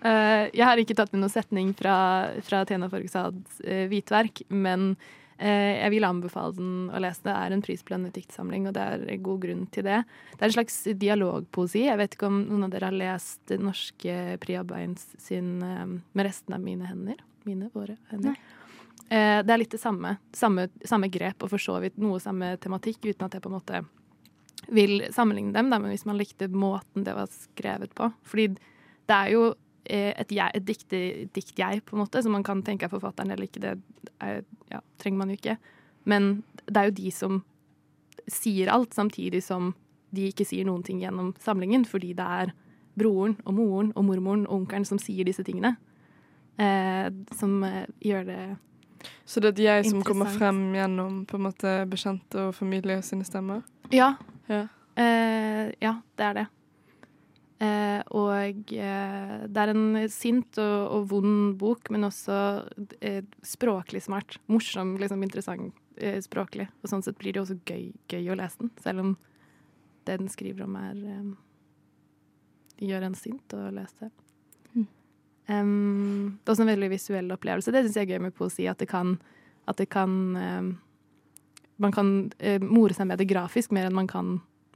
Eh, 0.02 0.48
jeg 0.50 0.66
har 0.66 0.80
ikke 0.82 0.96
tatt 0.98 1.12
med 1.14 1.22
noen 1.22 1.30
setning 1.30 1.68
fra, 1.78 1.94
fra 2.42 2.64
Tena 2.66 2.88
Forgsads 2.90 3.60
uh, 3.62 3.84
hvitverk, 3.86 4.42
men 4.50 4.96
eh, 4.96 5.12
jeg 5.42 5.90
vil 5.94 6.06
anbefale 6.06 6.54
den 6.56 6.72
å 6.94 7.00
lese. 7.02 7.24
Det 7.26 7.34
er 7.34 7.54
en 7.54 7.64
prisbelønnet 7.64 8.14
diktsamling, 8.16 8.68
og 8.70 8.76
det 8.76 8.84
er 8.84 9.22
god 9.24 9.42
grunn 9.42 9.66
til 9.74 9.86
det. 9.88 10.02
Det 10.32 10.40
er 10.40 10.48
en 10.48 10.56
slags 10.56 10.78
dialogpoesi. 11.00 11.86
Jeg 11.88 12.00
vet 12.00 12.16
ikke 12.16 12.30
om 12.30 12.40
noen 12.46 12.68
av 12.68 12.74
dere 12.74 12.90
har 12.90 12.98
lest 12.98 13.40
det 13.50 13.58
norske 13.62 14.16
Priya 14.42 14.64
Beins 14.66 15.08
sin 15.22 15.56
eh, 15.62 15.86
'Med 15.86 16.28
resten 16.28 16.54
av 16.54 16.62
mine 16.62 16.86
hender'. 16.90 17.24
Mine, 17.44 17.70
våre 17.74 17.96
hender. 18.10 18.36
Nei. 18.36 19.42
det 19.42 19.50
er 19.50 19.58
litt 19.58 19.74
det 19.74 19.80
samme. 19.82 20.16
samme. 20.32 20.68
Samme 20.86 21.10
grep 21.10 21.42
og 21.42 21.50
for 21.50 21.58
så 21.58 21.80
vidt 21.82 21.98
noe 21.98 22.20
samme 22.22 22.54
tematikk, 22.62 23.02
uten 23.10 23.26
at 23.26 23.34
jeg 23.34 23.42
på 23.42 23.50
en 23.50 23.58
måte 23.58 23.82
vil 24.68 25.02
sammenligne 25.12 25.52
dem, 25.52 25.70
da, 25.70 25.78
men 25.78 25.90
hvis 25.92 26.06
man 26.06 26.18
likte 26.20 26.48
måten 26.48 27.04
det 27.06 27.14
var 27.16 27.30
skrevet 27.32 27.94
på. 27.98 28.10
Fordi 28.22 28.52
det 28.52 29.16
er 29.16 29.32
jo 29.34 29.44
eh, 29.50 29.56
et, 29.92 30.32
jeg, 30.32 30.50
et 30.54 30.66
dikte, 30.66 30.98
dikt-jeg, 31.36 31.82
på 31.84 31.96
en 31.96 32.02
måte, 32.04 32.22
som 32.24 32.32
man 32.32 32.44
kan 32.46 32.62
tenke 32.64 32.86
er 32.88 32.92
forfatteren 32.92 33.30
eller 33.34 33.48
ikke. 33.48 33.60
Det 33.60 33.72
er, 34.24 34.42
ja, 34.72 34.80
trenger 35.02 35.18
man 35.20 35.32
jo 35.32 35.38
ikke. 35.40 35.56
Men 36.08 36.32
det 36.66 36.76
er 36.76 36.88
jo 36.88 36.96
de 36.96 37.12
som 37.14 37.40
sier 38.30 38.70
alt, 38.72 38.94
samtidig 38.94 39.42
som 39.44 39.72
de 40.12 40.28
ikke 40.30 40.46
sier 40.46 40.66
noen 40.68 40.84
ting 40.86 41.00
gjennom 41.02 41.32
samlingen, 41.42 41.84
fordi 41.88 42.12
det 42.16 42.26
er 42.26 42.52
broren 42.98 43.38
og 43.46 43.56
moren 43.56 43.92
og 43.96 44.04
mormoren 44.04 44.44
og 44.46 44.62
onkelen 44.62 44.84
som 44.88 45.00
sier 45.00 45.26
disse 45.28 45.44
tingene. 45.46 45.74
Eh, 46.60 47.08
som 47.38 47.62
eh, 47.64 47.86
gjør 48.04 48.26
det 48.28 48.40
Så 49.24 49.40
det 49.40 49.48
er 49.48 49.54
et 49.54 49.62
jeg 49.64 49.86
som 49.88 50.02
kommer 50.04 50.28
frem 50.28 50.74
gjennom 50.76 51.22
på 51.24 51.38
en 51.38 51.46
måte 51.46 51.70
bekjente 51.88 52.48
og 52.50 52.54
familie 52.54 52.98
sine 53.02 53.24
stemmer? 53.24 53.62
Ja. 53.90 54.12
Ja. 54.52 54.66
Eh, 55.00 55.72
ja, 55.80 55.94
det 56.18 56.26
er 56.26 56.36
det. 56.36 56.46
Eh, 57.62 58.00
og 58.16 58.72
eh, 58.74 59.34
det 59.46 59.62
er 59.62 59.70
en 59.70 59.98
sint 60.10 60.58
og, 60.58 60.78
og 60.96 61.04
vond 61.12 61.52
bok, 61.60 61.92
men 61.94 62.08
også 62.08 62.36
eh, 63.04 63.22
språklig 63.46 64.02
smart. 64.02 64.40
Morsom, 64.50 64.96
liksom 64.98 65.22
interessant 65.22 65.76
eh, 65.96 66.18
språklig. 66.24 66.66
Og 66.82 66.90
sånn 66.90 67.04
sett 67.06 67.20
blir 67.20 67.36
det 67.36 67.44
også 67.44 67.60
gøy, 67.68 67.92
gøy 68.10 68.32
å 68.32 68.38
lese 68.40 68.64
den, 68.64 68.72
selv 68.82 69.04
om 69.04 69.12
det 70.02 70.18
den 70.18 70.30
skriver 70.32 70.66
om 70.66 70.78
er 70.80 71.02
eh, 71.14 71.32
Gjør 72.82 73.04
en 73.06 73.14
sint 73.14 73.52
å 73.54 73.68
lese. 73.70 74.08
Mm. 74.74 74.86
Um, 75.46 76.38
det 76.40 76.50
er 76.50 76.54
også 76.56 76.64
en 76.64 76.70
veldig 76.72 76.88
visuell 76.90 77.28
opplevelse. 77.30 77.70
Det 77.70 77.84
syns 77.84 77.98
jeg 78.00 78.08
er 78.08 78.16
gøy 78.16 78.24
med 78.24 78.34
poesi. 78.34 78.64
At 78.66 78.80
det 78.82 78.88
kan, 78.90 79.12
at 79.70 79.78
det 79.78 79.86
kan 79.92 80.16
um, 80.34 80.72
Man 81.78 81.94
kan 81.94 82.10
eh, 82.42 82.58
more 82.58 82.96
seg 82.96 83.06
med 83.06 83.22
det 83.22 83.28
grafisk 83.30 83.70
mer 83.70 83.86
enn 83.86 83.94
man 83.94 84.10
kan 84.10 84.32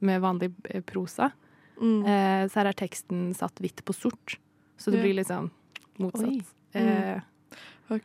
med 0.06 0.22
vanlig 0.22 0.52
prosa. 0.86 1.32
Mm. 1.80 2.06
Eh, 2.06 2.42
så 2.48 2.60
her 2.62 2.66
er 2.72 2.72
teksten 2.78 3.34
satt 3.36 3.54
hvitt 3.60 3.82
på 3.84 3.92
sort, 3.94 4.38
så 4.78 4.90
det 4.90 4.98
Ja. 5.00 5.02
blir 5.04 5.14
liksom 5.22 5.50
motsatt. 5.98 6.44
Eh, 6.74 7.20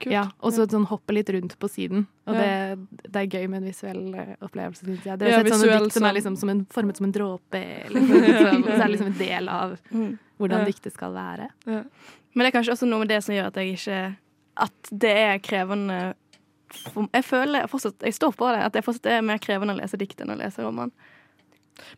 Ja, 0.05 0.27
og 0.45 0.53
så 0.53 0.67
sånn 0.69 0.85
hoppe 0.85 1.09
litt 1.15 1.29
rundt 1.33 1.55
på 1.57 1.67
siden. 1.67 2.03
Og 2.27 2.35
det, 2.35 2.77
det 3.09 3.15
er 3.23 3.25
gøy 3.39 3.47
med 3.49 3.63
en 3.63 3.69
visuell 3.71 4.13
eh, 4.13 4.35
opplevelse, 4.45 4.85
syns 4.85 5.03
jeg. 5.07 5.17
Dere 5.17 5.31
har 5.39 5.43
sett 5.43 5.55
sånne 5.57 5.79
dikt 5.87 5.93
som 5.95 6.03
er 6.03 6.07
sånn- 6.11 6.15
liksom 6.19 6.35
som 6.37 6.49
en, 6.53 6.65
formet 6.69 6.97
som 6.97 7.05
en 7.07 7.11
dråpe, 7.15 7.61
liksom, 7.89 8.21
liksom, 8.21 8.63
så 8.67 8.75
er 8.75 8.83
det 8.85 8.91
liksom 8.91 9.07
en 9.07 9.17
del 9.17 9.49
av 9.49 9.77
Mm. 9.91 10.19
hvordan 10.37 10.65
diktet 10.69 10.93
skal 10.93 11.11
være. 11.17 11.49
Ja. 11.65 11.81
Men 12.35 12.45
det 12.45 12.51
er 12.53 12.57
kanskje 12.59 12.75
også 12.77 12.87
noe 12.91 12.99
med 12.99 13.09
det 13.09 13.23
som 13.23 13.33
gjør 13.35 13.47
at 13.49 13.55
jeg 13.55 13.73
ikke 13.79 14.15
At 14.57 14.91
det 14.91 15.15
er 15.17 15.39
krevende 15.39 16.13
Jeg 17.13 17.23
føler 17.25 17.67
fortsatt 17.67 17.99
Jeg 18.05 18.13
står 18.13 18.31
på 18.37 18.47
det. 18.53 18.61
At 18.63 18.73
det 18.73 18.83
fortsatt 18.85 19.09
er 19.11 19.21
mer 19.25 19.39
krevende 19.39 19.73
å 19.73 19.79
lese 19.81 19.97
dikt 19.97 20.21
enn 20.21 20.29
å 20.29 20.37
lese 20.37 20.61
roman. 20.63 20.91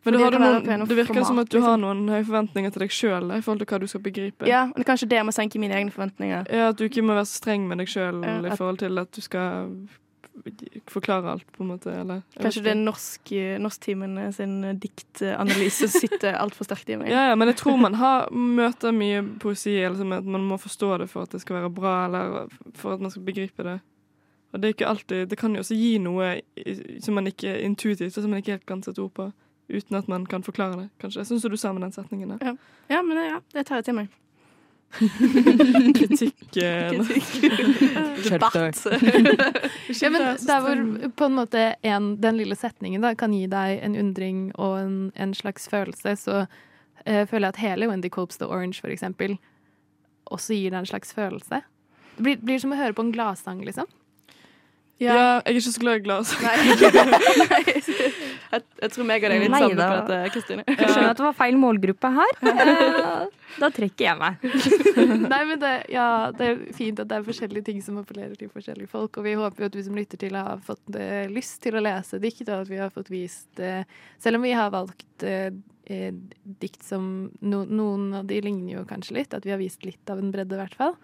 Men 0.04 0.16
du 0.16 0.20
har 0.22 0.34
du 0.34 0.38
noen, 0.38 0.86
det 0.88 0.96
virker 0.98 1.14
format, 1.14 1.30
som 1.30 1.42
at 1.42 1.50
du 1.50 1.58
liksom. 1.58 1.70
har 1.70 1.82
noen 1.82 2.04
høye 2.12 2.24
forventninger 2.24 2.74
til 2.74 2.84
deg 2.84 2.94
sjøl 2.94 3.34
i 3.34 3.42
forhold 3.44 3.64
til 3.64 3.70
hva 3.72 3.80
du 3.82 3.90
skal 3.90 4.04
begripe. 4.04 4.48
Ja, 4.48 4.64
men 4.70 4.86
kanskje 4.86 5.10
det 5.10 5.24
må 5.26 5.34
senke 5.34 5.60
mine 5.62 5.76
egne 5.78 5.94
forventninger. 5.94 6.48
Ja, 6.50 6.70
At 6.72 6.80
du 6.80 6.86
ikke 6.88 7.04
må 7.04 7.16
være 7.16 7.28
så 7.30 7.42
streng 7.42 7.68
med 7.68 7.82
deg 7.82 7.92
sjøl 7.92 8.24
Ja, 8.24 8.40
i 8.44 8.56
forhold 8.56 8.82
til 8.84 8.98
at 9.02 9.12
du 9.14 9.20
skal 9.24 9.70
forklare 10.90 11.30
alt, 11.30 11.52
på 11.52 11.62
en 11.62 11.68
måte. 11.68 11.92
Eller, 11.94 12.22
Kanskje 12.40 12.62
det 12.64 12.72
er 12.72 12.80
norsk, 12.80 13.32
norsktimen 13.62 14.18
sin 14.34 14.56
diktanalyse 14.82 15.88
sitter 15.92 16.38
altfor 16.42 16.66
sterkt 16.68 16.90
i 16.90 16.98
meg. 16.98 17.10
ja, 17.12 17.28
ja, 17.30 17.38
men 17.38 17.48
jeg 17.52 17.60
tror 17.62 17.78
man 17.80 17.94
har, 18.00 18.28
møter 18.32 18.94
mye 18.94 19.22
poesi 19.40 19.76
eller 19.78 19.98
som 20.00 20.12
at 20.16 20.26
man 20.26 20.46
må 20.48 20.58
forstå 20.60 20.96
det 21.04 21.10
for 21.12 21.28
at 21.28 21.34
det 21.34 21.42
skal 21.44 21.60
være 21.60 21.70
bra, 21.74 21.94
eller 22.08 22.48
for 22.74 22.96
at 22.96 23.04
man 23.04 23.14
skal 23.14 23.26
begripe 23.26 23.66
det. 23.66 23.78
Og 24.54 24.62
det 24.62 24.68
er 24.68 24.74
ikke 24.76 24.86
alltid 24.86 25.26
Det 25.26 25.38
kan 25.38 25.54
jo 25.56 25.64
også 25.64 25.74
gi 25.74 25.96
noe 25.98 26.28
som 27.02 27.16
man 27.18 27.26
ikke 27.26 27.56
intuitivt, 27.66 28.14
som 28.14 28.30
man 28.30 28.38
ikke 28.38 28.54
helt 28.54 28.66
kan 28.66 28.84
sette 28.86 29.02
ord 29.02 29.10
på, 29.16 29.30
uten 29.68 29.96
at 29.96 30.08
man 30.08 30.26
kan 30.26 30.42
forklare 30.42 30.76
det, 30.82 30.88
kanskje. 31.00 31.24
Jeg 31.24 31.40
som 31.40 31.50
du 31.50 31.56
sa 31.56 31.72
med 31.72 31.82
den 31.82 31.92
setningen 31.92 32.34
der. 32.34 32.56
Ja, 32.88 33.02
men 33.02 33.16
ja, 33.16 33.40
det 33.54 33.66
tar 33.66 33.80
jeg 33.80 33.88
til 33.88 33.98
meg. 34.02 34.12
Kritikk. 35.98 36.56
eh, 36.56 36.92
Debatt. 38.30 38.86
Ja, 40.02 40.10
men 40.10 40.22
der 40.46 40.60
hvor 40.60 41.08
på 41.16 41.24
en 41.24 41.34
måte 41.34 41.74
en, 41.82 42.16
den 42.22 42.36
lille 42.36 42.56
setningen 42.56 43.02
da, 43.02 43.14
kan 43.14 43.34
gi 43.34 43.46
deg 43.50 43.80
en 43.82 43.96
undring 43.98 44.46
og 44.54 44.78
en, 44.78 44.96
en 45.14 45.34
slags 45.34 45.68
følelse, 45.68 46.16
så 46.16 46.44
uh, 46.44 47.24
føler 47.26 47.48
jeg 47.48 47.54
at 47.54 47.62
hele 47.64 47.90
Wendy 47.90 48.08
Copes 48.08 48.38
The 48.38 48.46
Orange, 48.46 48.80
for 48.80 48.94
eksempel, 48.94 49.38
også 50.24 50.54
gir 50.54 50.70
deg 50.70 50.84
en 50.84 50.92
slags 50.92 51.12
følelse. 51.16 51.64
Det 52.14 52.22
blir, 52.22 52.38
blir 52.38 52.62
som 52.62 52.72
å 52.72 52.78
høre 52.78 52.94
på 52.94 53.02
en 53.02 53.12
gladsang, 53.14 53.64
liksom. 53.66 53.90
Ja. 55.04 55.16
jeg 55.44 55.54
er 55.54 55.58
ikke 55.60 55.72
så 55.74 55.82
glad 55.82 56.00
i 56.00 56.04
glass. 56.04 56.34
Nei. 56.42 56.54
Nei. 57.52 57.62
Jeg, 58.54 58.62
jeg 58.84 58.92
tror 58.94 59.06
meg 59.08 59.24
og 59.24 59.32
deg 59.32 59.36
er 59.36 59.42
litt 59.42 59.52
Nei 59.54 59.60
sammen 59.64 59.80
da. 59.80 59.86
på 59.90 59.96
dette, 59.98 60.18
Kristine. 60.34 60.64
Jeg 60.68 60.90
skjønner 60.90 61.10
at 61.10 61.20
det 61.20 61.26
var 61.26 61.36
feil 61.38 61.58
målgruppe 61.60 62.12
her. 62.20 62.36
Da 63.54 63.68
trekker 63.70 64.02
jeg 64.02 64.18
meg. 64.18 64.40
Nei, 65.30 65.40
men 65.46 65.60
det, 65.62 65.68
ja, 65.94 66.06
det 66.34 66.46
er 66.48 66.56
fint 66.74 66.98
at 66.98 67.06
det 67.06 67.20
er 67.20 67.26
forskjellige 67.28 67.68
ting 67.68 67.76
som 67.86 68.00
appellerer 68.00 68.34
til 68.38 68.50
forskjellige 68.50 68.90
folk, 68.90 69.20
og 69.20 69.28
vi 69.28 69.36
håper 69.38 69.62
jo 69.62 69.68
at 69.70 69.76
du 69.76 69.78
som 69.86 69.94
lytter 69.94 70.18
til 70.18 70.34
har 70.34 70.58
fått 70.66 70.82
uh, 70.98 71.22
lyst 71.30 71.60
til 71.62 71.78
å 71.78 71.84
lese 71.84 72.18
dikt, 72.18 72.48
og 72.48 72.64
at 72.64 72.72
vi 72.72 72.80
har 72.82 72.90
fått 72.90 73.12
vist 73.14 73.62
uh, 73.62 73.86
Selv 74.18 74.40
om 74.40 74.48
vi 74.48 74.56
har 74.58 74.74
valgt 74.74 75.22
eh, 75.86 76.14
dikt 76.42 76.82
som 76.82 77.30
no, 77.40 77.64
Noen 77.64 78.14
av 78.14 78.28
de 78.28 78.40
ligner 78.44 78.78
jo 78.78 78.84
kanskje 78.88 79.18
litt, 79.18 79.34
at 79.36 79.46
vi 79.46 79.52
har 79.54 79.60
vist 79.60 79.84
litt 79.84 80.10
av 80.10 80.20
en 80.20 80.32
bredde, 80.34 80.56
i 80.56 80.62
hvert 80.62 80.78
fall, 80.78 80.96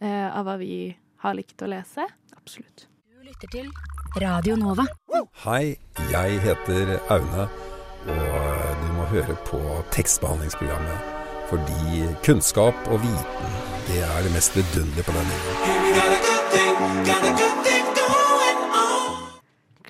eh, 0.00 0.28
av 0.28 0.46
hva 0.48 0.58
vi 0.60 0.96
har 1.24 1.38
likt 1.38 1.62
å 1.62 1.70
lese. 1.70 2.06
Absolutt. 2.36 2.88
Lytter 3.28 3.48
til 3.52 3.66
Radio 4.22 4.54
Nova. 4.56 4.86
Hei, 5.42 5.76
jeg 6.08 6.38
heter 6.40 6.94
Aune, 7.12 7.42
og 8.08 8.78
du 8.80 8.86
må 8.96 9.04
høre 9.10 9.34
på 9.44 9.60
tekstbehandlingsprogrammet. 9.92 10.98
Fordi 11.50 12.08
kunnskap 12.24 12.74
og 12.88 13.02
viten, 13.02 13.50
det 13.90 14.00
er 14.06 14.24
det 14.24 14.32
mest 14.32 14.56
vidunderlige 14.56 15.04
på 15.04 15.12
denne 15.18 15.34
jorden. 15.44 15.68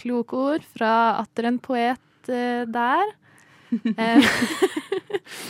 Kloke 0.01 0.35
ord 0.49 0.67
fra 0.75 0.93
atter 1.23 1.45
en 1.53 1.61
poet 1.63 2.03
uh, 2.27 2.67
der. 2.67 3.07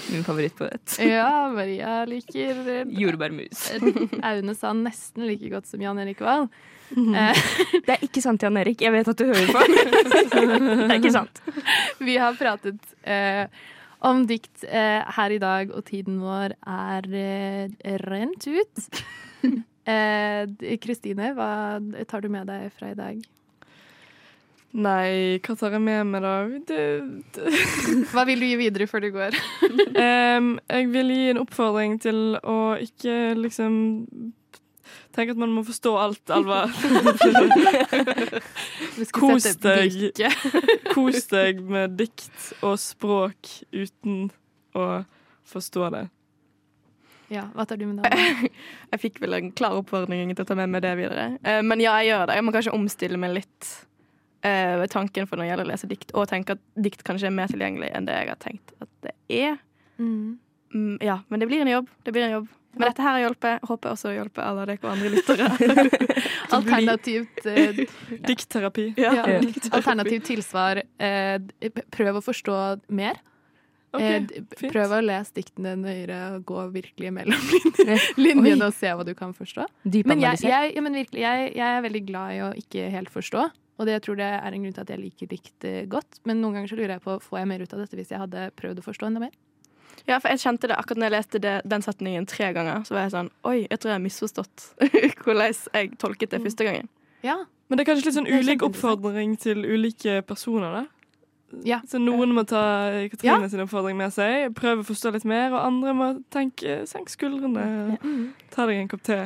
Eh, 0.08 0.14
Min 0.14 0.24
favorittpoet. 0.24 0.96
ja, 1.04 1.48
Maria 1.52 2.04
liker 2.08 2.62
eh, 2.80 2.84
Jordbærmus. 3.00 3.68
Aune 4.24 4.54
sa 4.56 4.72
nesten 4.76 5.26
like 5.28 5.50
godt 5.52 5.66
som 5.68 5.80
Jan 5.84 5.98
Erik 6.02 6.20
Wahl. 6.24 6.48
Eh, 6.96 7.40
Det 7.86 7.96
er 7.98 8.04
ikke 8.06 8.22
sant, 8.24 8.42
Jan 8.42 8.56
Erik. 8.56 8.80
Jeg 8.80 8.92
vet 8.94 9.08
at 9.12 9.18
du 9.20 9.26
hører 9.28 9.50
på. 9.52 9.64
Det 10.32 10.88
er 10.88 10.98
ikke 10.98 11.12
sant. 11.14 11.42
Vi 12.00 12.16
har 12.20 12.36
pratet 12.40 12.80
eh, 13.04 13.44
om 14.08 14.24
dikt 14.30 14.64
eh, 14.64 15.02
her 15.18 15.34
i 15.34 15.40
dag, 15.42 15.72
og 15.74 15.84
tiden 15.88 16.20
vår 16.22 16.54
er 16.64 17.08
eh, 17.12 17.96
rent 18.06 18.46
ut. 18.48 18.86
Eh, 19.88 20.76
Kristine, 20.82 21.32
hva 21.36 21.50
tar 22.08 22.20
du 22.24 22.28
med 22.32 22.48
deg 22.50 22.72
fra 22.76 22.90
i 22.92 22.96
dag? 22.98 23.20
Nei, 24.76 25.38
hva 25.40 25.54
tar 25.56 25.72
jeg 25.72 25.80
med 25.80 26.10
meg, 26.10 26.24
da? 26.24 26.32
Det, 26.68 26.80
det. 27.32 27.52
Hva 28.12 28.24
vil 28.28 28.42
du 28.42 28.46
gi 28.50 28.58
videre 28.60 28.86
før 28.90 29.06
du 29.06 29.12
går? 29.14 29.36
um, 30.36 30.50
jeg 30.68 30.90
vil 30.92 31.12
gi 31.14 31.30
en 31.32 31.40
oppfordring 31.40 31.96
til 32.04 32.36
å 32.42 32.56
ikke 32.84 33.14
liksom 33.38 33.78
tenke 35.16 35.32
at 35.32 35.40
man 35.40 35.54
må 35.56 35.64
forstå 35.66 35.94
alt, 35.98 36.34
Alva. 36.36 36.66
Kos 39.16 39.48
deg. 39.64 39.96
Kos 40.92 41.24
deg 41.32 41.64
med 41.64 41.96
dikt 41.98 42.52
og 42.60 42.76
språk 42.82 43.54
uten 43.72 44.28
å 44.76 44.86
forstå 45.48 45.88
det. 45.96 46.04
Ja, 47.32 47.48
hva 47.56 47.64
tar 47.68 47.80
du 47.80 47.88
med 47.88 48.04
deg? 48.04 48.52
Jeg 48.92 49.00
fikk 49.02 49.18
vel 49.24 49.34
en 49.36 49.50
klar 49.56 49.74
oppfordring 49.80 50.30
til 50.32 50.44
å 50.44 50.48
ta 50.48 50.56
med 50.56 50.70
meg 50.76 50.84
det 50.84 50.92
videre. 51.00 51.26
Eh, 51.42 51.60
Men 51.64 51.80
ja, 51.82 51.96
jeg 52.00 52.12
gjør 52.12 52.28
det. 52.28 52.36
Jeg 52.38 52.44
må 52.46 52.54
kanskje 52.54 52.76
omstille 52.76 53.20
meg 53.20 53.34
litt 53.40 53.68
eh, 54.46 54.74
ved 54.82 54.90
tanken 54.92 55.28
for 55.28 55.38
når 55.38 55.46
det 55.46 55.50
gjelder 55.52 55.68
å 55.68 55.72
lese 55.72 55.90
dikt, 55.90 56.12
og 56.14 56.28
tenke 56.30 56.56
at 56.56 56.62
dikt 56.88 57.04
kanskje 57.06 57.30
er 57.30 57.34
mer 57.34 57.50
tilgjengelig 57.50 57.90
enn 57.94 58.08
det 58.08 58.18
jeg 58.20 58.30
har 58.32 58.42
tenkt 58.42 58.76
at 58.82 58.92
det 59.06 59.16
er. 59.40 59.58
Mm. 59.98 60.38
Mm, 60.74 60.96
ja, 61.04 61.20
men 61.28 61.40
det 61.40 61.48
blir 61.50 61.64
en 61.64 61.72
jobb. 61.72 61.92
Det 62.04 62.14
blir 62.14 62.28
en 62.28 62.36
jobb. 62.38 62.48
Men 62.78 62.92
dette 62.92 63.02
her 63.02 63.16
har 63.16 63.22
hjulpet. 63.24 63.64
Håper 63.66 63.94
også 63.94 64.10
å 64.10 64.14
hjelpe 64.14 64.44
alle 64.44 64.66
dere 64.68 64.84
og 64.84 64.90
andre 64.92 65.12
lyttere. 65.14 65.48
Alternativt 66.58 67.48
eh, 67.48 67.80
Diktterapi. 68.28 68.92
Ja. 69.00 69.14
ja, 69.16 69.40
Alternativt 69.72 70.28
tilsvar. 70.28 70.82
Eh, 71.00 71.40
prøv 71.94 72.20
å 72.20 72.24
forstå 72.24 72.60
mer. 72.94 73.18
Okay, 73.88 74.26
Eh, 74.36 74.42
prøv 74.68 74.92
å 74.92 74.98
lese 75.00 75.32
diktene 75.38 75.72
nøyere 75.80 76.18
og 76.34 76.42
gå 76.50 76.64
virkelig 76.74 77.12
mellom 77.16 77.44
linjene 78.20 78.68
og 78.68 78.74
se 78.76 78.92
hva 78.92 79.06
du 79.06 79.14
kan 79.16 79.32
forstå. 79.32 79.64
Men 80.04 80.20
jeg, 80.20 80.42
jeg, 80.44 80.74
ja, 80.76 80.82
men 80.84 80.98
virkelig, 80.98 81.22
jeg, 81.24 81.46
jeg 81.56 81.78
er 81.78 81.86
veldig 81.86 82.02
glad 82.10 82.34
i 82.34 82.42
å 82.44 82.50
ikke 82.60 82.90
helt 82.92 83.08
forstå. 83.14 83.46
Og 83.78 83.86
det 83.86 83.94
jeg 83.94 84.04
tror 84.08 84.18
det 84.18 84.28
er 84.34 84.54
en 84.54 84.64
grunn 84.64 84.74
til 84.74 84.82
at 84.84 84.90
jeg 84.90 85.00
liker 85.00 85.30
dikt 85.30 85.66
eh, 85.68 85.84
godt. 85.90 86.18
Men 86.26 86.40
noen 86.42 86.58
ganger 86.58 86.72
så 86.72 86.78
lurer 86.78 86.96
jeg 86.96 87.04
på 87.04 87.18
får 87.22 87.38
jeg 87.38 87.50
mer 87.52 87.62
ut 87.62 87.74
av 87.76 87.84
dette 87.84 87.98
hvis 87.98 88.10
jeg 88.14 88.22
hadde 88.22 88.48
prøvd 88.58 88.82
å 88.82 88.86
forstå 88.88 89.08
enda 89.10 89.22
mer. 89.22 89.36
Ja, 90.06 90.18
for 90.22 90.30
jeg 90.30 90.40
kjente 90.42 90.68
det 90.70 90.76
akkurat 90.78 91.00
når 91.00 91.08
jeg 91.08 91.14
leste 91.16 91.40
det, 91.42 91.54
den 91.68 91.84
setningen 91.84 92.26
tre 92.30 92.50
ganger. 92.56 92.84
Så 92.86 92.94
var 92.96 93.06
jeg 93.06 93.14
sånn 93.14 93.30
Oi, 93.48 93.58
jeg 93.66 93.78
tror 93.78 93.92
jeg 93.92 93.98
har 93.98 94.04
misforstått 94.04 94.66
hvordan 95.24 95.56
jeg 95.74 95.90
tolket 96.02 96.34
det 96.34 96.42
første 96.44 96.66
gangen. 96.68 96.90
Ja, 97.26 97.40
Men 97.68 97.78
det 97.78 97.84
er 97.84 97.88
kanskje 97.90 98.08
litt 98.08 98.16
sånn 98.16 98.30
ulik 98.30 98.62
oppfordring 98.64 99.34
til 99.42 99.64
ulike 99.66 100.20
personer, 100.26 100.76
da. 100.78 100.84
ja. 101.66 101.80
Så 101.90 101.98
noen 102.00 102.30
må 102.36 102.44
ta 102.48 102.62
Katrine 103.12 103.50
sin 103.50 103.60
oppfordring 103.64 103.98
med 103.98 104.14
seg, 104.14 104.54
prøve 104.56 104.84
å 104.84 104.86
forstå 104.88 105.12
litt 105.16 105.26
mer, 105.28 105.50
og 105.52 105.64
andre 105.66 105.94
må 105.98 106.06
tenke 106.32 106.84
senk 106.88 107.10
skuldrene, 107.12 107.98
ta 108.54 108.68
deg 108.70 108.80
en 108.84 108.88
kopp 108.94 109.02
te. 109.04 109.18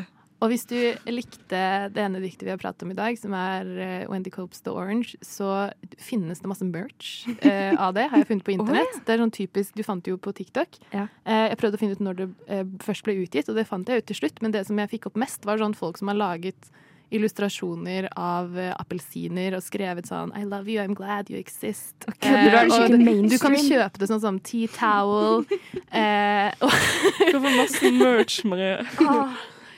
Og 0.42 0.50
hvis 0.50 0.64
du 0.66 0.74
likte 1.06 1.60
det 1.94 2.02
ene 2.02 2.18
diktet 2.22 2.42
vi 2.48 2.50
har 2.50 2.58
pratet 2.60 2.82
om 2.82 2.90
i 2.90 2.96
dag, 2.98 3.14
som 3.20 3.34
er 3.38 3.68
eh, 3.78 4.04
Wendy 4.10 4.32
Copes 4.34 4.60
The 4.66 4.72
Orange, 4.74 5.14
så 5.22 5.70
finnes 6.02 6.42
det 6.42 6.50
masse 6.50 6.66
merch 6.66 7.28
eh, 7.46 7.72
av 7.78 7.94
det, 7.94 8.08
har 8.10 8.22
jeg 8.24 8.30
funnet 8.32 8.46
på 8.48 8.54
internett. 8.58 8.98
Det 9.06 9.14
er 9.14 9.22
sånn 9.22 9.34
typisk, 9.34 9.76
Du 9.78 9.84
fant 9.86 10.02
det 10.02 10.10
jo 10.14 10.18
på 10.18 10.34
TikTok. 10.34 10.80
Ja. 10.90 11.06
Eh, 11.22 11.46
jeg 11.52 11.60
prøvde 11.62 11.78
å 11.78 11.82
finne 11.84 11.94
ut 11.98 12.02
når 12.02 12.18
det 12.24 12.28
eh, 12.50 12.64
først 12.82 13.06
ble 13.06 13.20
utgitt, 13.22 13.48
og 13.52 13.60
det 13.60 13.68
fant 13.70 13.86
jeg 13.88 14.02
ut 14.02 14.10
til 14.10 14.18
slutt. 14.24 14.42
Men 14.42 14.56
det 14.56 14.66
som 14.66 14.82
jeg 14.82 14.90
fikk 14.96 15.06
opp 15.12 15.20
mest, 15.22 15.46
var 15.46 15.62
sånn 15.62 15.78
folk 15.78 16.02
som 16.02 16.10
har 16.10 16.18
laget 16.18 16.72
illustrasjoner 17.12 18.08
av 18.16 18.54
eh, 18.58 18.72
appelsiner 18.80 19.54
og 19.58 19.62
skrevet 19.64 20.08
sånn 20.08 20.32
I 20.38 20.46
love 20.48 20.66
you, 20.72 20.80
I'm 20.82 20.94
glad 20.96 21.30
you 21.30 21.38
exist. 21.38 21.94
kødder 22.24 22.50
du? 22.50 22.56
Er 22.56 22.72
og 22.72 22.96
det- 22.96 23.30
du 23.30 23.38
kan 23.38 23.54
kjøpe 23.60 24.00
det 24.00 24.08
sånn 24.10 24.22
som 24.24 24.38
tea 24.40 24.66
towel. 24.74 25.44
eh, 25.92 26.50
og 26.64 26.72
Du 27.30 27.36
får 27.38 27.56
masse 27.60 27.92
merch, 28.00 28.42
Marie. 28.48 28.78
jeg 28.80 29.28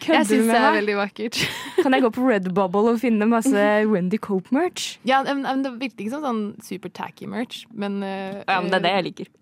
Kødder 0.04 0.26
du 0.26 0.30
syns 0.30 0.46
med 0.46 0.52
det 0.52 0.58
er 0.58 0.66
meg? 0.66 0.78
veldig 0.80 0.96
vakkert. 0.98 1.38
Kan 1.84 1.96
jeg 1.96 2.04
gå 2.04 2.10
på 2.16 2.26
Redbubble 2.28 2.92
og 2.94 3.00
finne 3.02 3.28
masse 3.30 3.64
Wendy 3.92 4.20
Cope-merch? 4.20 4.98
Ja, 5.08 5.22
men, 5.26 5.44
men 5.46 5.64
Det 5.64 5.72
virker 5.80 6.04
ikke 6.04 6.16
som 6.16 6.26
sånn 6.26 6.42
super 6.64 6.92
tacky 6.94 7.28
merch, 7.30 7.64
men 7.72 8.02
uh, 8.04 8.42
Ja, 8.44 8.60
men 8.60 8.70
det 8.72 8.82
er 8.82 8.86
det 8.88 8.94
jeg 8.98 9.08
liker. 9.10 9.32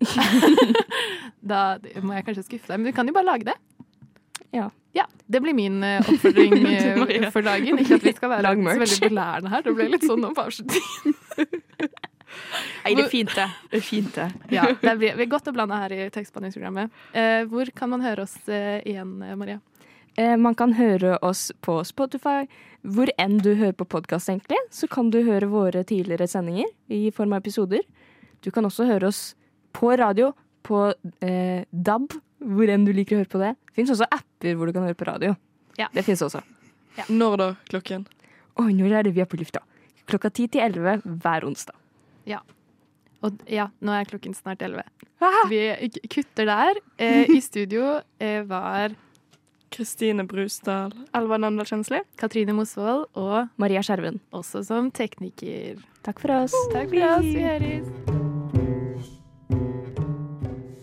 Da 1.53 1.75
må 1.99 2.15
jeg 2.15 2.25
kanskje 2.29 2.47
skuffe 2.47 2.71
deg, 2.71 2.79
men 2.79 2.87
du 2.87 2.95
kan 2.95 3.09
jo 3.09 3.15
bare 3.15 3.27
lage 3.27 3.51
det. 3.51 3.59
Ja. 4.55 4.69
Det 5.33 5.39
blir 5.41 5.53
min 5.53 5.83
eh, 5.83 6.09
oppfordring 6.09 6.53
eh, 6.67 7.29
for 7.33 7.41
dagen. 7.41 7.79
Ikke 7.81 7.97
at 7.97 8.03
vi 8.05 8.13
skal 8.13 8.29
være 8.29 8.53
så 8.53 8.79
veldig 8.83 9.09
belærende 9.09 9.49
her. 9.49 9.63
Det 9.65 9.73
ble 9.77 9.87
litt 9.95 10.05
sånn 10.05 10.21
nå 10.21 10.29
på 10.35 10.43
avslutningen. 10.45 11.15
Nei, 12.83 12.93
det 12.97 13.05
er 13.05 13.09
fint, 13.11 13.33
det. 13.37 13.47
Det 13.71 13.79
er 13.79 13.85
fint, 13.85 14.17
det. 14.17 14.27
Ja, 14.53 14.65
det 14.81 14.93
blir, 14.99 15.15
vi 15.17 15.25
er 15.25 15.29
godt 15.31 15.47
å 15.49 15.53
blande 15.55 15.77
her 15.79 15.93
i 15.95 15.99
tekstbehandlingsprogrammet. 16.13 17.01
Eh, 17.15 17.43
hvor 17.49 17.69
kan 17.77 17.93
man 17.93 18.03
høre 18.05 18.27
oss 18.27 18.35
eh, 18.51 18.81
igjen, 18.89 19.15
Maria? 19.39 19.61
Eh, 20.17 20.35
Man 20.37 20.55
kan 20.55 20.73
høre 20.77 21.17
oss 21.25 21.51
på 21.61 21.79
Spotify. 21.87 22.45
Hvor 22.83 23.09
enn 23.17 23.37
du 23.39 23.53
hører 23.55 23.73
på 23.79 23.85
podkast, 23.87 24.29
egentlig, 24.29 24.59
så 24.71 24.87
kan 24.91 25.09
du 25.09 25.21
høre 25.23 25.47
våre 25.47 25.83
tidligere 25.87 26.27
sendinger 26.27 26.67
i 26.91 27.09
form 27.15 27.33
av 27.33 27.39
episoder. 27.45 27.81
Du 28.43 28.51
kan 28.51 28.65
også 28.67 28.85
høre 28.89 29.07
oss 29.07 29.35
på 29.73 29.93
radio, 29.97 30.33
på 30.63 30.81
eh, 31.23 31.63
DAB, 31.71 32.11
hvor 32.43 32.69
enn 32.69 32.83
du 32.85 32.91
liker 32.93 33.15
å 33.17 33.21
høre 33.23 33.31
på 33.31 33.39
det. 33.41 33.53
Det 33.71 33.77
fins 33.79 33.93
også 33.95 34.07
apper 34.11 34.57
hvor 34.59 34.67
du 34.67 34.75
kan 34.75 34.83
høre 34.83 34.99
på 34.99 35.07
radio. 35.07 35.35
Ja. 35.79 35.87
Det 35.95 36.03
fins 36.05 36.21
også. 36.21 36.43
Når 37.09 37.37
da, 37.39 37.47
klokken? 37.71 38.03
Oi, 38.61 38.73
når 38.77 38.99
er 38.99 39.07
det 39.07 39.15
vi 39.15 39.23
er 39.23 39.29
på 39.31 39.39
lufta? 39.39 39.63
Klokka 40.05 40.29
ti 40.29 40.49
til 40.51 40.61
11 40.61 41.07
hver 41.23 41.47
onsdag. 41.47 41.79
Og 43.23 43.39
ja, 43.47 43.69
nå 43.79 43.93
er 43.95 44.07
klokken 44.09 44.33
snart 44.35 44.61
elleve. 44.65 44.83
Vi 45.47 45.61
kutter 46.11 46.49
der. 46.49 46.79
Eh, 46.99 47.29
I 47.31 47.39
studio 47.39 48.01
eh, 48.19 48.41
var 48.43 48.91
Kristine 49.73 50.25
Brusdal. 50.29 50.93
Elva 51.17 51.39
Nandal 51.41 51.65
Kjensli. 51.69 52.03
Katrine 52.21 52.53
Mosvold 52.53 53.07
og 53.17 53.49
Maria 53.57 53.81
Skjerven. 53.85 54.19
også 54.31 54.63
som 54.65 54.91
tekniker. 54.91 55.81
Takk 56.03 56.19
for 56.19 56.43
oss. 56.43 56.53
Takk 56.73 56.89
for 56.93 57.09
oss. 57.15 57.25
Vi 57.25 57.41
høres. 57.41 58.32